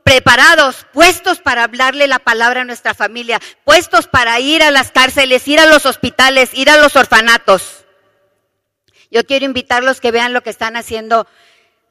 preparados, 0.03 0.85
puestos 0.93 1.39
para 1.39 1.63
hablarle 1.63 2.07
la 2.07 2.19
palabra 2.19 2.61
a 2.61 2.65
nuestra 2.65 2.93
familia, 2.93 3.39
puestos 3.63 4.07
para 4.07 4.39
ir 4.39 4.63
a 4.63 4.71
las 4.71 4.91
cárceles, 4.91 5.47
ir 5.47 5.59
a 5.59 5.65
los 5.65 5.85
hospitales, 5.85 6.51
ir 6.53 6.69
a 6.69 6.77
los 6.77 6.95
orfanatos. 6.95 7.85
Yo 9.09 9.25
quiero 9.25 9.45
invitarlos 9.45 10.01
que 10.01 10.11
vean 10.11 10.33
lo 10.33 10.41
que 10.41 10.49
están 10.49 10.75
haciendo 10.75 11.27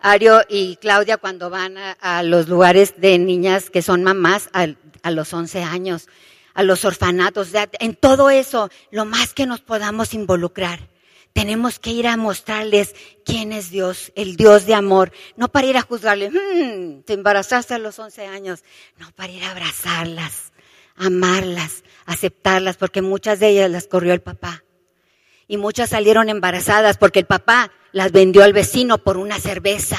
Ario 0.01 0.43
y 0.49 0.77
Claudia 0.77 1.19
cuando 1.19 1.51
van 1.51 1.77
a, 1.79 2.23
los 2.23 2.49
lugares 2.49 2.95
de 2.99 3.19
niñas 3.19 3.71
que 3.71 3.83
son 3.83 4.03
mamás 4.03 4.49
a, 4.53 5.11
los 5.11 5.33
11 5.33 5.63
años, 5.63 6.09
a 6.55 6.63
los 6.63 6.85
orfanatos, 6.85 7.49
en 7.79 7.95
todo 7.95 8.31
eso, 8.31 8.71
lo 8.91 9.05
más 9.05 9.35
que 9.35 9.47
nos 9.47 9.61
podamos 9.61 10.15
involucrar. 10.15 10.90
Tenemos 11.33 11.79
que 11.79 11.91
ir 11.91 12.09
a 12.09 12.17
mostrarles 12.17 12.95
quién 13.25 13.53
es 13.53 13.71
Dios, 13.71 14.13
el 14.17 14.37
Dios 14.37 14.67
de 14.67 14.75
amor, 14.75 15.13
no 15.37 15.49
para 15.49 15.67
ir 15.67 15.77
a 15.77 15.83
juzgarles, 15.83 16.33
mm, 16.33 17.03
te 17.03 17.13
embarazaste 17.13 17.75
a 17.75 17.79
los 17.79 17.99
11 17.99 18.27
años, 18.27 18.65
no 18.99 19.11
para 19.13 19.33
ir 19.33 19.45
a 19.45 19.53
abrazarlas, 19.53 20.53
amarlas, 20.97 21.85
aceptarlas, 22.05 22.77
porque 22.77 23.01
muchas 23.01 23.39
de 23.39 23.49
ellas 23.49 23.71
las 23.71 23.87
corrió 23.87 24.13
el 24.13 24.23
papá. 24.23 24.65
Y 25.47 25.57
muchas 25.57 25.91
salieron 25.91 26.29
embarazadas 26.29 26.97
porque 26.99 27.21
el 27.21 27.27
papá 27.27 27.73
las 27.93 28.13
vendió 28.13 28.43
al 28.43 28.53
vecino 28.53 28.99
por 28.99 29.17
una 29.17 29.39
cerveza. 29.39 29.99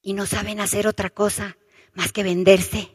Y 0.00 0.12
no 0.12 0.26
saben 0.26 0.60
hacer 0.60 0.86
otra 0.86 1.10
cosa 1.10 1.56
más 1.92 2.12
que 2.12 2.22
venderse. 2.22 2.90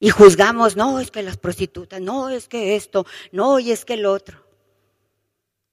Y 0.00 0.10
juzgamos, 0.10 0.76
no, 0.76 1.00
es 1.00 1.10
que 1.10 1.22
las 1.22 1.36
prostitutas, 1.36 2.00
no, 2.00 2.28
es 2.28 2.48
que 2.48 2.76
esto, 2.76 3.06
no, 3.32 3.58
y 3.58 3.72
es 3.72 3.84
que 3.84 3.94
el 3.94 4.06
otro. 4.06 4.47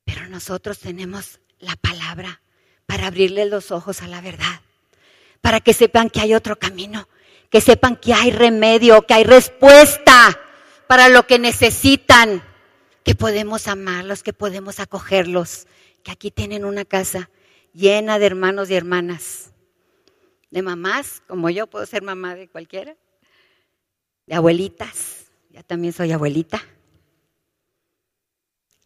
Pero 0.06 0.28
nosotros 0.30 0.80
tenemos 0.80 1.40
la 1.60 1.76
palabra 1.76 2.42
para 2.86 3.08
abrirles 3.08 3.50
los 3.50 3.72
ojos 3.72 4.02
a 4.02 4.08
la 4.08 4.22
verdad, 4.22 4.62
para 5.42 5.60
que 5.60 5.74
sepan 5.74 6.10
que 6.10 6.22
hay 6.22 6.34
otro 6.34 6.58
camino, 6.58 7.10
que 7.50 7.60
sepan 7.60 7.96
que 7.96 8.14
hay 8.14 8.32
remedio, 8.32 9.02
que 9.06 9.16
hay 9.16 9.24
respuesta 9.24 10.40
para 10.88 11.10
lo 11.10 11.26
que 11.26 11.40
necesitan, 11.40 12.44
que 13.04 13.16
podemos 13.16 13.68
amarlos, 13.68 14.24
que 14.24 14.34
podemos 14.34 14.80
acogerlos, 14.80 15.68
que 16.04 16.12
aquí 16.12 16.32
tienen 16.32 16.66
una 16.66 16.86
casa 16.86 17.30
llena 17.74 18.20
de 18.20 18.28
hermanos 18.28 18.70
y 18.70 18.76
hermanas, 18.76 19.52
de 20.52 20.62
mamás, 20.62 21.24
como 21.28 21.50
yo 21.50 21.68
puedo 21.68 21.86
ser 21.86 22.04
mamá 22.04 22.36
de 22.36 22.48
cualquiera, 22.48 22.96
de 24.28 24.36
abuelitas, 24.36 25.26
ya 25.50 25.64
también 25.64 25.94
soy 25.94 26.12
abuelita 26.12 26.64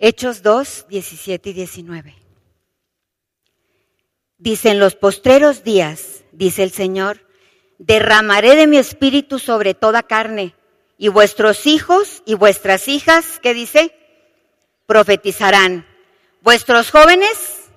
Hechos 0.01 0.43
2, 0.43 0.85
17 0.87 1.49
y 1.49 1.53
19. 1.53 2.15
Dice, 4.37 4.69
en 4.69 4.79
los 4.79 4.95
postreros 4.95 5.65
días, 5.65 6.23
dice 6.31 6.63
el 6.63 6.71
Señor, 6.71 7.27
derramaré 7.79 8.55
de 8.55 8.65
mi 8.65 8.77
espíritu 8.77 9.39
sobre 9.39 9.73
toda 9.73 10.03
carne, 10.03 10.55
y 10.97 11.09
vuestros 11.09 11.67
hijos 11.67 12.23
y 12.25 12.35
vuestras 12.35 12.87
hijas, 12.87 13.39
¿qué 13.41 13.53
dice? 13.53 13.93
Profetizarán. 14.85 15.85
Vuestros 16.41 16.91
jóvenes 16.91 17.69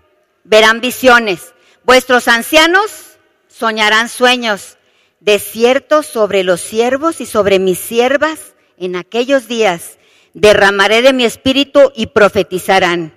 verán 0.44 0.80
visiones, 0.80 1.54
vuestros 1.82 2.28
ancianos 2.28 3.18
soñarán 3.48 4.08
sueños. 4.08 4.78
De 5.18 5.38
cierto 5.38 6.02
sobre 6.02 6.42
los 6.42 6.60
siervos 6.60 7.20
y 7.20 7.26
sobre 7.26 7.60
mis 7.60 7.78
siervas 7.78 8.54
en 8.76 8.96
aquellos 8.96 9.46
días 9.46 9.98
derramaré 10.34 11.02
de 11.02 11.12
mi 11.12 11.24
espíritu 11.24 11.92
y 11.94 12.06
profetizarán. 12.06 13.14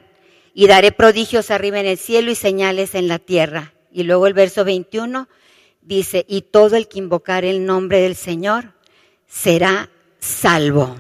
Y 0.54 0.67
daré 0.67 0.91
prodigios 0.91 1.51
arriba 1.51 1.80
en 1.80 1.86
el 1.86 1.97
cielo 1.97 2.32
y 2.32 2.36
señales 2.36 2.95
en 2.95 3.08
la 3.08 3.19
tierra. 3.19 3.73
Y 3.91 4.04
luego 4.04 4.28
el 4.28 4.34
verso 4.34 4.63
21 4.63 5.28
dice, 5.82 6.25
y 6.28 6.41
todo 6.41 6.78
el 6.78 6.88
que 6.88 6.99
invocar 6.99 7.45
el 7.45 7.65
nombre 7.65 7.99
del 7.99 8.15
Señor 8.15 8.73
será 9.28 9.89
salvo. 10.19 10.95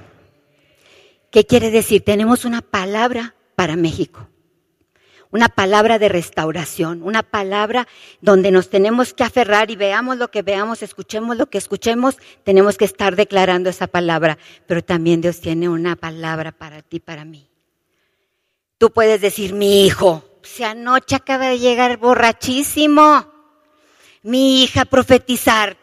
¿Qué 1.31 1.45
quiere 1.45 1.71
decir? 1.71 2.03
Tenemos 2.03 2.45
una 2.45 2.61
palabra 2.61 3.35
para 3.55 3.75
México 3.75 4.27
una 5.35 5.49
palabra 5.49 5.99
de 5.99 6.07
restauración, 6.07 7.03
una 7.03 7.21
palabra 7.21 7.89
donde 8.21 8.51
nos 8.51 8.69
tenemos 8.69 9.13
que 9.13 9.25
aferrar 9.25 9.69
y 9.69 9.75
veamos 9.75 10.15
lo 10.15 10.31
que 10.31 10.43
veamos, 10.43 10.81
escuchemos 10.81 11.35
lo 11.35 11.47
que 11.47 11.57
escuchemos, 11.57 12.15
tenemos 12.45 12.77
que 12.77 12.85
estar 12.85 13.17
declarando 13.17 13.69
esa 13.69 13.87
palabra, 13.87 14.37
pero 14.65 14.81
también 14.81 15.19
Dios 15.19 15.41
tiene 15.41 15.67
una 15.67 15.97
palabra 15.97 16.53
para 16.53 16.81
ti, 16.83 17.01
para 17.01 17.25
mí. 17.25 17.49
Tú 18.77 18.91
puedes 18.91 19.19
decir, 19.19 19.51
mi 19.51 19.85
hijo, 19.85 20.23
si 20.41 20.63
anoche 20.63 21.17
acaba 21.17 21.49
de 21.49 21.59
llegar 21.59 21.97
borrachísimo, 21.97 23.29
mi 24.23 24.63
hija 24.63 24.85
profetizar, 24.85 25.75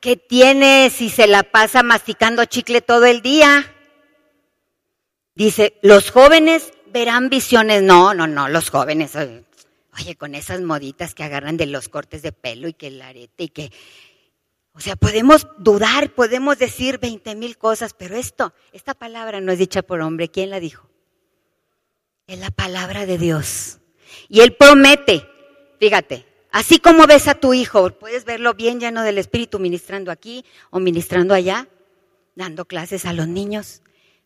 ¿qué 0.00 0.18
tiene 0.18 0.90
si 0.90 1.08
se 1.08 1.26
la 1.26 1.44
pasa 1.44 1.82
masticando 1.82 2.44
chicle 2.44 2.82
todo 2.82 3.06
el 3.06 3.22
día? 3.22 3.74
Dice, 5.34 5.78
los 5.80 6.10
jóvenes 6.10 6.72
verán 6.92 7.28
visiones. 7.28 7.82
No, 7.82 8.14
no, 8.14 8.26
no, 8.26 8.48
los 8.48 8.70
jóvenes, 8.70 9.12
oye, 9.16 10.16
con 10.16 10.34
esas 10.34 10.60
moditas 10.60 11.14
que 11.14 11.24
agarran 11.24 11.56
de 11.56 11.66
los 11.66 11.88
cortes 11.88 12.22
de 12.22 12.32
pelo 12.32 12.68
y 12.68 12.74
que 12.74 12.88
el 12.88 13.02
arete 13.02 13.44
y 13.44 13.48
que... 13.48 13.72
O 14.72 14.80
sea, 14.80 14.94
podemos 14.94 15.48
dudar, 15.58 16.14
podemos 16.14 16.56
decir 16.56 16.98
veinte 16.98 17.34
mil 17.34 17.58
cosas, 17.58 17.94
pero 17.94 18.14
esto, 18.14 18.54
esta 18.72 18.94
palabra 18.94 19.40
no 19.40 19.50
es 19.50 19.58
dicha 19.58 19.82
por 19.82 20.00
hombre. 20.00 20.28
¿Quién 20.28 20.50
la 20.50 20.60
dijo? 20.60 20.88
Es 22.28 22.38
la 22.38 22.52
palabra 22.52 23.04
de 23.04 23.18
Dios. 23.18 23.80
Y 24.28 24.40
Él 24.40 24.54
promete, 24.54 25.28
fíjate, 25.80 26.26
así 26.52 26.78
como 26.78 27.08
ves 27.08 27.26
a 27.26 27.34
tu 27.34 27.54
hijo, 27.54 27.90
puedes 27.98 28.24
verlo 28.24 28.54
bien 28.54 28.78
lleno 28.78 29.02
del 29.02 29.18
Espíritu 29.18 29.58
ministrando 29.58 30.12
aquí 30.12 30.44
o 30.70 30.78
ministrando 30.78 31.34
allá, 31.34 31.66
dando 32.36 32.64
clases 32.64 33.04
a 33.04 33.12
los 33.12 33.26
niños. 33.26 33.82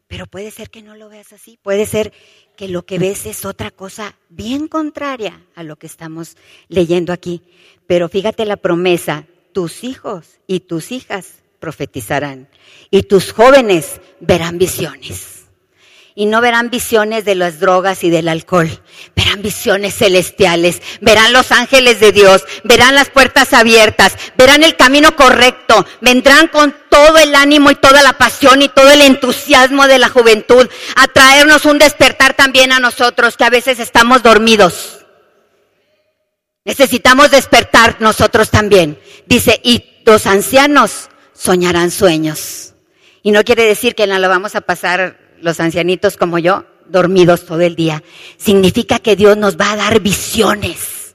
Pero 0.09 0.27
puede 0.27 0.51
ser 0.51 0.71
que 0.71 0.83
no 0.83 0.95
lo 0.95 1.09
veas 1.09 1.33
así, 1.33 1.59
puede 1.63 1.87
ser 1.87 2.13
que 2.57 2.69
lo 2.69 2.85
que 2.85 2.99
ves 2.99 3.27
es 3.27 3.45
otra 3.45 3.71
cosa 3.71 4.17
bien 4.29 4.69
contraria 4.69 5.45
a 5.55 5.63
lo 5.63 5.77
que 5.77 5.87
estamos 5.87 6.37
leyendo 6.69 7.13
aquí. 7.13 7.43
Pero 7.87 8.09
fíjate 8.09 8.45
la 8.45 8.57
promesa, 8.57 9.27
tus 9.53 9.85
hijos 9.85 10.41
y 10.47 10.61
tus 10.61 10.93
hijas 10.93 11.43
profetizarán 11.59 12.49
y 12.91 13.05
tus 13.05 13.33
jóvenes 13.33 14.01
verán 14.21 14.59
visiones. 14.59 15.42
Y 16.15 16.27
no 16.27 16.41
verán 16.43 16.69
visiones 16.69 17.25
de 17.25 17.35
las 17.35 17.59
drogas 17.59 18.05
y 18.05 18.11
del 18.11 18.29
alcohol, 18.29 18.69
verán 19.17 19.41
visiones 19.41 19.97
celestiales, 19.97 20.83
verán 21.01 21.33
los 21.33 21.53
ángeles 21.53 22.01
de 22.01 22.13
Dios, 22.13 22.45
verán 22.65 22.95
las 22.95 23.09
puertas 23.09 23.55
abiertas, 23.55 24.17
verán 24.37 24.63
el 24.63 24.77
camino 24.77 25.17
correcto, 25.17 25.87
vendrán 26.03 26.49
con 26.49 26.77
todo 26.91 27.17
el 27.17 27.35
ánimo 27.35 27.71
y 27.71 27.77
toda 27.77 28.03
la 28.03 28.13
pasión 28.13 28.61
y 28.61 28.69
todo 28.69 28.91
el 28.91 29.01
entusiasmo 29.01 29.87
de 29.87 29.99
la 29.99 30.11
juventud 30.11 30.69
a 30.97 31.09
traernos 31.09 31.65
un 31.65 31.79
despertar 31.79 32.35
también 32.35 32.73
a 32.73 32.81
nosotros 32.81 33.39
que 33.39 33.45
a 33.45 33.51
veces 33.51 33.79
estamos 33.79 34.23
dormidos. 34.23 34.99
Necesitamos 36.65 37.31
despertar 37.31 37.97
nosotros 38.01 38.51
también. 38.51 39.01
Dice, 39.27 39.61
y 39.65 40.03
los 40.05 40.27
ancianos 40.27 41.09
soñarán 41.33 41.91
sueños. 41.91 42.75
Y 43.23 43.31
no 43.31 43.45
quiere 43.45 43.65
decir 43.65 43.95
que 43.95 44.07
no 44.07 44.19
lo 44.19 44.29
vamos 44.29 44.55
a 44.55 44.61
pasar 44.61 45.19
los 45.43 45.61
ancianitos 45.61 46.17
como 46.17 46.39
yo, 46.39 46.65
dormidos 46.87 47.45
todo 47.45 47.61
el 47.61 47.77
día. 47.77 48.03
Significa 48.39 48.99
que 48.99 49.17
Dios 49.17 49.37
nos 49.37 49.57
va 49.57 49.73
a 49.73 49.77
dar 49.77 50.01
visiones, 50.01 51.15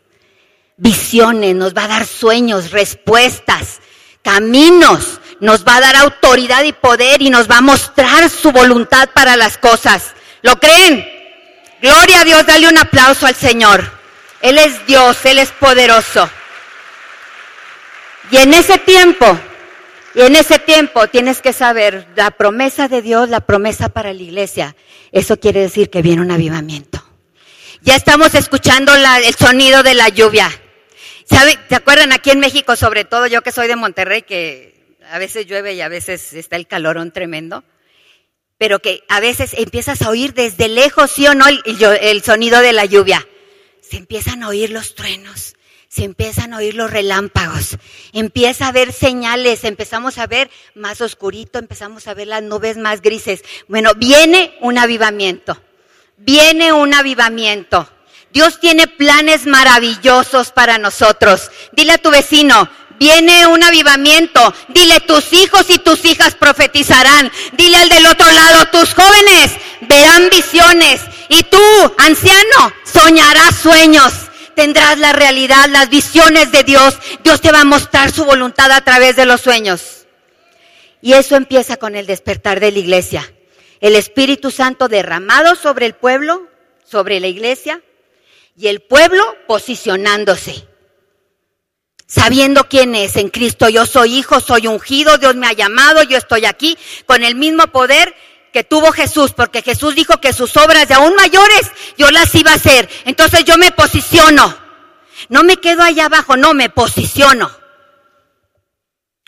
visiones, 0.75 1.55
nos 1.55 1.73
va 1.73 1.85
a 1.85 1.87
dar 1.87 2.05
sueños, 2.05 2.71
respuestas, 2.71 3.79
caminos, 4.21 5.19
nos 5.39 5.65
va 5.65 5.77
a 5.77 5.81
dar 5.81 5.95
autoridad 5.95 6.63
y 6.63 6.73
poder 6.73 7.21
y 7.21 7.29
nos 7.29 7.49
va 7.49 7.57
a 7.57 7.61
mostrar 7.61 8.29
su 8.29 8.51
voluntad 8.51 9.09
para 9.13 9.35
las 9.35 9.57
cosas. 9.57 10.13
¿Lo 10.41 10.59
creen? 10.59 11.07
Gloria 11.81 12.21
a 12.21 12.25
Dios, 12.25 12.45
dale 12.45 12.67
un 12.67 12.77
aplauso 12.77 13.25
al 13.25 13.35
Señor. 13.35 13.91
Él 14.41 14.57
es 14.57 14.85
Dios, 14.85 15.17
Él 15.25 15.39
es 15.39 15.51
poderoso. 15.51 16.29
Y 18.31 18.37
en 18.37 18.53
ese 18.53 18.77
tiempo, 18.79 19.39
y 20.17 20.21
en 20.21 20.35
ese 20.35 20.57
tiempo 20.57 21.07
tienes 21.09 21.43
que 21.43 21.53
saber 21.53 22.07
la 22.15 22.31
promesa 22.31 22.87
de 22.87 23.03
Dios, 23.03 23.29
la 23.29 23.41
promesa 23.41 23.89
para 23.89 24.13
la 24.13 24.23
iglesia. 24.23 24.75
Eso 25.11 25.39
quiere 25.39 25.59
decir 25.59 25.91
que 25.91 26.01
viene 26.01 26.23
un 26.23 26.31
avivamiento. 26.31 27.03
Ya 27.81 27.95
estamos 27.95 28.33
escuchando 28.33 28.91
el 28.95 29.35
sonido 29.35 29.83
de 29.83 29.93
la 29.93 30.09
lluvia. 30.09 30.49
¿Sabe? 31.29 31.55
¿Se 31.69 31.75
acuerdan 31.75 32.13
aquí 32.13 32.31
en 32.31 32.39
México, 32.39 32.75
sobre 32.75 33.05
todo 33.05 33.27
yo 33.27 33.43
que 33.43 33.51
soy 33.51 33.67
de 33.67 33.75
Monterrey, 33.75 34.23
que 34.23 34.97
a 35.07 35.19
veces 35.19 35.45
llueve 35.45 35.75
y 35.75 35.81
a 35.81 35.87
veces 35.87 36.33
está 36.33 36.55
el 36.55 36.65
calorón 36.65 37.11
tremendo? 37.11 37.63
Pero 38.57 38.79
que 38.79 39.03
a 39.09 39.19
veces 39.19 39.53
empiezas 39.53 40.01
a 40.01 40.09
oír 40.09 40.33
desde 40.33 40.67
lejos, 40.67 41.11
sí 41.11 41.27
o 41.27 41.35
no, 41.35 41.47
el, 41.47 41.61
el 42.01 42.23
sonido 42.23 42.59
de 42.61 42.73
la 42.73 42.85
lluvia 42.85 43.23
se 43.87 43.97
empiezan 43.97 44.41
a 44.41 44.47
oír 44.47 44.71
los 44.71 44.95
truenos, 44.95 45.55
se 45.89 46.03
empiezan 46.03 46.53
a 46.53 46.57
oír 46.57 46.75
los 46.75 46.91
relámpagos, 46.91 47.77
empieza 48.13 48.65
a 48.65 48.69
haber 48.69 48.91
señales, 48.93 49.63
empezamos 49.63 50.17
a 50.17 50.27
ver 50.27 50.49
más 50.75 51.01
oscurito, 51.01 51.59
empezamos 51.59 52.07
a 52.07 52.13
ver 52.13 52.27
las 52.27 52.43
nubes 52.43 52.77
más 52.77 53.01
grises. 53.01 53.43
Bueno, 53.67 53.93
viene 53.95 54.55
un 54.61 54.77
avivamiento, 54.77 55.61
viene 56.17 56.73
un 56.73 56.93
avivamiento. 56.93 57.89
Dios 58.33 58.59
tiene 58.59 58.87
planes 58.87 59.45
maravillosos 59.45 60.51
para 60.51 60.77
nosotros. 60.77 61.49
Dile 61.71 61.93
a 61.93 61.97
tu 61.97 62.11
vecino, 62.11 62.69
viene 62.99 63.47
un 63.47 63.63
avivamiento. 63.63 64.53
Dile, 64.67 64.99
tus 64.99 65.31
hijos 65.33 65.65
y 65.69 65.79
tus 65.79 66.03
hijas 66.05 66.35
profetizarán. 66.35 67.31
Dile 67.53 67.77
al 67.77 67.89
del 67.89 68.05
otro 68.05 68.29
lado, 68.29 68.65
tus 68.67 68.93
jóvenes 68.93 69.51
verán 69.81 70.29
visiones. 70.29 71.01
Y 71.29 71.43
tú, 71.43 71.57
anciano, 71.97 72.73
soñarás 72.83 73.55
sueños. 73.55 74.13
Tendrás 74.57 74.97
la 74.97 75.13
realidad, 75.13 75.69
las 75.69 75.87
visiones 75.87 76.51
de 76.51 76.63
Dios. 76.63 76.97
Dios 77.23 77.41
te 77.41 77.51
va 77.51 77.61
a 77.61 77.63
mostrar 77.63 78.11
su 78.11 78.25
voluntad 78.25 78.71
a 78.71 78.81
través 78.81 79.15
de 79.15 79.27
los 79.27 79.39
sueños. 79.39 80.07
Y 80.99 81.13
eso 81.13 81.35
empieza 81.35 81.77
con 81.77 81.95
el 81.95 82.07
despertar 82.07 82.59
de 82.59 82.71
la 82.71 82.79
iglesia. 82.79 83.31
El 83.81 83.95
Espíritu 83.95 84.49
Santo 84.49 84.87
derramado 84.87 85.53
sobre 85.53 85.85
el 85.85 85.93
pueblo, 85.93 86.47
sobre 86.83 87.19
la 87.19 87.27
iglesia, 87.27 87.83
y 88.55 88.69
el 88.69 88.81
pueblo 88.81 89.23
posicionándose 89.45 90.65
sabiendo 92.07 92.63
quién 92.69 92.95
es 92.95 93.15
en 93.17 93.29
Cristo. 93.29 93.69
Yo 93.69 93.85
soy 93.85 94.15
hijo, 94.15 94.39
soy 94.39 94.65
ungido, 94.65 95.17
Dios 95.17 95.35
me 95.35 95.45
ha 95.45 95.53
llamado, 95.53 96.01
yo 96.03 96.17
estoy 96.17 96.45
aquí 96.45 96.77
con 97.05 97.23
el 97.23 97.35
mismo 97.35 97.67
poder 97.67 98.15
que 98.57 98.63
tuvo 98.63 98.91
Jesús, 98.91 99.33
porque 99.33 99.61
Jesús 99.61 99.93
dijo 99.93 100.19
que 100.19 100.33
sus 100.33 100.57
obras 100.57 100.87
de 100.87 100.95
aún 100.95 101.13
mayores 101.13 101.71
yo 101.95 102.09
las 102.09 102.33
iba 102.33 102.49
a 102.49 102.55
hacer. 102.55 102.89
Entonces 103.05 103.45
yo 103.45 103.55
me 103.59 103.71
posiciono. 103.71 104.57
No 105.29 105.43
me 105.43 105.57
quedo 105.57 105.83
allá 105.83 106.05
abajo, 106.05 106.37
no, 106.37 106.55
me 106.55 106.71
posiciono. 106.71 107.51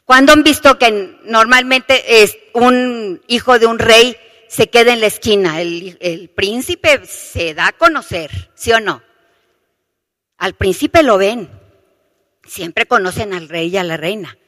¿Cuándo 0.03 0.33
han 0.33 0.41
visto 0.41 0.79
que 0.79 1.19
normalmente 1.25 2.23
es 2.23 2.39
un 2.53 3.21
hijo 3.27 3.59
de 3.59 3.67
un 3.67 3.77
rey 3.77 4.17
se 4.47 4.71
queda 4.71 4.93
en 4.93 5.01
la 5.01 5.05
esquina? 5.05 5.61
El, 5.61 5.99
el 6.01 6.29
príncipe 6.31 7.05
se 7.05 7.53
da 7.53 7.67
a 7.67 7.73
conocer, 7.73 8.49
¿sí 8.55 8.71
o 8.71 8.79
no? 8.79 9.03
Al 10.39 10.55
príncipe 10.55 11.03
lo 11.03 11.19
ven. 11.19 11.51
Siempre 12.47 12.87
conocen 12.87 13.35
al 13.35 13.47
rey 13.47 13.67
y 13.67 13.77
a 13.77 13.83
la 13.83 13.95
reina. 13.95 14.39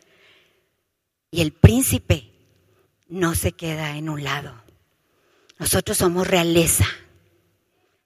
Y 1.30 1.42
el 1.42 1.54
príncipe 1.54 2.32
no 3.10 3.36
se 3.36 3.52
queda 3.52 3.96
en 3.96 4.10
un 4.10 4.24
lado. 4.24 4.61
Nosotros 5.62 5.96
somos 5.96 6.26
realeza, 6.26 6.88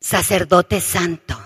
sacerdote 0.01 0.82
santo. 0.82 1.41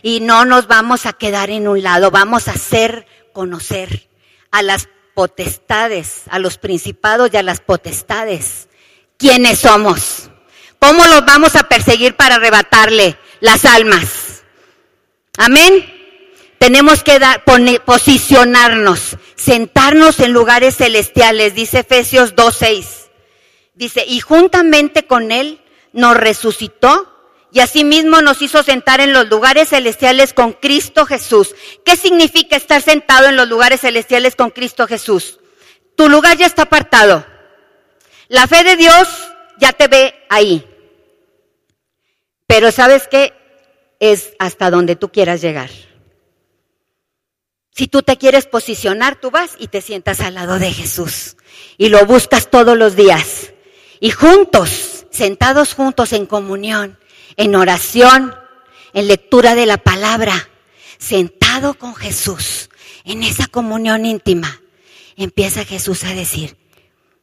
Y 0.00 0.20
no 0.20 0.46
nos 0.46 0.66
vamos 0.66 1.04
a 1.04 1.12
quedar 1.12 1.50
en 1.50 1.68
un 1.68 1.82
lado, 1.82 2.10
vamos 2.10 2.48
a 2.48 2.52
hacer 2.52 3.06
conocer 3.34 4.08
a 4.50 4.62
las 4.62 4.88
potestades, 5.14 6.22
a 6.30 6.38
los 6.38 6.56
principados 6.56 7.28
y 7.34 7.36
a 7.36 7.42
las 7.42 7.60
potestades 7.60 8.70
quiénes 9.18 9.58
somos. 9.58 10.30
¿Cómo 10.78 11.06
los 11.06 11.26
vamos 11.26 11.54
a 11.54 11.64
perseguir 11.64 12.16
para 12.16 12.36
arrebatarle 12.36 13.18
las 13.40 13.66
almas? 13.66 14.42
Amén. 15.36 15.84
Tenemos 16.56 17.02
que 17.02 17.18
dar, 17.18 17.44
posicionarnos, 17.84 19.18
sentarnos 19.36 20.18
en 20.20 20.32
lugares 20.32 20.78
celestiales, 20.78 21.54
dice 21.54 21.80
Efesios 21.80 22.34
2.6. 22.34 23.09
Dice, 23.74 24.04
y 24.06 24.20
juntamente 24.20 25.06
con 25.06 25.32
Él 25.32 25.60
nos 25.92 26.16
resucitó 26.16 27.10
y 27.52 27.60
asimismo 27.60 28.20
nos 28.22 28.42
hizo 28.42 28.62
sentar 28.62 29.00
en 29.00 29.12
los 29.12 29.28
lugares 29.28 29.70
celestiales 29.70 30.32
con 30.32 30.52
Cristo 30.52 31.06
Jesús. 31.06 31.54
¿Qué 31.84 31.96
significa 31.96 32.56
estar 32.56 32.80
sentado 32.82 33.28
en 33.28 33.36
los 33.36 33.48
lugares 33.48 33.80
celestiales 33.80 34.36
con 34.36 34.50
Cristo 34.50 34.86
Jesús? 34.86 35.40
Tu 35.96 36.08
lugar 36.08 36.36
ya 36.36 36.46
está 36.46 36.62
apartado. 36.62 37.26
La 38.28 38.46
fe 38.46 38.62
de 38.62 38.76
Dios 38.76 39.08
ya 39.58 39.72
te 39.72 39.88
ve 39.88 40.14
ahí. 40.28 40.66
Pero 42.46 42.70
sabes 42.70 43.08
qué? 43.08 43.32
Es 43.98 44.32
hasta 44.38 44.70
donde 44.70 44.96
tú 44.96 45.10
quieras 45.10 45.40
llegar. 45.40 45.70
Si 47.72 47.86
tú 47.88 48.02
te 48.02 48.16
quieres 48.16 48.46
posicionar, 48.46 49.20
tú 49.20 49.30
vas 49.30 49.52
y 49.58 49.68
te 49.68 49.80
sientas 49.80 50.20
al 50.20 50.34
lado 50.34 50.58
de 50.58 50.72
Jesús 50.72 51.36
y 51.78 51.88
lo 51.88 52.04
buscas 52.06 52.50
todos 52.50 52.76
los 52.76 52.94
días. 52.96 53.52
Y 54.00 54.10
juntos, 54.10 55.04
sentados 55.10 55.74
juntos 55.74 56.14
en 56.14 56.24
comunión, 56.24 56.98
en 57.36 57.54
oración, 57.54 58.34
en 58.94 59.08
lectura 59.08 59.54
de 59.54 59.66
la 59.66 59.76
palabra, 59.76 60.48
sentado 60.98 61.74
con 61.74 61.94
Jesús, 61.94 62.70
en 63.04 63.22
esa 63.22 63.46
comunión 63.46 64.06
íntima, 64.06 64.62
empieza 65.16 65.66
Jesús 65.66 66.04
a 66.04 66.14
decir, 66.14 66.56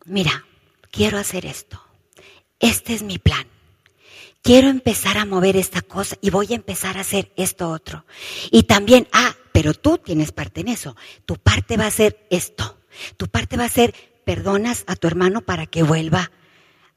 mira, 0.05 0.45
quiero 0.91 1.17
hacer 1.17 1.47
esto. 1.47 1.81
Este 2.59 2.93
es 2.93 3.01
mi 3.01 3.17
plan. 3.17 3.47
Quiero 4.43 4.69
empezar 4.69 5.17
a 5.17 5.25
mover 5.25 5.57
esta 5.57 5.81
cosa 5.81 6.15
y 6.21 6.29
voy 6.29 6.47
a 6.51 6.55
empezar 6.55 6.97
a 6.97 7.01
hacer 7.01 7.31
esto 7.35 7.69
otro. 7.69 8.05
Y 8.51 8.63
también, 8.63 9.07
ah, 9.11 9.35
pero 9.51 9.73
tú 9.73 9.97
tienes 9.97 10.31
parte 10.31 10.61
en 10.61 10.69
eso. 10.69 10.95
Tu 11.25 11.35
parte 11.35 11.75
va 11.75 11.87
a 11.87 11.91
ser 11.91 12.27
esto. 12.29 12.77
Tu 13.17 13.27
parte 13.27 13.57
va 13.57 13.65
a 13.65 13.69
ser, 13.69 13.93
perdonas 14.25 14.83
a 14.87 14.95
tu 14.95 15.07
hermano 15.07 15.41
para 15.41 15.65
que 15.65 15.83
vuelva 15.83 16.31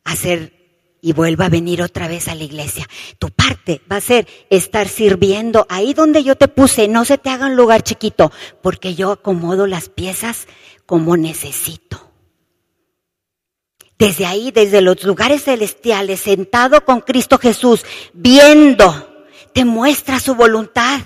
hacer 0.05 0.61
y 1.03 1.12
vuelva 1.12 1.46
a 1.46 1.51
venir 1.51 1.82
otra 1.82 2.09
vez 2.09 2.28
a 2.28 2.34
la 2.34 2.44
iglesia. 2.44 2.86
Tu 3.18 3.30
parte 3.30 3.80
va 3.90 3.96
a 3.96 4.01
ser 4.01 4.28
estar 4.51 4.88
sirviendo 4.88 5.66
ahí 5.68 5.94
donde 5.94 6.22
yo 6.22 6.36
te 6.36 6.48
puse. 6.48 6.88
No 6.88 7.05
se 7.05 7.18
te 7.18 7.30
haga 7.30 7.46
un 7.46 7.57
lugar 7.57 7.82
chiquito, 7.82 8.32
porque 8.62 8.94
yo 8.94 9.12
acomodo 9.12 9.66
las 9.66 9.88
piezas 9.88 10.46
como 10.86 11.16
necesito. 11.16 12.11
Desde 13.98 14.24
ahí, 14.24 14.51
desde 14.51 14.80
los 14.80 15.03
lugares 15.05 15.44
celestiales, 15.44 16.20
sentado 16.20 16.84
con 16.84 17.01
Cristo 17.01 17.38
Jesús, 17.38 17.84
viendo, 18.14 19.26
te 19.53 19.64
muestra 19.64 20.20
su 20.20 20.34
voluntad. 20.34 21.01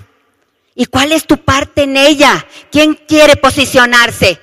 ¿Y 0.75 0.85
cuál 0.85 1.11
es 1.11 1.25
tu 1.25 1.37
parte 1.37 1.83
en 1.83 1.97
ella? 1.97 2.45
¿Quién 2.71 2.95
quiere 3.07 3.35
posicionarse? 3.35 4.39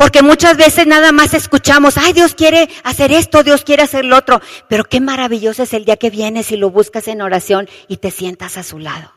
Porque 0.00 0.22
muchas 0.22 0.56
veces 0.56 0.86
nada 0.86 1.12
más 1.12 1.34
escuchamos, 1.34 1.98
ay, 1.98 2.14
Dios 2.14 2.34
quiere 2.34 2.70
hacer 2.84 3.12
esto, 3.12 3.42
Dios 3.42 3.64
quiere 3.64 3.82
hacer 3.82 4.06
lo 4.06 4.16
otro. 4.16 4.40
Pero 4.66 4.84
qué 4.84 4.98
maravilloso 4.98 5.64
es 5.64 5.74
el 5.74 5.84
día 5.84 5.98
que 5.98 6.08
vienes 6.08 6.52
y 6.52 6.56
lo 6.56 6.70
buscas 6.70 7.06
en 7.06 7.20
oración 7.20 7.68
y 7.86 7.98
te 7.98 8.10
sientas 8.10 8.56
a 8.56 8.62
su 8.62 8.78
lado. 8.78 9.12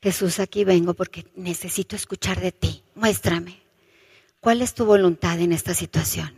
Jesús, 0.00 0.40
aquí 0.40 0.64
vengo 0.64 0.94
porque 0.94 1.26
necesito 1.36 1.96
escuchar 1.96 2.40
de 2.40 2.50
ti. 2.50 2.82
Muéstrame. 2.94 3.60
¿cuál 4.40 4.62
es 4.62 4.72
tu 4.72 4.86
voluntad 4.86 5.38
en 5.38 5.52
esta 5.52 5.74
situación? 5.74 6.32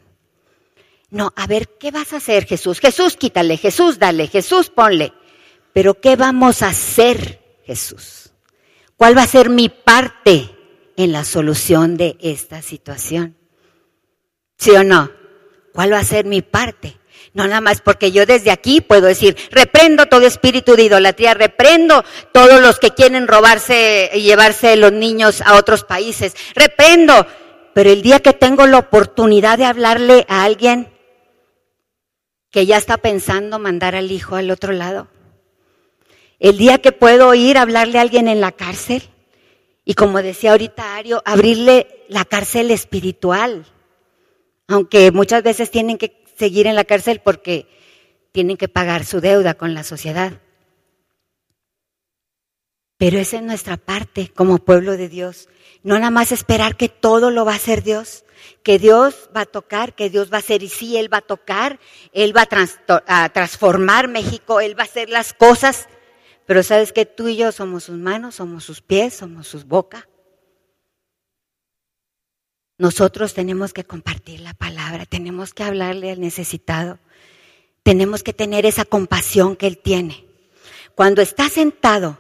No, 1.11 1.33
a 1.37 1.47
ver, 1.47 1.69
¿qué 1.79 1.93
vas 1.93 2.13
a 2.13 2.17
hacer 2.17 2.47
Jesús? 2.47 2.81
Jesús, 2.81 3.17
quítale, 3.17 3.59
Jesús, 3.59 4.01
dale, 4.01 4.27
Jesús, 4.27 4.71
ponle. 4.71 5.13
Pero 5.73 6.01
¿qué 6.01 6.17
vamos 6.17 6.63
a 6.63 6.71
hacer 6.71 7.61
Jesús? 7.65 8.33
¿Cuál 8.97 9.17
va 9.17 9.23
a 9.23 9.29
ser 9.29 9.51
mi 9.51 9.69
parte 9.69 10.58
en 10.99 11.13
la 11.13 11.25
solución 11.25 11.97
de 11.97 12.19
esta 12.21 12.61
situación? 12.61 13.37
¿Sí 14.59 14.73
o 14.73 14.83
no? 14.83 15.11
¿Cuál 15.73 15.93
va 15.93 16.01
a 16.01 16.05
ser 16.05 16.27
mi 16.27 16.43
parte? 16.43 16.99
No 17.35 17.47
nada 17.47 17.61
más 17.61 17.81
porque 17.81 18.11
yo 18.11 18.27
desde 18.27 18.51
aquí 18.51 18.81
puedo 18.81 19.07
decir, 19.07 19.37
reprendo 19.53 20.07
todo 20.07 20.27
espíritu 20.27 20.75
de 20.75 20.83
idolatría, 20.85 21.35
reprendo 21.35 22.05
todos 22.33 22.61
los 22.61 22.81
que 22.81 22.91
quieren 22.91 23.29
robarse 23.29 24.11
y 24.13 24.23
llevarse 24.23 24.75
los 24.77 24.93
niños 24.93 25.41
a 25.43 25.55
otros 25.55 25.85
países, 25.85 26.35
reprendo. 26.57 27.27
Pero 27.75 27.91
el 27.91 28.03
día 28.03 28.19
que 28.19 28.33
tengo 28.33 28.67
la 28.67 28.79
oportunidad 28.79 29.57
de 29.57 29.67
hablarle 29.67 30.27
a 30.29 30.43
alguien 30.43 30.93
que 32.51 32.67
ya 32.67 32.77
está 32.77 32.97
pensando 32.97 33.61
mandar 33.61 33.95
al 33.95 34.11
hijo 34.11 34.35
al 34.35 34.51
otro 34.51 34.73
lado, 34.73 35.07
el 36.41 36.59
día 36.59 36.79
que 36.79 36.91
puedo 36.91 37.35
ir 37.35 37.57
a 37.57 37.63
hablarle 37.63 37.99
a 37.99 38.03
alguien 38.03 38.27
en 38.27 38.41
la 38.41 38.51
cárcel 38.51 39.03
y 39.89 39.95
como 39.95 40.21
decía 40.21 40.51
ahorita 40.51 40.97
Ario, 40.97 41.23
abrirle 41.25 42.05
la 42.11 42.27
cárcel 42.27 42.71
espiritual, 42.71 43.65
aunque 44.67 45.13
muchas 45.13 45.43
veces 45.43 45.71
tienen 45.71 45.97
que 45.97 46.23
seguir 46.37 46.67
en 46.67 46.75
la 46.75 46.85
cárcel 46.85 47.23
porque 47.25 47.67
tienen 48.31 48.59
que 48.59 48.69
pagar 48.69 49.07
su 49.07 49.23
deuda 49.23 49.55
con 49.55 49.73
la 49.73 49.85
sociedad. 49.85 50.43
Pero 52.99 53.19
esa 53.19 53.39
es 53.39 53.43
nuestra 53.43 53.79
parte 53.79 54.31
como 54.37 54.59
pueblo 54.59 54.99
de 54.99 55.09
Dios. 55.09 55.49
No 55.83 55.95
nada 55.95 56.11
más 56.11 56.33
esperar 56.33 56.77
que 56.77 56.91
todo 56.91 57.31
lo 57.31 57.47
va 57.47 57.55
a 57.55 57.57
hacer 57.57 57.83
Dios, 57.83 58.27
que 58.63 58.79
Dios 58.79 59.31
va 59.35 59.41
a 59.41 59.47
tocar, 59.47 59.95
que 59.95 60.11
Dios 60.11 60.31
va 60.31 60.37
a 60.37 60.41
hacer 60.41 60.63
y 60.63 60.69
sí, 60.69 60.99
Él 60.99 61.11
va 61.11 61.19
a 61.19 61.23
tocar, 61.23 61.81
Él 62.13 62.37
va 62.37 62.47
a, 63.07 63.29
transformar 63.31 64.07
México, 64.09 64.61
Él 64.61 64.79
va 64.79 64.83
a 64.83 64.87
hacer 64.87 65.09
las 65.09 65.33
cosas 65.33 65.89
pero 66.49 66.63
sabes 66.63 66.95
que 66.95 67.05
tú 67.05 67.29
y 67.29 67.37
yo 67.37 67.53
somos 67.53 67.85
sus 67.85 67.99
manos, 67.99 68.37
somos 68.37 68.65
sus 68.65 68.81
pies, 68.81 69.13
somos 69.13 69.47
sus 69.47 69.67
boca. 69.67 70.09
Nosotros 72.79 73.35
tenemos 73.35 73.75
que 73.75 73.85
compartir 73.85 74.41
la 74.41 74.55
palabra, 74.55 75.05
tenemos 75.05 75.53
que 75.53 75.63
hablarle 75.63 76.11
al 76.11 76.21
necesitado, 76.21 77.01
tenemos 77.83 78.23
que 78.23 78.33
tener 78.33 78.65
esa 78.65 78.87
compasión 78.87 79.57
que 79.57 79.67
Él 79.67 79.77
tiene. 79.77 80.25
Cuando 80.95 81.21
estás 81.21 81.53
sentado 81.53 82.19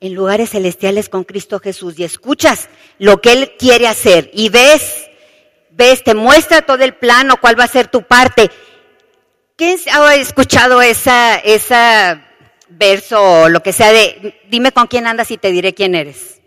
en 0.00 0.14
lugares 0.14 0.48
celestiales 0.48 1.10
con 1.10 1.24
Cristo 1.24 1.60
Jesús 1.60 1.98
y 1.98 2.04
escuchas 2.04 2.70
lo 2.98 3.20
que 3.20 3.32
Él 3.32 3.52
quiere 3.58 3.86
hacer 3.86 4.30
y 4.32 4.48
ves, 4.48 5.10
ves, 5.72 6.02
te 6.02 6.14
muestra 6.14 6.62
todo 6.62 6.82
el 6.84 6.96
plano, 6.96 7.34
cuál 7.38 7.60
va 7.60 7.64
a 7.64 7.68
ser 7.68 7.88
tu 7.88 8.00
parte. 8.00 8.50
¿Quién 9.56 9.78
ha 9.92 10.14
escuchado 10.14 10.80
esa, 10.80 11.36
esa 11.36 12.27
verso 12.70 13.42
o 13.42 13.48
lo 13.48 13.62
que 13.62 13.72
sea 13.72 13.92
de, 13.92 14.40
dime 14.48 14.72
con 14.72 14.86
quién 14.86 15.06
andas 15.06 15.30
y 15.30 15.38
te 15.38 15.50
diré 15.50 15.74
quién 15.74 15.94
eres. 15.94 16.40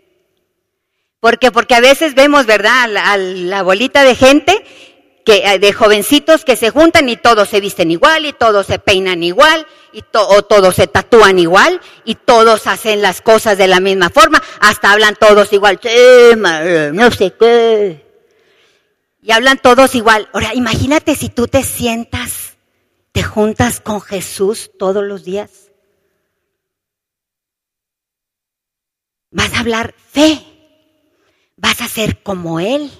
Porque, 1.20 1.52
porque 1.52 1.76
a 1.76 1.80
veces 1.80 2.14
vemos, 2.14 2.46
¿verdad?, 2.46 2.96
a 2.96 3.16
la, 3.16 3.62
bolita 3.62 4.02
de 4.02 4.16
gente, 4.16 4.64
que, 5.24 5.44
eh, 5.44 5.58
de 5.60 5.72
jovencitos 5.72 6.44
que 6.44 6.56
se 6.56 6.70
juntan 6.70 7.08
y 7.08 7.16
todos 7.16 7.48
se 7.48 7.60
visten 7.60 7.92
igual 7.92 8.26
y 8.26 8.32
todos 8.32 8.66
se 8.66 8.80
peinan 8.80 9.22
igual 9.22 9.66
y 9.92 10.02
o 10.12 10.42
todos 10.42 10.74
se 10.74 10.88
tatúan 10.88 11.38
igual 11.38 11.80
y 12.04 12.16
todos 12.16 12.66
hacen 12.66 13.02
las 13.02 13.20
cosas 13.20 13.56
de 13.56 13.68
la 13.68 13.78
misma 13.78 14.10
forma, 14.10 14.42
hasta 14.58 14.90
hablan 14.90 15.14
todos 15.14 15.52
igual, 15.52 15.78
no 16.92 17.10
sé 17.12 17.34
qué. 17.38 18.04
Y 19.22 19.30
hablan 19.30 19.58
todos 19.58 19.94
igual. 19.94 20.28
Ahora, 20.32 20.54
imagínate 20.54 21.14
si 21.14 21.28
tú 21.28 21.46
te 21.46 21.62
sientas, 21.62 22.56
te 23.12 23.22
juntas 23.22 23.78
con 23.80 24.00
Jesús 24.00 24.72
todos 24.76 25.04
los 25.04 25.22
días. 25.22 25.61
Vas 29.32 29.52
a 29.54 29.60
hablar 29.60 29.94
fe. 30.12 30.40
Vas 31.56 31.80
a 31.80 31.88
ser 31.88 32.22
como 32.22 32.60
Él. 32.60 32.90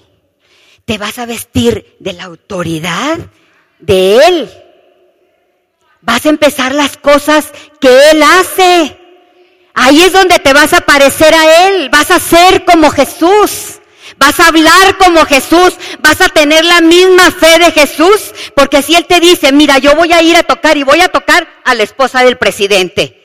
Te 0.85 0.97
vas 0.97 1.19
a 1.19 1.25
vestir 1.25 1.95
de 1.99 2.13
la 2.13 2.25
autoridad 2.25 3.17
de 3.79 4.17
Él. 4.25 4.49
Vas 6.01 6.25
a 6.25 6.29
empezar 6.29 6.73
las 6.73 6.97
cosas 6.97 7.51
que 7.79 8.11
Él 8.11 8.21
hace. 8.21 8.99
Ahí 9.75 10.01
es 10.01 10.11
donde 10.11 10.39
te 10.39 10.53
vas 10.53 10.73
a 10.73 10.81
parecer 10.81 11.33
a 11.33 11.67
Él. 11.67 11.89
Vas 11.89 12.11
a 12.11 12.19
ser 12.19 12.65
como 12.65 12.89
Jesús. 12.89 13.79
Vas 14.17 14.39
a 14.39 14.47
hablar 14.47 14.97
como 14.97 15.25
Jesús, 15.25 15.73
vas 15.99 16.21
a 16.21 16.29
tener 16.29 16.63
la 16.65 16.81
misma 16.81 17.31
fe 17.31 17.57
de 17.57 17.71
Jesús, 17.71 18.33
porque 18.55 18.83
si 18.83 18.95
Él 18.95 19.05
te 19.05 19.19
dice, 19.19 19.51
mira, 19.51 19.79
yo 19.79 19.95
voy 19.95 20.13
a 20.13 20.21
ir 20.21 20.35
a 20.35 20.43
tocar 20.43 20.77
y 20.77 20.83
voy 20.83 21.01
a 21.01 21.07
tocar 21.07 21.47
a 21.63 21.73
la 21.73 21.83
esposa 21.83 22.23
del 22.23 22.37
presidente 22.37 23.22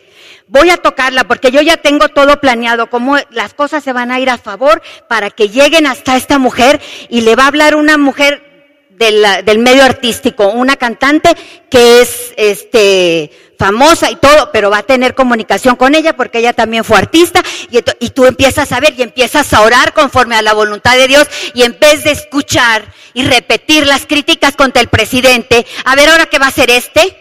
voy 0.48 0.70
a 0.70 0.78
tocarla 0.78 1.24
porque 1.24 1.50
yo 1.50 1.60
ya 1.60 1.76
tengo 1.76 2.08
todo 2.08 2.40
planeado, 2.40 2.90
cómo 2.90 3.16
las 3.30 3.54
cosas 3.54 3.84
se 3.84 3.92
van 3.92 4.10
a 4.10 4.20
ir 4.20 4.30
a 4.30 4.38
favor 4.38 4.82
para 5.08 5.30
que 5.30 5.48
lleguen 5.48 5.86
hasta 5.86 6.16
esta 6.16 6.38
mujer 6.38 6.80
y 7.08 7.20
le 7.20 7.36
va 7.36 7.44
a 7.44 7.48
hablar 7.48 7.76
una 7.76 7.98
mujer 7.98 8.42
del, 8.90 9.24
del 9.44 9.58
medio 9.58 9.84
artístico, 9.84 10.48
una 10.48 10.76
cantante 10.76 11.30
que 11.70 12.00
es 12.00 12.32
este 12.36 13.30
famosa 13.58 14.08
y 14.10 14.16
todo, 14.16 14.50
pero 14.52 14.70
va 14.70 14.78
a 14.78 14.82
tener 14.84 15.16
comunicación 15.16 15.74
con 15.74 15.96
ella 15.96 16.14
porque 16.16 16.38
ella 16.38 16.52
también 16.52 16.84
fue 16.84 16.96
artista 16.96 17.42
y, 17.70 17.78
y 17.98 18.10
tú 18.10 18.24
empiezas 18.24 18.70
a 18.70 18.78
ver 18.78 18.94
y 18.96 19.02
empiezas 19.02 19.52
a 19.52 19.62
orar 19.62 19.92
conforme 19.94 20.36
a 20.36 20.42
la 20.42 20.54
voluntad 20.54 20.96
de 20.96 21.08
Dios 21.08 21.26
y 21.54 21.62
en 21.62 21.76
vez 21.78 22.04
de 22.04 22.12
escuchar 22.12 22.84
y 23.14 23.24
repetir 23.24 23.84
las 23.86 24.06
críticas 24.06 24.54
contra 24.54 24.80
el 24.80 24.88
presidente, 24.88 25.66
a 25.84 25.96
ver 25.96 26.08
ahora 26.08 26.26
qué 26.26 26.38
va 26.38 26.46
a 26.46 26.50
hacer 26.50 26.70
este, 26.70 27.16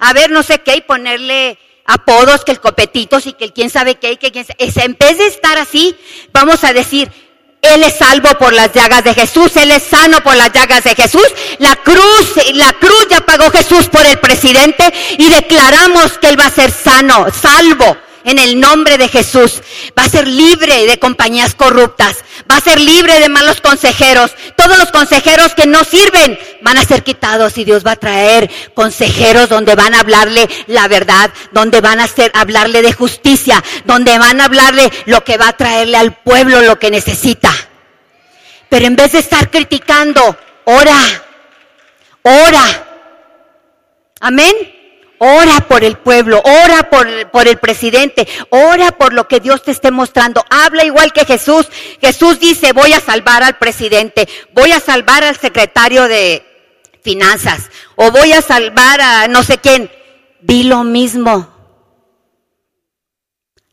a 0.00 0.12
ver 0.12 0.30
no 0.30 0.42
sé 0.42 0.58
qué 0.58 0.76
y 0.76 0.80
ponerle 0.80 1.56
apodos, 1.84 2.44
que 2.44 2.52
el 2.52 2.60
copetitos 2.60 3.26
y 3.26 3.32
que 3.32 3.44
el 3.46 3.52
quién 3.52 3.70
sabe 3.70 3.96
qué, 3.96 4.12
y 4.12 4.16
que 4.16 4.30
quién 4.32 4.44
sabe. 4.44 4.56
En 4.84 4.96
vez 4.98 5.18
de 5.18 5.26
estar 5.26 5.58
así, 5.58 5.96
vamos 6.32 6.64
a 6.64 6.72
decir, 6.72 7.10
él 7.62 7.82
es 7.82 7.98
salvo 7.98 8.30
por 8.38 8.52
las 8.52 8.72
llagas 8.72 9.04
de 9.04 9.12
Jesús, 9.12 9.54
Él 9.56 9.70
es 9.70 9.82
sano 9.82 10.22
por 10.22 10.34
las 10.34 10.52
llagas 10.52 10.82
de 10.82 10.94
Jesús. 10.94 11.26
La 11.58 11.76
cruz, 11.76 12.34
la 12.54 12.72
cruz 12.72 13.06
ya 13.10 13.20
pagó 13.20 13.50
Jesús 13.50 13.86
por 13.88 14.04
el 14.06 14.18
presidente 14.18 14.90
y 15.18 15.28
declaramos 15.28 16.16
que 16.18 16.28
Él 16.28 16.40
va 16.40 16.46
a 16.46 16.50
ser 16.50 16.70
sano, 16.70 17.26
salvo 17.30 17.98
en 18.24 18.38
el 18.38 18.58
nombre 18.58 18.96
de 18.96 19.08
Jesús. 19.08 19.60
Va 19.98 20.04
a 20.04 20.08
ser 20.08 20.26
libre 20.26 20.86
de 20.86 20.98
compañías 20.98 21.54
corruptas. 21.54 22.24
Va 22.50 22.56
a 22.56 22.60
ser 22.60 22.80
libre 22.80 23.20
de 23.20 23.28
malos 23.28 23.60
consejeros. 23.60 24.34
Todos 24.56 24.76
los 24.76 24.90
consejeros 24.90 25.54
que 25.54 25.66
no 25.66 25.84
sirven 25.84 26.38
van 26.62 26.78
a 26.78 26.84
ser 26.84 27.04
quitados 27.04 27.56
y 27.58 27.64
Dios 27.64 27.86
va 27.86 27.92
a 27.92 27.96
traer 27.96 28.50
consejeros 28.74 29.48
donde 29.48 29.76
van 29.76 29.94
a 29.94 30.00
hablarle 30.00 30.48
la 30.66 30.88
verdad, 30.88 31.30
donde 31.52 31.80
van 31.80 32.00
a 32.00 32.04
hacer, 32.04 32.32
hablarle 32.34 32.82
de 32.82 32.92
justicia, 32.92 33.62
donde 33.84 34.18
van 34.18 34.40
a 34.40 34.46
hablarle 34.46 34.90
lo 35.06 35.22
que 35.22 35.36
va 35.36 35.48
a 35.48 35.56
traerle 35.56 35.96
al 35.96 36.14
pueblo 36.14 36.60
lo 36.62 36.78
que 36.78 36.90
necesita. 36.90 37.52
Pero 38.68 38.86
en 38.86 38.96
vez 38.96 39.12
de 39.12 39.18
estar 39.20 39.50
criticando, 39.50 40.36
ora, 40.64 40.98
ora. 42.22 42.86
Amén. 44.20 44.79
Ora 45.22 45.60
por 45.68 45.84
el 45.84 45.98
pueblo, 45.98 46.40
ora 46.42 46.88
por, 46.88 47.46
el 47.46 47.58
presidente, 47.58 48.26
ora 48.48 48.92
por 48.92 49.12
lo 49.12 49.28
que 49.28 49.38
Dios 49.38 49.62
te 49.62 49.70
esté 49.70 49.90
mostrando. 49.90 50.42
Habla 50.48 50.86
igual 50.86 51.12
que 51.12 51.26
Jesús. 51.26 51.68
Jesús 52.00 52.40
dice, 52.40 52.72
voy 52.72 52.94
a 52.94 53.00
salvar 53.00 53.42
al 53.42 53.58
presidente, 53.58 54.26
voy 54.54 54.72
a 54.72 54.80
salvar 54.80 55.22
al 55.22 55.36
secretario 55.36 56.08
de 56.08 56.42
finanzas, 57.02 57.68
o 57.96 58.10
voy 58.10 58.32
a 58.32 58.40
salvar 58.40 59.02
a 59.02 59.28
no 59.28 59.42
sé 59.42 59.58
quién. 59.58 59.90
Di 60.40 60.62
lo 60.62 60.84
mismo. 60.84 61.54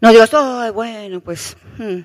No 0.01 0.11
Dios, 0.11 0.33
oh, 0.33 0.73
bueno, 0.73 1.21
pues, 1.21 1.55
hmm. 1.77 1.99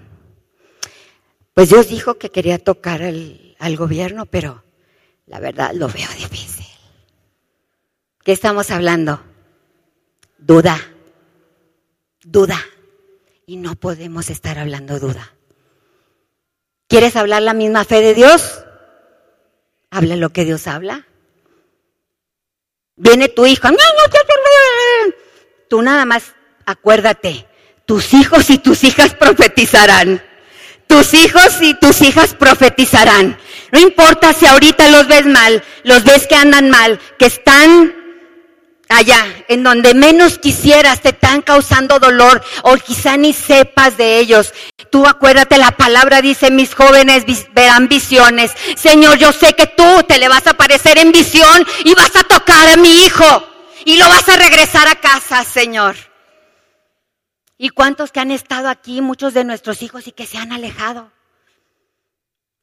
pues 1.53 1.68
Dios 1.68 1.88
dijo 1.88 2.14
que 2.14 2.30
quería 2.30 2.61
tocar 2.61 3.03
al, 3.03 3.57
al 3.59 3.76
gobierno, 3.76 4.24
pero 4.26 4.62
la 5.26 5.40
verdad 5.40 5.72
lo 5.74 5.88
veo 5.88 6.09
difícil. 6.16 6.64
¿Qué 8.22 8.30
estamos 8.30 8.70
hablando? 8.70 9.32
Duda, 10.47 10.78
duda. 12.24 12.59
Y 13.47 13.57
no 13.57 13.74
podemos 13.74 14.30
estar 14.30 14.59
hablando 14.59 14.99
duda. 14.99 15.32
¿Quieres 16.88 17.16
hablar 17.16 17.43
la 17.43 17.55
misma 17.55 17.84
fe 17.84 18.01
de 18.01 18.14
Dios? 18.14 18.64
Habla 19.90 20.16
lo 20.16 20.30
que 20.30 20.45
Dios 20.45 20.66
habla. 20.66 21.07
Viene 22.97 23.28
tu 23.28 23.47
hijo, 23.47 23.68
tú 25.68 25.82
nada 25.82 26.05
más 26.05 26.34
acuérdate, 26.66 27.49
tus 27.86 28.14
hijos 28.14 28.51
y 28.51 28.59
tus 28.59 28.84
hijas 28.84 29.14
profetizarán. 29.14 30.22
Tus 30.86 31.14
hijos 31.14 31.62
y 31.62 31.74
tus 31.74 32.03
hijas 32.03 32.34
profetizarán. 32.34 33.38
No 33.72 33.80
importa 33.80 34.34
si 34.34 34.45
ahorita 34.45 34.88
los 34.90 35.09
ves 35.09 35.24
mal, 35.24 35.64
los 35.84 36.05
ves 36.05 36.26
que 36.26 36.34
andan 36.34 36.68
mal, 36.68 37.01
que 37.18 37.26
están 37.26 38.02
allá, 38.93 39.45
en 39.49 39.62
donde 39.62 39.95
menos 39.95 40.38
quisieras, 40.38 41.01
te 41.01 41.11
están 41.11 41.43
causando 41.43 41.99
dolor 41.99 42.43
o 42.62 42.76
quizá 42.76 43.16
ni 43.16 43.32
sepas 43.32 43.97
de 43.97 44.18
ellos. 44.18 44.53
Tú 44.90 45.07
acuérdate, 45.07 45.59
la 45.59 45.72
palabra 45.72 46.20
dice, 46.22 46.51
mis 46.51 46.74
jóvenes 46.74 47.24
verán 47.53 47.88
visiones. 47.88 48.53
Señor, 48.76 49.18
yo 49.18 49.32
sé 49.32 49.55
que 49.55 49.66
tú 49.66 50.03
te 50.07 50.18
le 50.18 50.28
vas 50.28 50.47
a 50.47 50.51
aparecer 50.51 50.99
en 50.99 51.12
visión 51.12 51.66
y 51.84 51.95
vas 51.95 52.14
a 52.16 52.24
tocar 52.24 52.68
a 52.68 52.76
mi 52.76 53.05
hijo 53.05 53.49
y 53.84 53.97
lo 53.97 54.09
vas 54.09 54.28
a 54.28 54.36
regresar 54.36 54.88
a 54.88 54.97
casa, 54.97 55.45
Señor. 55.45 55.97
¿Y 57.59 57.70
cuántos 57.70 58.11
que 58.11 58.20
han 58.20 58.30
estado 58.30 58.68
aquí, 58.68 59.01
muchos 59.01 59.34
de 59.34 59.45
nuestros 59.45 59.82
hijos 59.82 60.07
y 60.07 60.12
que 60.12 60.26
se 60.26 60.38
han 60.38 60.53
alejado? 60.53 61.12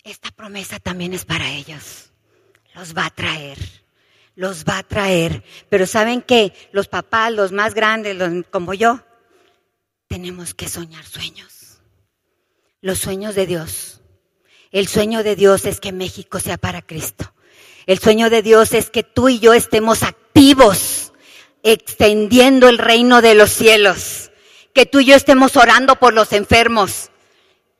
Esta 0.03 0.31
promesa 0.31 0.79
también 0.79 1.13
es 1.13 1.25
para 1.25 1.49
ellos. 1.49 2.11
Los 2.75 2.95
va 2.95 3.05
a 3.05 3.09
traer 3.09 3.78
los 4.39 4.63
va 4.63 4.77
a 4.77 4.83
traer. 4.83 5.43
Pero 5.67 5.85
saben 5.85 6.21
que 6.21 6.53
los 6.71 6.87
papás, 6.87 7.33
los 7.33 7.51
más 7.51 7.73
grandes, 7.73 8.15
como 8.49 8.73
yo, 8.73 9.01
tenemos 10.07 10.53
que 10.53 10.69
soñar 10.69 11.05
sueños. 11.05 11.81
Los 12.79 12.99
sueños 12.99 13.35
de 13.35 13.45
Dios. 13.45 13.99
El 14.71 14.87
sueño 14.87 15.23
de 15.23 15.35
Dios 15.35 15.65
es 15.65 15.81
que 15.81 15.91
México 15.91 16.39
sea 16.39 16.57
para 16.57 16.81
Cristo. 16.81 17.33
El 17.85 17.99
sueño 17.99 18.29
de 18.29 18.41
Dios 18.41 18.73
es 18.73 18.89
que 18.89 19.03
tú 19.03 19.27
y 19.27 19.39
yo 19.39 19.53
estemos 19.53 20.03
activos, 20.03 21.11
extendiendo 21.61 22.69
el 22.69 22.77
reino 22.77 23.21
de 23.21 23.35
los 23.35 23.49
cielos. 23.49 24.31
Que 24.73 24.85
tú 24.85 25.01
y 25.01 25.05
yo 25.05 25.15
estemos 25.15 25.57
orando 25.57 25.97
por 25.97 26.13
los 26.13 26.31
enfermos. 26.31 27.11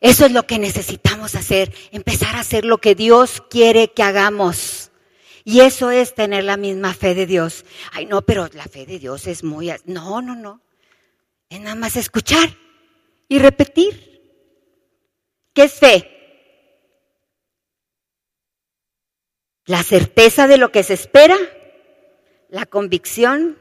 Eso 0.01 0.25
es 0.25 0.33
lo 0.33 0.45
que 0.45 0.59
necesitamos 0.59 1.35
hacer, 1.35 1.73
empezar 1.91 2.35
a 2.35 2.41
hacer 2.41 2.65
lo 2.65 2.79
que 2.79 2.95
Dios 2.95 3.41
quiere 3.49 3.93
que 3.93 4.03
hagamos. 4.03 4.78
Y 5.49 5.61
eso 5.61 5.89
es 5.89 6.13
tener 6.13 6.43
la 6.43 6.57
misma 6.57 6.93
fe 6.93 7.15
de 7.15 7.25
Dios. 7.25 7.65
Ay, 7.91 8.05
no, 8.05 8.21
pero 8.21 8.47
la 8.53 8.65
fe 8.65 8.85
de 8.85 8.99
Dios 8.99 9.25
es 9.25 9.43
muy... 9.43 9.73
No, 9.85 10.21
no, 10.21 10.35
no. 10.35 10.61
Es 11.49 11.59
nada 11.59 11.73
más 11.73 11.95
escuchar 11.95 12.55
y 13.27 13.39
repetir. 13.39 14.21
¿Qué 15.55 15.63
es 15.63 15.73
fe? 15.73 16.07
La 19.65 19.81
certeza 19.81 20.45
de 20.45 20.57
lo 20.57 20.71
que 20.71 20.83
se 20.83 20.93
espera, 20.93 21.35
la 22.49 22.67
convicción 22.67 23.57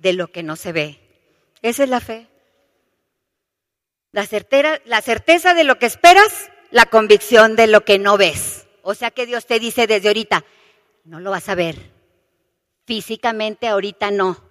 de 0.00 0.12
lo 0.12 0.30
que 0.30 0.42
no 0.42 0.56
se 0.56 0.72
ve. 0.72 1.00
Esa 1.62 1.84
es 1.84 1.88
la 1.88 2.00
fe. 2.00 2.28
La, 4.12 4.28
la 4.84 5.00
certeza 5.00 5.54
de 5.54 5.64
lo 5.64 5.78
que 5.78 5.86
esperas, 5.86 6.50
la 6.70 6.84
convicción 6.84 7.56
de 7.56 7.66
lo 7.66 7.82
que 7.82 7.98
no 7.98 8.18
ves. 8.18 8.66
O 8.82 8.92
sea 8.92 9.10
que 9.10 9.24
Dios 9.24 9.46
te 9.46 9.58
dice 9.58 9.86
desde 9.86 10.08
ahorita, 10.08 10.44
no 11.04 11.20
lo 11.20 11.30
vas 11.30 11.48
a 11.48 11.54
ver. 11.54 11.76
Físicamente 12.86 13.68
ahorita 13.68 14.10
no. 14.10 14.42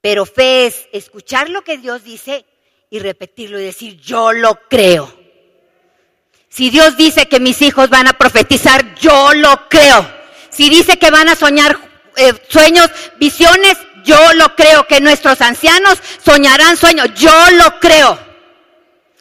Pero 0.00 0.26
fe 0.26 0.66
es 0.66 0.88
escuchar 0.92 1.48
lo 1.48 1.62
que 1.62 1.78
Dios 1.78 2.02
dice 2.02 2.44
y 2.90 2.98
repetirlo 2.98 3.58
y 3.58 3.64
decir, 3.64 3.96
yo 4.00 4.32
lo 4.32 4.58
creo. 4.68 5.12
Si 6.48 6.70
Dios 6.70 6.96
dice 6.96 7.28
que 7.28 7.40
mis 7.40 7.62
hijos 7.62 7.88
van 7.88 8.08
a 8.08 8.18
profetizar, 8.18 8.94
yo 8.96 9.32
lo 9.34 9.68
creo. 9.68 10.06
Si 10.50 10.68
dice 10.68 10.98
que 10.98 11.10
van 11.10 11.28
a 11.28 11.36
soñar 11.36 11.78
eh, 12.16 12.34
sueños, 12.48 12.90
visiones, 13.18 13.78
yo 14.04 14.18
lo 14.34 14.54
creo. 14.54 14.86
Que 14.86 15.00
nuestros 15.00 15.40
ancianos 15.40 15.98
soñarán 16.22 16.76
sueños, 16.76 17.08
yo 17.14 17.32
lo 17.52 17.78
creo. 17.80 18.18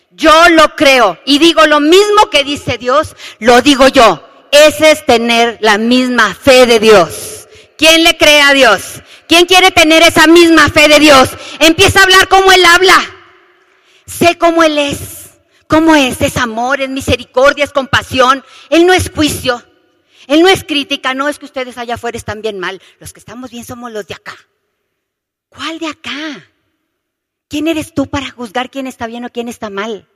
Yo 0.09 0.49
lo 0.49 0.75
creo. 0.75 1.19
Y 1.25 1.39
digo 1.39 1.65
lo 1.67 1.79
mismo 1.79 2.29
que 2.29 2.43
dice 2.43 2.77
Dios, 2.77 3.15
lo 3.39 3.61
digo 3.61 3.87
yo. 3.87 4.30
Ese 4.51 4.91
es 4.91 5.05
tener 5.05 5.57
la 5.61 5.77
misma 5.77 6.35
fe 6.35 6.65
de 6.65 6.79
Dios. 6.79 7.47
¿Quién 7.77 8.03
le 8.03 8.17
cree 8.17 8.41
a 8.41 8.53
Dios? 8.53 9.01
¿Quién 9.27 9.45
quiere 9.45 9.71
tener 9.71 10.03
esa 10.03 10.27
misma 10.27 10.69
fe 10.69 10.89
de 10.89 10.99
Dios? 10.99 11.29
Empieza 11.59 11.99
a 11.99 12.03
hablar 12.03 12.27
como 12.27 12.51
Él 12.51 12.63
habla. 12.65 12.99
Sé 14.05 14.37
cómo 14.37 14.61
Él 14.63 14.77
es. 14.77 15.21
¿Cómo 15.67 15.95
es? 15.95 16.21
Es 16.21 16.35
amor, 16.35 16.81
es 16.81 16.89
misericordia, 16.89 17.63
es 17.63 17.71
compasión. 17.71 18.43
Él 18.69 18.85
no 18.85 18.91
es 18.91 19.09
juicio. 19.09 19.63
Él 20.27 20.41
no 20.41 20.49
es 20.49 20.65
crítica. 20.65 21.13
No 21.13 21.29
es 21.29 21.39
que 21.39 21.45
ustedes 21.45 21.77
allá 21.77 21.95
afuera 21.95 22.17
están 22.17 22.41
bien 22.41 22.59
mal. 22.59 22.81
Los 22.99 23.13
que 23.13 23.21
estamos 23.21 23.51
bien 23.51 23.63
somos 23.63 23.89
los 23.91 24.05
de 24.05 24.15
acá. 24.15 24.35
¿Cuál 25.47 25.79
de 25.79 25.87
acá? 25.87 26.45
¿Quién 27.47 27.67
eres 27.67 27.93
tú 27.93 28.07
para 28.07 28.31
juzgar 28.31 28.69
quién 28.69 28.85
está 28.85 29.07
bien 29.07 29.23
o 29.25 29.29
quién 29.29 29.47
está 29.47 29.69
mal? 29.69 30.07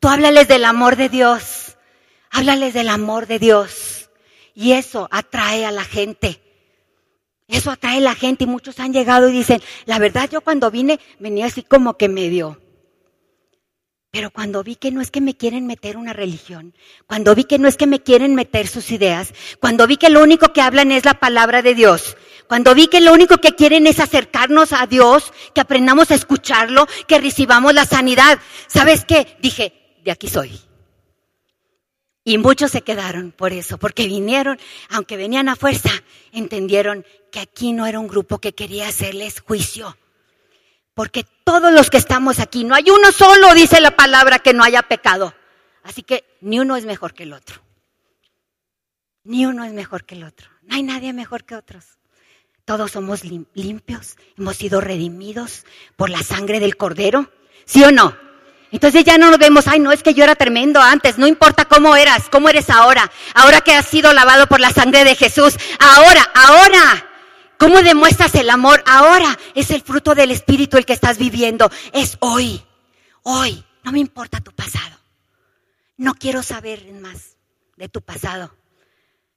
Tú 0.00 0.08
háblales 0.08 0.48
del 0.48 0.64
amor 0.64 0.96
de 0.96 1.08
Dios. 1.08 1.69
Háblales 2.30 2.74
del 2.74 2.88
amor 2.88 3.26
de 3.26 3.38
Dios. 3.38 4.10
Y 4.54 4.72
eso 4.72 5.08
atrae 5.10 5.64
a 5.64 5.70
la 5.70 5.84
gente. 5.84 6.40
Eso 7.48 7.70
atrae 7.70 7.98
a 7.98 8.00
la 8.00 8.14
gente 8.14 8.44
y 8.44 8.46
muchos 8.46 8.78
han 8.78 8.92
llegado 8.92 9.28
y 9.28 9.32
dicen, 9.32 9.60
la 9.84 9.98
verdad 9.98 10.30
yo 10.30 10.40
cuando 10.40 10.70
vine 10.70 11.00
venía 11.18 11.46
así 11.46 11.62
como 11.62 11.96
que 11.96 12.08
medio. 12.08 12.60
Pero 14.12 14.30
cuando 14.30 14.64
vi 14.64 14.74
que 14.74 14.90
no 14.90 15.00
es 15.00 15.10
que 15.10 15.20
me 15.20 15.36
quieren 15.36 15.66
meter 15.66 15.96
una 15.96 16.12
religión, 16.12 16.74
cuando 17.06 17.34
vi 17.34 17.44
que 17.44 17.58
no 17.60 17.68
es 17.68 17.76
que 17.76 17.86
me 17.86 18.02
quieren 18.02 18.34
meter 18.34 18.66
sus 18.66 18.90
ideas, 18.90 19.32
cuando 19.60 19.86
vi 19.86 19.96
que 19.96 20.10
lo 20.10 20.20
único 20.20 20.52
que 20.52 20.60
hablan 20.60 20.90
es 20.90 21.04
la 21.04 21.14
palabra 21.14 21.62
de 21.62 21.74
Dios, 21.76 22.16
cuando 22.48 22.74
vi 22.74 22.88
que 22.88 23.00
lo 23.00 23.12
único 23.12 23.38
que 23.38 23.54
quieren 23.54 23.86
es 23.86 24.00
acercarnos 24.00 24.72
a 24.72 24.86
Dios, 24.88 25.32
que 25.54 25.60
aprendamos 25.60 26.10
a 26.10 26.16
escucharlo, 26.16 26.88
que 27.06 27.20
recibamos 27.20 27.72
la 27.72 27.84
sanidad, 27.84 28.40
¿sabes 28.66 29.04
qué? 29.04 29.36
Dije, 29.40 29.72
de 30.02 30.10
aquí 30.10 30.28
soy. 30.28 30.69
Y 32.22 32.38
muchos 32.38 32.70
se 32.70 32.82
quedaron 32.82 33.32
por 33.32 33.52
eso, 33.52 33.78
porque 33.78 34.06
vinieron, 34.06 34.58
aunque 34.90 35.16
venían 35.16 35.48
a 35.48 35.56
fuerza, 35.56 35.90
entendieron 36.32 37.04
que 37.32 37.40
aquí 37.40 37.72
no 37.72 37.86
era 37.86 37.98
un 37.98 38.08
grupo 38.08 38.38
que 38.38 38.54
quería 38.54 38.88
hacerles 38.88 39.40
juicio. 39.40 39.96
Porque 40.92 41.24
todos 41.44 41.72
los 41.72 41.88
que 41.88 41.96
estamos 41.96 42.40
aquí, 42.40 42.64
no 42.64 42.74
hay 42.74 42.90
uno 42.90 43.10
solo, 43.12 43.54
dice 43.54 43.80
la 43.80 43.96
palabra, 43.96 44.38
que 44.38 44.52
no 44.52 44.62
haya 44.62 44.82
pecado. 44.82 45.34
Así 45.82 46.02
que 46.02 46.24
ni 46.42 46.60
uno 46.60 46.76
es 46.76 46.84
mejor 46.84 47.14
que 47.14 47.22
el 47.22 47.32
otro. 47.32 47.62
Ni 49.24 49.46
uno 49.46 49.64
es 49.64 49.72
mejor 49.72 50.04
que 50.04 50.14
el 50.14 50.24
otro. 50.24 50.50
No 50.62 50.74
hay 50.76 50.82
nadie 50.82 51.12
mejor 51.14 51.44
que 51.44 51.56
otros. 51.56 51.98
Todos 52.66 52.92
somos 52.92 53.24
limpios, 53.24 54.16
hemos 54.36 54.56
sido 54.56 54.80
redimidos 54.80 55.64
por 55.96 56.10
la 56.10 56.22
sangre 56.22 56.60
del 56.60 56.76
cordero. 56.76 57.32
¿Sí 57.64 57.82
o 57.82 57.90
no? 57.90 58.16
Entonces 58.72 59.04
ya 59.04 59.18
no 59.18 59.30
nos 59.30 59.38
vemos, 59.38 59.66
ay, 59.66 59.80
no, 59.80 59.90
es 59.90 60.02
que 60.02 60.14
yo 60.14 60.22
era 60.22 60.36
tremendo 60.36 60.80
antes, 60.80 61.18
no 61.18 61.26
importa 61.26 61.64
cómo 61.64 61.96
eras, 61.96 62.28
cómo 62.30 62.48
eres 62.48 62.70
ahora, 62.70 63.10
ahora 63.34 63.60
que 63.62 63.74
has 63.74 63.86
sido 63.86 64.12
lavado 64.12 64.46
por 64.46 64.60
la 64.60 64.70
sangre 64.70 65.04
de 65.04 65.16
Jesús, 65.16 65.56
ahora, 65.80 66.22
ahora, 66.34 67.08
¿cómo 67.58 67.82
demuestras 67.82 68.34
el 68.36 68.48
amor? 68.48 68.82
Ahora 68.86 69.36
es 69.54 69.70
el 69.72 69.82
fruto 69.82 70.14
del 70.14 70.30
Espíritu 70.30 70.76
el 70.76 70.86
que 70.86 70.92
estás 70.92 71.18
viviendo, 71.18 71.68
es 71.92 72.16
hoy, 72.20 72.62
hoy, 73.24 73.64
no 73.82 73.90
me 73.90 73.98
importa 73.98 74.40
tu 74.40 74.52
pasado, 74.52 74.96
no 75.96 76.14
quiero 76.14 76.42
saber 76.42 76.84
más 76.92 77.36
de 77.76 77.88
tu 77.88 78.02
pasado. 78.02 78.54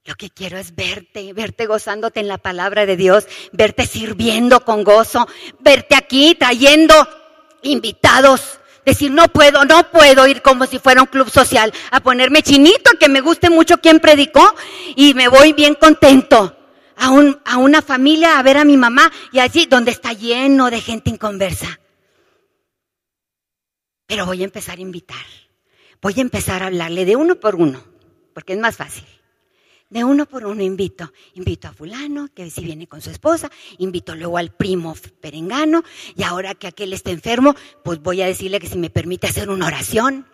Lo 0.05 0.15
que 0.15 0.29
quiero 0.29 0.57
es 0.57 0.75
verte, 0.75 1.31
verte 1.31 1.65
gozándote 1.65 2.19
en 2.19 2.27
la 2.27 2.37
palabra 2.37 2.85
de 2.85 2.97
Dios, 2.97 3.25
verte 3.53 3.87
sirviendo 3.87 4.65
con 4.65 4.83
gozo, 4.83 5.25
verte 5.61 5.95
aquí 5.95 6.35
trayendo 6.35 6.93
invitados 7.61 8.59
Decir, 8.85 9.11
no 9.11 9.27
puedo, 9.29 9.63
no 9.65 9.89
puedo 9.91 10.27
ir 10.27 10.41
como 10.41 10.65
si 10.65 10.77
fuera 10.77 11.01
un 11.01 11.07
club 11.07 11.29
social 11.29 11.73
a 11.91 12.01
ponerme 12.01 12.43
chinito, 12.43 12.91
que 12.99 13.07
me 13.07 13.21
guste 13.21 13.49
mucho 13.49 13.77
quien 13.77 13.99
predicó 13.99 14.53
y 14.95 15.13
me 15.13 15.29
voy 15.29 15.53
bien 15.53 15.75
contento 15.75 16.57
a, 16.97 17.09
un, 17.09 17.39
a 17.45 17.57
una 17.57 17.81
familia 17.81 18.37
a 18.37 18.43
ver 18.43 18.57
a 18.57 18.65
mi 18.65 18.75
mamá 18.75 19.11
y 19.31 19.39
allí 19.39 19.67
donde 19.67 19.91
está 19.91 20.11
lleno 20.13 20.69
de 20.69 20.81
gente 20.81 21.09
inconversa. 21.09 21.79
Pero 24.05 24.25
voy 24.25 24.41
a 24.41 24.45
empezar 24.45 24.77
a 24.77 24.81
invitar. 24.81 25.25
Voy 26.01 26.15
a 26.17 26.21
empezar 26.21 26.61
a 26.61 26.67
hablarle 26.67 27.05
de 27.05 27.15
uno 27.15 27.35
por 27.35 27.55
uno, 27.55 27.81
porque 28.33 28.53
es 28.53 28.59
más 28.59 28.75
fácil. 28.75 29.05
De 29.93 30.03
uno 30.03 30.25
por 30.25 30.43
uno 30.47 30.63
invito. 30.63 31.13
Invito 31.35 31.67
a 31.67 31.71
fulano, 31.71 32.27
que 32.33 32.49
si 32.49 32.65
viene 32.65 32.87
con 32.87 32.99
su 32.99 33.11
esposa, 33.11 33.51
invito 33.77 34.15
luego 34.15 34.39
al 34.39 34.49
primo 34.49 34.95
perengano, 35.21 35.83
y 36.15 36.23
ahora 36.23 36.55
que 36.55 36.65
aquel 36.65 36.93
está 36.93 37.11
enfermo, 37.11 37.53
pues 37.83 38.01
voy 38.01 38.23
a 38.23 38.25
decirle 38.25 38.59
que 38.59 38.65
si 38.65 38.79
me 38.79 38.89
permite 38.89 39.27
hacer 39.27 39.51
una 39.51 39.67
oración. 39.67 40.25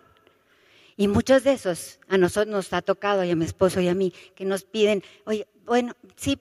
Y 0.96 1.10
muchos 1.10 1.44
de 1.44 1.52
esos 1.52 2.00
a 2.08 2.18
nosotros 2.18 2.48
nos 2.48 2.72
ha 2.72 2.82
tocado, 2.82 3.26
y 3.26 3.32
a 3.32 3.36
mi 3.36 3.44
esposo 3.44 3.82
y 3.82 3.90
a 3.90 3.94
mí, 3.94 4.14
que 4.34 4.46
nos 4.46 4.64
piden, 4.64 5.04
oye, 5.26 5.46
bueno, 5.66 5.94
sí, 6.16 6.40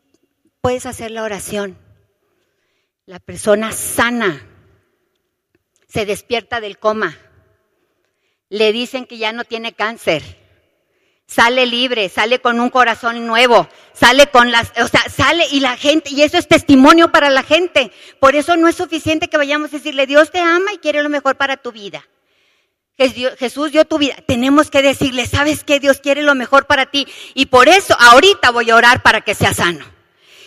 puedes 0.61 0.87
hacer 0.87 1.11
la 1.11 1.25
oración. 1.25 1.77
La 3.05 3.19
persona 3.19 3.73
sana 3.73 4.47
se 5.89 6.07
despierta 6.07 6.61
del 6.61 6.79
coma. 6.79 7.19
Le 8.49 8.73
dicen 8.73 9.07
que 9.07 9.19
ya 9.19 9.33
no 9.33 9.43
tiene 9.43 9.73
cáncer 9.73 10.23
sale 11.29 11.67
libre, 11.67 12.09
sale 12.09 12.41
con 12.41 12.59
un 12.59 12.71
corazón 12.71 13.27
nuevo, 13.27 13.69
sale 13.93 14.29
con 14.29 14.51
las, 14.51 14.73
o 14.83 14.89
sea, 14.89 15.03
sale 15.15 15.45
y 15.53 15.61
la 15.61 15.77
gente, 15.77 16.11
y 16.11 16.23
eso 16.23 16.39
es 16.39 16.49
testimonio 16.49 17.13
para 17.13 17.29
la 17.31 17.43
gente. 17.43 17.93
Por 18.19 18.35
eso 18.35 18.57
no 18.57 18.67
es 18.67 18.77
suficiente 18.77 19.29
que 19.29 19.37
vayamos 19.37 19.69
a 19.69 19.77
decirle, 19.77 20.07
Dios 20.07 20.31
te 20.31 20.41
ama 20.41 20.73
y 20.73 20.79
quiere 20.79 21.03
lo 21.03 21.11
mejor 21.11 21.37
para 21.37 21.59
tu 21.59 21.71
vida. 21.71 22.05
Jesús 23.39 23.71
dio 23.71 23.85
tu 23.85 23.99
vida. 23.99 24.17
Tenemos 24.27 24.71
que 24.71 24.83
decirle, 24.83 25.27
¿sabes 25.27 25.63
qué? 25.63 25.79
Dios 25.79 26.01
quiere 26.01 26.23
lo 26.23 26.35
mejor 26.35 26.67
para 26.67 26.87
ti. 26.87 27.07
Y 27.35 27.47
por 27.47 27.69
eso 27.69 27.95
ahorita 27.97 28.51
voy 28.51 28.71
a 28.71 28.75
orar 28.75 29.03
para 29.03 29.21
que 29.21 29.37
sea 29.37 29.55
sano. 29.55 29.85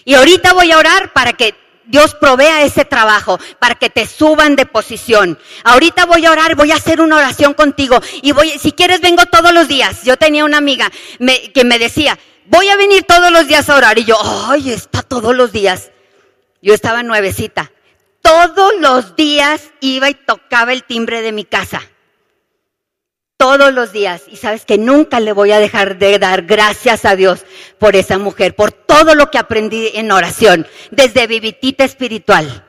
Y 0.04 0.16
ahorita 0.16 0.52
voy 0.52 0.70
a 0.72 0.78
orar 0.78 1.14
para 1.14 1.32
que 1.32 1.56
Dios 1.86 2.16
provea 2.16 2.64
ese 2.64 2.86
trabajo, 2.86 3.40
para 3.60 3.76
que 3.76 3.90
te 3.90 4.06
suban 4.06 4.56
de 4.56 4.66
posición. 4.66 5.38
Ahorita 5.64 6.06
voy 6.06 6.26
a 6.26 6.32
orar, 6.32 6.56
voy 6.56 6.72
a 6.72 6.76
hacer 6.76 7.02
una 7.02 7.18
oración 7.18 7.54
contigo 7.54 8.00
y 8.22 8.32
voy, 8.32 8.58
si 8.60 8.72
quieres 8.72 9.02
vengo 9.02 9.26
todos 9.26 9.54
los 9.54 9.68
días. 9.68 10.04
Yo 10.04 10.18
tenía 10.18 10.46
una 10.46 10.58
amiga 10.58 10.92
que 11.54 11.64
me 11.64 11.80
decía, 11.80 12.18
voy 12.46 12.70
a 12.70 12.78
venir 12.78 13.04
todos 13.04 13.32
los 13.32 13.48
días 13.48 13.70
a 13.70 13.76
orar 13.76 13.98
y 14.00 14.06
yo, 14.06 14.18
ay, 14.48 14.72
está 14.72 15.02
todos 15.02 15.36
los 15.36 15.52
días. 15.52 15.92
Yo 16.62 16.74
estaba 16.74 17.04
nuevecita. 17.04 17.72
Todos 18.22 18.74
los 18.80 19.16
días 19.16 19.72
iba 19.80 20.10
y 20.10 20.14
tocaba 20.14 20.74
el 20.74 20.84
timbre 20.84 21.22
de 21.22 21.32
mi 21.32 21.44
casa 21.44 21.91
todos 23.42 23.74
los 23.74 23.92
días. 23.92 24.22
Y 24.28 24.36
sabes 24.36 24.66
que 24.66 24.78
nunca 24.78 25.20
le 25.20 25.34
voy 25.34 25.52
a 25.52 25.58
dejar 25.58 25.98
de 25.98 26.20
dar 26.20 26.44
gracias 26.44 27.06
a 27.06 27.16
Dios 27.16 27.44
por 27.80 27.96
esa 27.96 28.20
mujer, 28.20 28.56
por 28.56 28.72
todo 28.72 29.16
lo 29.16 29.32
que 29.32 29.40
aprendí 29.40 29.90
en 29.96 30.12
oración, 30.12 30.68
desde 30.92 31.26
vivitita 31.26 31.84
espiritual. 31.84 32.64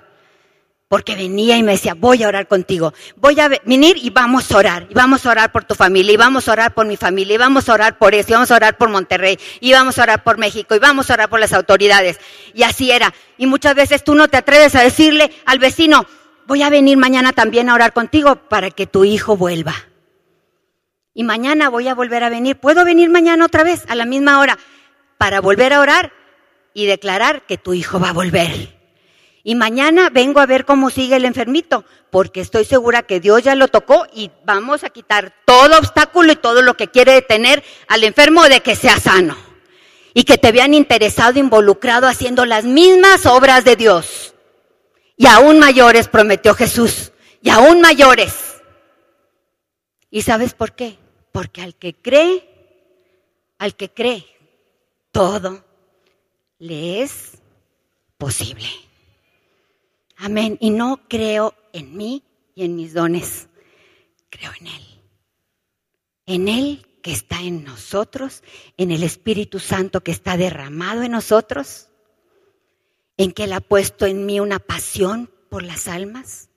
Porque 0.88 1.14
venía 1.14 1.58
y 1.58 1.62
me 1.62 1.72
decía, 1.72 1.92
voy 1.92 2.22
a 2.22 2.28
orar 2.28 2.48
contigo, 2.48 2.94
voy 3.16 3.38
a 3.38 3.48
venir 3.48 3.98
y 3.98 4.08
vamos 4.08 4.50
a 4.50 4.56
orar, 4.56 4.86
y 4.88 4.94
vamos 4.94 5.26
a 5.26 5.30
orar 5.30 5.52
por 5.52 5.64
tu 5.64 5.74
familia, 5.74 6.14
y 6.14 6.16
vamos 6.16 6.48
a 6.48 6.52
orar 6.52 6.72
por 6.72 6.86
mi 6.86 6.96
familia, 6.96 7.34
y 7.34 7.38
vamos 7.38 7.68
a 7.68 7.74
orar 7.74 7.98
por 7.98 8.14
eso, 8.14 8.30
y 8.30 8.32
vamos 8.32 8.50
a 8.50 8.56
orar 8.56 8.78
por 8.78 8.88
Monterrey, 8.88 9.38
y 9.60 9.72
vamos 9.74 9.98
a 9.98 10.04
orar 10.04 10.24
por 10.24 10.38
México, 10.38 10.74
y 10.74 10.78
vamos 10.78 11.10
a 11.10 11.14
orar 11.14 11.28
por 11.28 11.38
las 11.38 11.52
autoridades. 11.52 12.18
Y 12.54 12.62
así 12.62 12.90
era. 12.90 13.12
Y 13.36 13.46
muchas 13.46 13.74
veces 13.74 14.02
tú 14.02 14.14
no 14.14 14.28
te 14.28 14.38
atreves 14.38 14.74
a 14.74 14.80
decirle 14.80 15.32
al 15.44 15.58
vecino, 15.58 16.06
voy 16.46 16.62
a 16.62 16.70
venir 16.70 16.96
mañana 16.96 17.34
también 17.34 17.68
a 17.68 17.74
orar 17.74 17.92
contigo 17.92 18.36
para 18.36 18.70
que 18.70 18.86
tu 18.86 19.04
hijo 19.04 19.36
vuelva. 19.36 19.91
Y 21.14 21.24
mañana 21.24 21.68
voy 21.68 21.88
a 21.88 21.94
volver 21.94 22.24
a 22.24 22.30
venir. 22.30 22.56
¿Puedo 22.56 22.84
venir 22.84 23.10
mañana 23.10 23.44
otra 23.44 23.64
vez 23.64 23.84
a 23.88 23.94
la 23.94 24.06
misma 24.06 24.40
hora 24.40 24.58
para 25.18 25.40
volver 25.40 25.72
a 25.72 25.80
orar 25.80 26.12
y 26.74 26.86
declarar 26.86 27.42
que 27.46 27.58
tu 27.58 27.74
hijo 27.74 28.00
va 28.00 28.10
a 28.10 28.14
volver? 28.14 28.80
Y 29.44 29.56
mañana 29.56 30.08
vengo 30.08 30.40
a 30.40 30.46
ver 30.46 30.64
cómo 30.64 30.88
sigue 30.88 31.16
el 31.16 31.24
enfermito, 31.24 31.84
porque 32.10 32.40
estoy 32.40 32.64
segura 32.64 33.02
que 33.02 33.18
Dios 33.18 33.42
ya 33.42 33.56
lo 33.56 33.68
tocó 33.68 34.06
y 34.14 34.30
vamos 34.44 34.84
a 34.84 34.90
quitar 34.90 35.34
todo 35.44 35.78
obstáculo 35.78 36.32
y 36.32 36.36
todo 36.36 36.62
lo 36.62 36.74
que 36.74 36.88
quiere 36.88 37.12
detener 37.12 37.62
al 37.88 38.04
enfermo 38.04 38.44
de 38.44 38.60
que 38.60 38.76
sea 38.76 39.00
sano. 39.00 39.36
Y 40.14 40.24
que 40.24 40.38
te 40.38 40.52
vean 40.52 40.74
interesado, 40.74 41.38
involucrado, 41.38 42.06
haciendo 42.06 42.44
las 42.44 42.64
mismas 42.64 43.26
obras 43.26 43.64
de 43.64 43.76
Dios. 43.76 44.34
Y 45.16 45.26
aún 45.26 45.58
mayores, 45.58 46.06
prometió 46.06 46.54
Jesús. 46.54 47.12
Y 47.40 47.48
aún 47.48 47.80
mayores. 47.80 48.60
¿Y 50.10 50.22
sabes 50.22 50.52
por 50.52 50.72
qué? 50.74 50.98
Porque 51.32 51.62
al 51.62 51.74
que 51.74 51.94
cree, 51.94 52.48
al 53.58 53.74
que 53.74 53.88
cree, 53.88 54.24
todo 55.10 55.64
le 56.58 57.02
es 57.02 57.32
posible. 58.18 58.68
Amén. 60.16 60.56
Y 60.60 60.70
no 60.70 61.08
creo 61.08 61.54
en 61.72 61.96
mí 61.96 62.22
y 62.54 62.64
en 62.64 62.76
mis 62.76 62.94
dones, 62.94 63.48
creo 64.30 64.52
en 64.60 64.66
Él. 64.68 65.02
En 66.26 66.48
Él 66.48 66.86
que 67.02 67.12
está 67.12 67.40
en 67.40 67.64
nosotros, 67.64 68.42
en 68.76 68.92
el 68.92 69.02
Espíritu 69.02 69.58
Santo 69.58 70.02
que 70.02 70.12
está 70.12 70.36
derramado 70.36 71.02
en 71.02 71.12
nosotros, 71.12 71.88
en 73.16 73.32
que 73.32 73.44
Él 73.44 73.52
ha 73.52 73.60
puesto 73.60 74.06
en 74.06 74.24
mí 74.24 74.38
una 74.38 74.60
pasión 74.60 75.30
por 75.48 75.62
las 75.62 75.88
almas. 75.88 76.48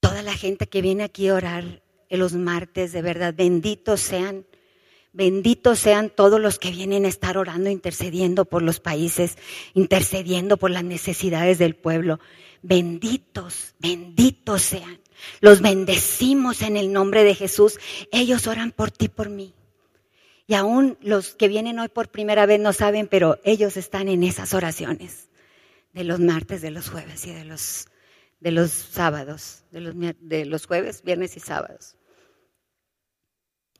Toda 0.00 0.22
la 0.22 0.34
gente 0.34 0.66
que 0.66 0.82
viene 0.82 1.04
aquí 1.04 1.28
a 1.28 1.34
orar 1.34 1.82
los 2.18 2.34
martes, 2.34 2.92
de 2.92 3.02
verdad, 3.02 3.34
benditos 3.34 4.00
sean. 4.00 4.46
Benditos 5.14 5.78
sean 5.78 6.08
todos 6.08 6.40
los 6.40 6.58
que 6.58 6.70
vienen 6.70 7.04
a 7.04 7.08
estar 7.08 7.36
orando, 7.36 7.68
intercediendo 7.68 8.46
por 8.46 8.62
los 8.62 8.80
países, 8.80 9.36
intercediendo 9.74 10.56
por 10.56 10.70
las 10.70 10.84
necesidades 10.84 11.58
del 11.58 11.76
pueblo. 11.76 12.18
Benditos, 12.62 13.74
benditos 13.78 14.62
sean. 14.62 15.00
Los 15.40 15.60
bendecimos 15.60 16.62
en 16.62 16.76
el 16.78 16.92
nombre 16.92 17.24
de 17.24 17.34
Jesús. 17.34 17.78
Ellos 18.10 18.46
oran 18.46 18.72
por 18.72 18.90
ti, 18.90 19.08
por 19.08 19.28
mí. 19.28 19.54
Y 20.46 20.54
aún 20.54 20.98
los 21.02 21.34
que 21.34 21.48
vienen 21.48 21.78
hoy 21.78 21.88
por 21.88 22.08
primera 22.08 22.46
vez 22.46 22.60
no 22.60 22.72
saben, 22.72 23.06
pero 23.06 23.38
ellos 23.44 23.76
están 23.76 24.08
en 24.08 24.22
esas 24.22 24.54
oraciones 24.54 25.28
de 25.92 26.04
los 26.04 26.20
martes, 26.20 26.62
de 26.62 26.70
los 26.70 26.88
jueves 26.88 27.26
y 27.26 27.32
de 27.32 27.44
los, 27.44 27.88
de 28.40 28.50
los 28.50 28.70
sábados, 28.70 29.64
de 29.70 29.80
los, 29.80 29.94
de 30.20 30.46
los 30.46 30.66
jueves, 30.66 31.02
viernes 31.02 31.36
y 31.36 31.40
sábados. 31.40 31.96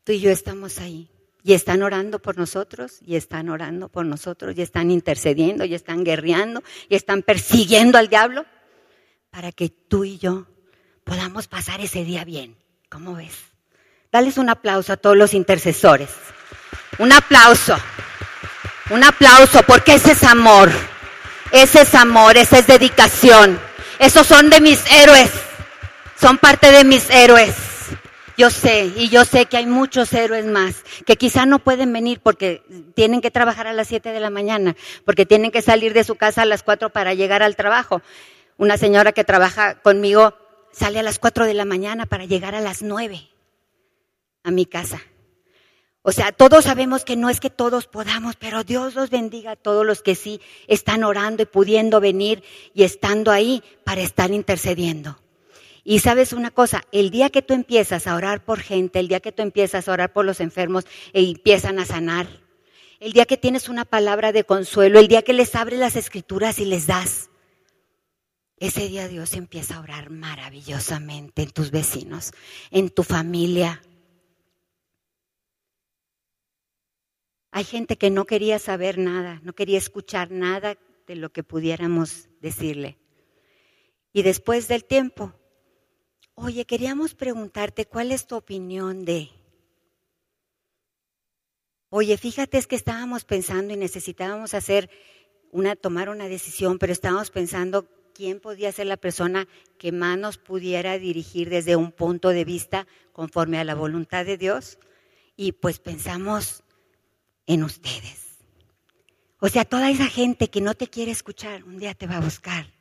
Tú 0.05 0.13
y 0.13 0.21
yo 0.21 0.31
estamos 0.31 0.79
ahí. 0.79 1.09
Y 1.45 1.55
están 1.55 1.83
orando 1.83 2.21
por 2.21 2.39
nosotros, 2.39 2.99
y 3.05 3.17
están 3.17 3.49
orando 3.49 3.89
por 3.89 4.07
nosotros, 4.07 4.57
y 4.57 4.63
están 4.63 4.93
intercediendo, 4.93 5.65
y 5.65 5.75
están 5.75 6.05
guerreando, 6.05 6.63
y 6.89 6.95
están 6.95 7.23
persiguiendo 7.23 7.99
al 7.99 8.09
diablo 8.09 8.47
para 9.31 9.51
que 9.51 9.69
tú 9.69 10.05
y 10.05 10.19
yo 10.19 10.47
podamos 11.03 11.49
pasar 11.49 11.81
ese 11.81 12.05
día 12.05 12.25
bien. 12.25 12.57
¿Cómo 12.89 13.17
ves? 13.17 13.35
Dales 14.13 14.39
un 14.39 14.51
aplauso 14.51 14.93
a 14.93 14.97
todos 14.97 15.17
los 15.17 15.35
intercesores. 15.35 16.11
Un 16.99 17.11
aplauso. 17.11 17.77
Un 18.91 19.03
aplauso 19.03 19.63
porque 19.67 19.95
ese 19.95 20.13
es 20.13 20.23
amor. 20.23 20.71
Ese 21.51 21.81
es 21.81 21.95
amor, 21.95 22.37
esa 22.37 22.59
es 22.59 22.67
dedicación. 22.67 23.59
Esos 23.99 24.27
son 24.27 24.49
de 24.49 24.61
mis 24.61 24.81
héroes. 24.93 25.31
Son 26.21 26.39
parte 26.39 26.71
de 26.71 26.85
mis 26.85 27.09
héroes. 27.11 27.72
Yo 28.37 28.51
sé, 28.51 28.93
y 28.97 29.09
yo 29.09 29.25
sé 29.25 29.47
que 29.47 29.57
hay 29.57 29.67
muchos 29.67 30.13
héroes 30.13 30.47
más 30.47 30.85
que 31.07 31.17
quizá 31.17 31.45
no 31.47 31.59
pueden 31.59 31.93
venir 31.93 32.21
porque 32.21 32.63
tienen 32.95 33.21
que 33.21 33.31
trabajar 33.31 33.67
a 33.67 33.73
las 33.73 33.89
7 33.89 34.11
de 34.11 34.21
la 34.21 34.31
mañana, 34.31 34.77
porque 35.05 35.27
tienen 35.27 35.51
que 35.51 35.63
salir 35.63 35.93
de 35.93 36.05
su 36.05 36.15
casa 36.17 36.43
a 36.43 36.47
las 36.47 36.63
4 36.63 36.91
para 36.91 37.15
llegar 37.15 37.43
al 37.43 37.57
trabajo. 37.57 38.03
Una 38.57 38.79
señora 38.79 39.13
que 39.13 39.25
trabaja 39.25 39.81
conmigo 39.83 40.35
sale 40.73 40.99
a 40.99 41.03
las 41.03 41.19
4 41.19 41.47
de 41.47 41.55
la 41.55 41.65
mañana 41.65 42.07
para 42.07 42.25
llegar 42.25 42.55
a 42.55 42.61
las 42.61 42.83
9 42.83 43.29
a 44.45 44.51
mi 44.51 44.67
casa. 44.67 45.01
O 46.05 46.11
sea, 46.11 46.33
todos 46.33 46.65
sabemos 46.65 47.05
que 47.05 47.17
no 47.17 47.31
es 47.31 47.39
que 47.39 47.51
todos 47.51 47.87
podamos, 47.87 48.35
pero 48.37 48.65
Dios 48.65 48.95
los 48.95 49.11
bendiga 49.11 49.53
a 49.53 49.57
todos 49.57 49.87
los 49.87 50.03
que 50.03 50.17
sí 50.17 50.41
están 50.67 51.05
orando 51.05 51.45
y 51.45 51.47
pudiendo 51.47 52.01
venir 52.01 52.43
y 52.75 52.83
estando 52.83 53.31
ahí 53.31 53.63
para 53.85 54.01
estar 54.01 54.33
intercediendo. 54.33 55.19
Y 55.85 55.99
sabes 55.99 56.33
una 56.33 56.51
cosa, 56.51 56.83
el 56.93 57.11
día 57.11 57.31
que 57.31 57.43
tú 57.43 57.55
empiezas 57.55 58.07
a 58.07 58.15
orar 58.15 58.45
por 58.45 58.61
gente, 58.61 59.01
el 59.01 59.09
día 59.09 59.21
que 59.21 59.33
tú 59.33 59.43
empiezas 59.43 59.89
a 59.89 59.93
orar 59.93 60.13
por 60.13 60.25
los 60.25 60.41
enfermos 60.41 60.85
e 61.13 61.23
empiezan 61.23 61.79
a 61.79 61.85
sanar, 61.85 62.29
el 63.01 63.13
día 63.13 63.25
que 63.25 63.37
tienes 63.37 63.69
una 63.69 63.85
palabra 63.85 64.31
de 64.31 64.45
consuelo, 64.45 65.01
el 65.01 65.09
día 65.09 65.23
que 65.23 65.33
les 65.33 65.57
abres 65.57 65.81
las 65.81 65.97
escrituras 65.97 66.61
y 66.61 66.67
les 66.67 66.87
das, 66.87 67.31
ese 68.59 68.87
día 68.87 69.09
Dios 69.09 69.33
empieza 69.33 69.75
a 69.75 69.81
orar 69.81 70.11
maravillosamente 70.11 71.43
en 71.43 71.51
tus 71.51 71.73
vecinos, 71.73 72.31
en 72.71 72.91
tu 72.91 73.03
familia. 73.03 73.83
Hay 77.51 77.65
gente 77.65 77.99
que 77.99 78.11
no 78.11 78.25
quería 78.25 78.61
saber 78.61 78.99
nada, 78.99 79.41
no 79.43 79.53
quería 79.53 79.79
escuchar 79.79 80.31
nada 80.31 80.79
de 81.09 81.17
lo 81.17 81.33
que 81.33 81.43
pudiéramos 81.43 82.29
decirle. 82.41 82.99
Y 84.13 84.23
después 84.23 84.69
del 84.69 84.85
tiempo, 84.85 85.35
Oye, 86.35 86.65
queríamos 86.65 87.15
preguntarte 87.15 87.87
cuál 87.87 88.11
es 88.11 88.27
tu 88.27 88.37
opinión 88.37 89.05
de... 89.05 89.31
Oye, 91.91 92.17
fíjate 92.17 92.57
es 92.57 92.67
que 92.67 92.77
estábamos 92.77 93.25
pensando 93.25 93.75
y 93.75 93.77
necesitábamos 93.77 94.55
hacer 94.55 94.89
una, 95.51 95.77
tomar 95.77 96.09
una 96.09 96.29
decisión, 96.29 96.79
pero 96.79 96.93
estábamos 96.93 97.31
pensando 97.31 97.87
quién 98.15 98.41
podía 98.41 98.73
ser 98.73 98.87
la 98.87 98.97
persona 98.97 99.47
que 99.79 99.93
más 99.93 100.19
nos 100.19 100.39
pudiera 100.39 100.99
dirigir 100.99 101.51
desde 101.51 101.77
un 101.77 101.93
punto 101.93 102.31
de 102.31 102.47
vista 102.47 102.87
conforme 103.13 103.59
a 103.59 103.65
la 103.65 103.75
voluntad 103.75 104.25
de 104.25 104.39
Dios. 104.39 104.79
Y 105.37 105.53
pues 105.53 105.81
pensamos 105.81 106.63
en 107.47 107.63
ustedes. 107.63 108.39
O 109.39 109.49
sea, 109.49 109.67
toda 109.67 109.91
esa 109.91 110.07
gente 110.07 110.49
que 110.49 110.63
no 110.63 110.75
te 110.75 110.89
quiere 110.89 111.11
escuchar, 111.11 111.65
un 111.65 111.79
día 111.79 111.93
te 111.93 112.07
va 112.07 112.17
a 112.17 112.21
buscar. 112.21 112.73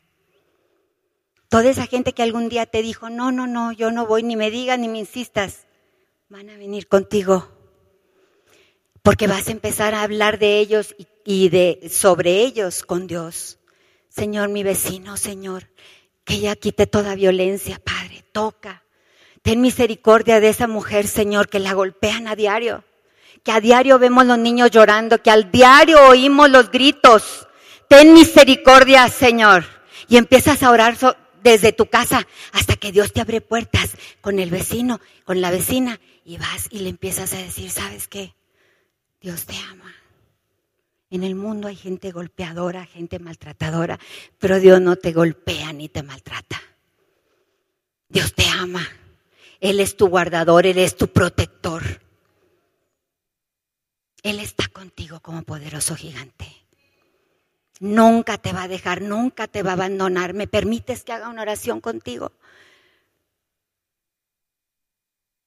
Toda 1.52 1.70
esa 1.70 1.86
gente 1.86 2.14
que 2.14 2.24
algún 2.24 2.48
día 2.48 2.66
te 2.66 2.82
dijo, 2.82 3.10
no, 3.10 3.34
no, 3.34 3.46
no, 3.46 3.74
yo 3.74 3.92
no 3.92 4.06
voy, 4.08 4.24
ni 4.24 4.38
me 4.38 4.50
digas, 4.50 4.80
ni 4.80 4.88
me 4.88 5.00
insistas, 5.00 5.66
van 6.30 6.50
a 6.50 6.56
venir 6.56 6.88
contigo. 6.88 7.50
Porque 9.02 9.28
vas 9.28 9.50
a 9.50 9.52
empezar 9.52 9.94
a 9.94 10.04
hablar 10.04 10.40
de 10.40 10.60
ellos 10.60 10.96
y, 11.26 11.50
de, 11.50 11.90
sobre 11.92 12.40
ellos 12.40 12.84
con 12.84 13.06
Dios. 13.06 13.60
Señor, 14.08 14.48
mi 14.48 14.64
vecino, 14.64 15.18
Señor, 15.18 15.68
que 16.24 16.36
ella 16.36 16.56
quite 16.56 16.88
toda 16.88 17.16
violencia, 17.16 17.82
Padre, 17.84 18.24
toca. 18.32 18.84
Ten 19.42 19.60
misericordia 19.60 20.40
de 20.40 20.48
esa 20.48 20.68
mujer, 20.68 21.06
Señor, 21.06 21.50
que 21.50 21.60
la 21.60 21.74
golpean 21.74 22.30
a 22.30 22.38
diario. 22.38 22.86
Que 23.44 23.52
a 23.52 23.60
diario 23.60 24.00
vemos 24.00 24.26
los 24.26 24.40
niños 24.40 24.72
llorando, 24.72 25.22
que 25.22 25.32
al 25.32 25.52
diario 25.52 26.00
oímos 26.08 26.50
los 26.50 26.72
gritos. 26.72 27.46
Ten 27.90 28.14
misericordia, 28.14 29.10
Señor. 29.10 29.66
Y 30.08 30.16
empiezas 30.16 30.64
a 30.64 30.72
orar 30.72 30.96
desde 31.44 31.74
tu 31.74 31.88
casa 31.88 32.28
hasta 32.52 32.76
que 32.76 32.92
Dios 32.92 33.14
te 33.14 33.22
abre 33.22 33.42
puertas 33.42 33.92
con 34.22 34.40
el 34.40 34.50
vecino, 34.50 35.00
con 35.26 35.42
la 35.42 35.52
vecina, 35.52 36.00
y 36.24 36.38
vas 36.38 36.68
y 36.70 36.80
le 36.80 36.90
empiezas 36.90 37.34
a 37.34 37.38
decir, 37.38 37.70
¿sabes 37.72 38.08
qué? 38.08 38.36
Dios 39.20 39.46
te 39.46 39.56
ama. 39.70 39.94
En 41.10 41.24
el 41.24 41.36
mundo 41.36 41.68
hay 41.68 41.76
gente 41.76 42.12
golpeadora, 42.12 42.86
gente 42.86 43.20
maltratadora, 43.20 44.00
pero 44.40 44.60
Dios 44.60 44.80
no 44.80 44.96
te 44.96 45.12
golpea 45.12 45.74
ni 45.74 45.90
te 45.90 46.04
maltrata. 46.04 46.62
Dios 48.08 48.34
te 48.34 48.48
ama. 48.48 48.88
Él 49.60 49.80
es 49.80 49.98
tu 49.98 50.08
guardador, 50.08 50.66
Él 50.66 50.78
es 50.78 50.96
tu 50.96 51.08
protector. 51.08 51.84
Él 54.24 54.40
está 54.40 54.68
contigo 54.70 55.20
como 55.20 55.44
poderoso 55.44 55.96
gigante. 55.96 56.61
Nunca 57.82 58.38
te 58.38 58.54
va 58.54 58.64
a 58.64 58.68
dejar, 58.68 59.02
nunca 59.02 59.48
te 59.48 59.64
va 59.64 59.72
a 59.72 59.74
abandonar. 59.74 60.36
¿Me 60.36 60.46
permites 60.46 61.04
que 61.04 61.14
haga 61.14 61.30
una 61.30 61.42
oración 61.42 61.82
contigo? 61.82 62.32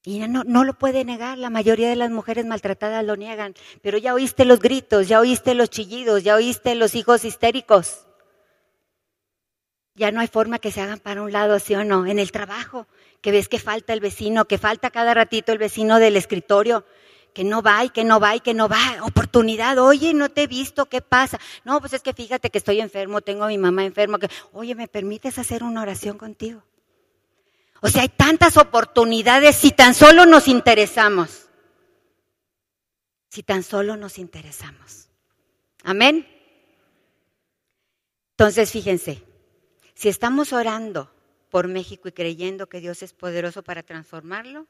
Y 0.03 0.19
no, 0.27 0.43
no, 0.43 0.65
lo 0.65 0.73
puede 0.73 1.05
negar, 1.05 1.37
la 1.37 1.49
mayoría 1.49 1.87
de 1.87 1.95
las 1.95 2.11
mujeres 2.11 2.45
maltratadas 2.45 3.05
lo 3.05 3.15
niegan, 3.15 3.55
pero 3.81 3.97
ya 3.97 4.13
oíste 4.13 4.43
los 4.43 4.59
gritos, 4.59 5.07
ya 5.07 5.21
oíste 5.21 5.55
los 5.55 5.69
chillidos, 5.69 6.23
ya 6.23 6.35
oíste 6.35 6.75
los 6.75 6.93
hijos 6.93 7.23
histéricos. 7.23 8.05
Ya 9.95 10.11
no 10.11 10.19
hay 10.19 10.27
forma 10.27 10.59
que 10.59 10.71
se 10.71 10.81
hagan 10.81 10.99
para 10.99 11.21
un 11.21 11.31
lado, 11.31 11.57
sí 11.57 11.73
o 11.73 11.85
no. 11.85 12.05
En 12.05 12.19
el 12.19 12.33
trabajo, 12.33 12.85
que 13.21 13.31
ves 13.31 13.47
que 13.47 13.59
falta 13.59 13.93
el 13.93 14.01
vecino, 14.01 14.43
que 14.43 14.57
falta 14.57 14.89
cada 14.91 15.13
ratito 15.13 15.53
el 15.53 15.57
vecino 15.57 15.99
del 15.99 16.17
escritorio, 16.17 16.85
que 17.35 17.43
no 17.43 17.61
va 17.61 17.83
y 17.83 17.89
que 17.89 18.05
no 18.05 18.21
va 18.21 18.33
y 18.37 18.39
que 18.39 18.53
no 18.53 18.69
va. 18.69 19.03
Oportunidad, 19.03 19.77
oye, 19.77 20.13
no 20.13 20.29
te 20.29 20.43
he 20.43 20.47
visto, 20.47 20.85
¿qué 20.85 21.01
pasa? 21.01 21.37
No, 21.65 21.81
pues 21.81 21.91
es 21.91 22.01
que 22.01 22.13
fíjate 22.13 22.49
que 22.49 22.57
estoy 22.57 22.79
enfermo, 22.79 23.19
tengo 23.19 23.43
a 23.43 23.49
mi 23.49 23.57
mamá 23.57 23.83
enfermo, 23.83 24.17
que, 24.17 24.29
oye, 24.53 24.73
¿me 24.73 24.87
permites 24.87 25.37
hacer 25.37 25.61
una 25.61 25.81
oración 25.81 26.17
contigo? 26.17 26.63
O 27.81 27.89
sea, 27.89 28.03
hay 28.03 28.09
tantas 28.09 28.55
oportunidades 28.55 29.57
si 29.57 29.71
tan 29.71 29.93
solo 29.93 30.25
nos 30.25 30.47
interesamos. 30.47 31.49
Si 33.29 33.43
tan 33.43 33.63
solo 33.63 33.97
nos 33.97 34.17
interesamos. 34.17 35.09
Amén. 35.83 36.25
Entonces, 38.31 38.71
fíjense, 38.71 39.21
si 39.93 40.07
estamos 40.07 40.53
orando 40.53 41.11
por 41.49 41.67
México 41.67 42.07
y 42.07 42.13
creyendo 42.13 42.67
que 42.67 42.79
Dios 42.79 43.03
es 43.03 43.11
poderoso 43.11 43.61
para 43.61 43.83
transformarlo, 43.83 44.67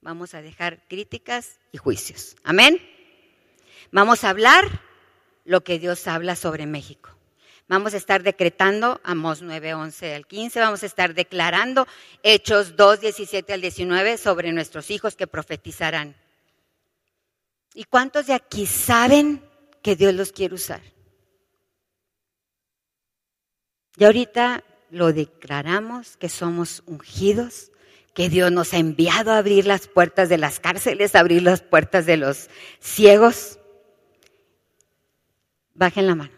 vamos 0.00 0.34
a 0.34 0.42
dejar 0.42 0.86
críticas 0.88 1.58
y 1.72 1.78
juicios. 1.78 2.36
Amén. 2.44 2.80
Vamos 3.90 4.24
a 4.24 4.30
hablar 4.30 4.82
lo 5.44 5.62
que 5.62 5.78
Dios 5.78 6.06
habla 6.06 6.36
sobre 6.36 6.66
México. 6.66 7.18
Vamos 7.68 7.92
a 7.92 7.98
estar 7.98 8.22
decretando 8.22 9.00
Amos 9.04 9.42
9, 9.42 9.74
11 9.74 10.14
al 10.14 10.26
15. 10.26 10.60
Vamos 10.60 10.82
a 10.82 10.86
estar 10.86 11.12
declarando 11.14 11.86
Hechos 12.22 12.76
2, 12.76 13.00
17 13.00 13.52
al 13.52 13.60
19 13.60 14.16
sobre 14.16 14.52
nuestros 14.52 14.90
hijos 14.90 15.16
que 15.16 15.26
profetizarán. 15.26 16.16
¿Y 17.74 17.84
cuántos 17.84 18.26
de 18.26 18.34
aquí 18.34 18.64
saben 18.66 19.42
que 19.82 19.96
Dios 19.96 20.14
los 20.14 20.32
quiere 20.32 20.54
usar? 20.54 20.80
Y 23.96 24.04
ahorita 24.04 24.64
lo 24.90 25.12
declaramos 25.12 26.16
que 26.16 26.28
somos 26.28 26.82
ungidos, 26.86 27.70
que 28.18 28.28
Dios 28.28 28.50
nos 28.50 28.74
ha 28.74 28.78
enviado 28.78 29.30
a 29.30 29.38
abrir 29.38 29.64
las 29.64 29.86
puertas 29.86 30.28
de 30.28 30.38
las 30.38 30.58
cárceles, 30.58 31.14
a 31.14 31.20
abrir 31.20 31.40
las 31.40 31.60
puertas 31.60 32.04
de 32.04 32.16
los 32.16 32.50
ciegos. 32.80 33.60
Bajen 35.72 36.08
la 36.08 36.16
mano. 36.16 36.32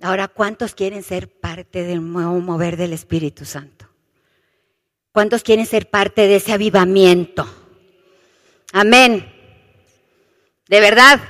Ahora, 0.00 0.28
¿cuántos 0.28 0.76
quieren 0.76 1.02
ser 1.02 1.28
parte 1.28 1.82
del 1.82 2.12
nuevo 2.12 2.38
mover 2.38 2.76
del 2.76 2.92
Espíritu 2.92 3.44
Santo? 3.44 3.88
¿Cuántos 5.10 5.42
quieren 5.42 5.66
ser 5.66 5.90
parte 5.90 6.28
de 6.28 6.36
ese 6.36 6.52
avivamiento? 6.52 7.44
Amén. 8.72 9.28
¿De 10.68 10.78
verdad? 10.78 11.22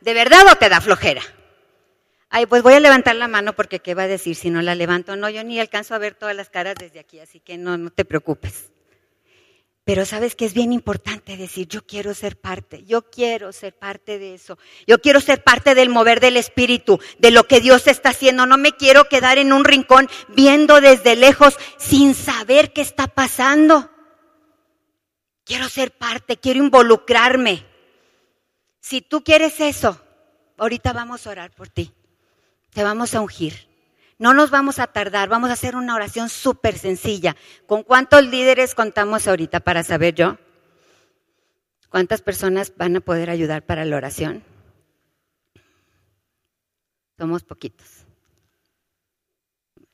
¿De 0.00 0.14
verdad 0.14 0.46
o 0.52 0.54
te 0.54 0.68
da 0.68 0.80
flojera? 0.80 1.22
Ay, 2.28 2.46
pues 2.46 2.62
voy 2.62 2.74
a 2.74 2.80
levantar 2.80 3.16
la 3.16 3.28
mano 3.28 3.54
porque 3.54 3.80
¿qué 3.80 3.94
va 3.94 4.02
a 4.02 4.08
decir 4.08 4.34
si 4.34 4.50
no 4.50 4.60
la 4.62 4.74
levanto? 4.74 5.16
No, 5.16 5.30
yo 5.30 5.44
ni 5.44 5.60
alcanzo 5.60 5.94
a 5.94 5.98
ver 5.98 6.14
todas 6.14 6.34
las 6.34 6.50
caras 6.50 6.74
desde 6.78 6.98
aquí, 6.98 7.20
así 7.20 7.40
que 7.40 7.56
no, 7.56 7.76
no 7.78 7.90
te 7.90 8.04
preocupes. 8.04 8.70
Pero 9.86 10.04
sabes 10.04 10.34
que 10.34 10.44
es 10.44 10.52
bien 10.52 10.72
importante 10.72 11.36
decir, 11.36 11.68
yo 11.68 11.86
quiero 11.86 12.12
ser 12.12 12.40
parte, 12.40 12.82
yo 12.86 13.08
quiero 13.08 13.52
ser 13.52 13.72
parte 13.72 14.18
de 14.18 14.34
eso, 14.34 14.58
yo 14.84 15.00
quiero 15.00 15.20
ser 15.20 15.44
parte 15.44 15.76
del 15.76 15.90
mover 15.90 16.18
del 16.18 16.36
Espíritu, 16.36 16.98
de 17.20 17.30
lo 17.30 17.44
que 17.44 17.60
Dios 17.60 17.86
está 17.86 18.08
haciendo, 18.08 18.46
no 18.46 18.58
me 18.58 18.72
quiero 18.72 19.04
quedar 19.04 19.38
en 19.38 19.52
un 19.52 19.64
rincón 19.64 20.10
viendo 20.34 20.80
desde 20.80 21.14
lejos 21.14 21.56
sin 21.78 22.16
saber 22.16 22.72
qué 22.72 22.80
está 22.80 23.06
pasando. 23.06 23.88
Quiero 25.44 25.68
ser 25.68 25.92
parte, 25.92 26.36
quiero 26.36 26.58
involucrarme. 26.58 27.64
Si 28.80 29.02
tú 29.02 29.22
quieres 29.22 29.60
eso, 29.60 30.00
ahorita 30.56 30.92
vamos 30.92 31.24
a 31.28 31.30
orar 31.30 31.52
por 31.52 31.68
ti, 31.68 31.92
te 32.76 32.84
vamos 32.84 33.14
a 33.14 33.22
ungir. 33.22 33.54
No 34.18 34.34
nos 34.34 34.50
vamos 34.50 34.78
a 34.78 34.86
tardar, 34.86 35.30
vamos 35.30 35.48
a 35.48 35.54
hacer 35.54 35.76
una 35.76 35.94
oración 35.94 36.28
súper 36.28 36.76
sencilla. 36.76 37.34
¿Con 37.66 37.82
cuántos 37.82 38.22
líderes 38.26 38.74
contamos 38.74 39.26
ahorita 39.26 39.60
para 39.60 39.82
saber 39.82 40.14
yo? 40.14 40.36
¿Cuántas 41.88 42.20
personas 42.20 42.74
van 42.76 42.94
a 42.96 43.00
poder 43.00 43.30
ayudar 43.30 43.62
para 43.64 43.86
la 43.86 43.96
oración? 43.96 44.44
Somos 47.16 47.44
poquitos. 47.44 48.04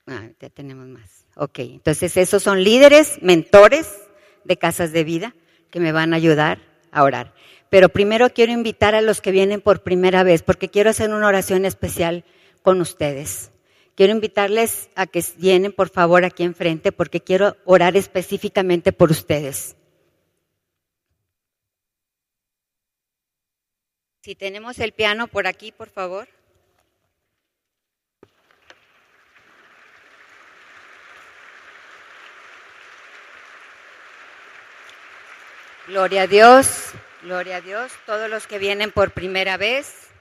Ah, 0.08 0.30
ya 0.40 0.50
tenemos 0.50 0.88
más. 0.88 1.24
Ok, 1.36 1.60
entonces 1.60 2.16
esos 2.16 2.42
son 2.42 2.64
líderes, 2.64 3.22
mentores 3.22 3.96
de 4.42 4.58
casas 4.58 4.90
de 4.90 5.04
vida 5.04 5.36
que 5.70 5.78
me 5.78 5.92
van 5.92 6.14
a 6.14 6.16
ayudar 6.16 6.58
a 6.90 7.04
orar. 7.04 7.32
Pero 7.70 7.90
primero 7.90 8.30
quiero 8.30 8.50
invitar 8.50 8.96
a 8.96 9.02
los 9.02 9.20
que 9.20 9.30
vienen 9.30 9.60
por 9.60 9.84
primera 9.84 10.24
vez, 10.24 10.42
porque 10.42 10.68
quiero 10.68 10.90
hacer 10.90 11.10
una 11.10 11.28
oración 11.28 11.64
especial 11.64 12.24
con 12.62 12.80
ustedes. 12.80 13.50
Quiero 13.94 14.12
invitarles 14.12 14.88
a 14.94 15.06
que 15.06 15.22
vienen 15.36 15.72
por 15.72 15.90
favor 15.90 16.24
aquí 16.24 16.44
enfrente 16.44 16.92
porque 16.92 17.20
quiero 17.20 17.56
orar 17.64 17.96
específicamente 17.96 18.92
por 18.92 19.10
ustedes. 19.10 19.76
Si 24.22 24.34
tenemos 24.34 24.78
el 24.78 24.92
piano 24.92 25.26
por 25.26 25.46
aquí, 25.46 25.72
por 25.72 25.90
favor. 25.90 26.28
Gloria 35.88 36.22
a 36.22 36.26
Dios, 36.28 36.92
gloria 37.22 37.56
a 37.56 37.60
Dios. 37.60 37.92
Todos 38.06 38.30
los 38.30 38.46
que 38.46 38.58
vienen 38.58 38.92
por 38.92 39.10
primera 39.10 39.56
vez, 39.56 40.11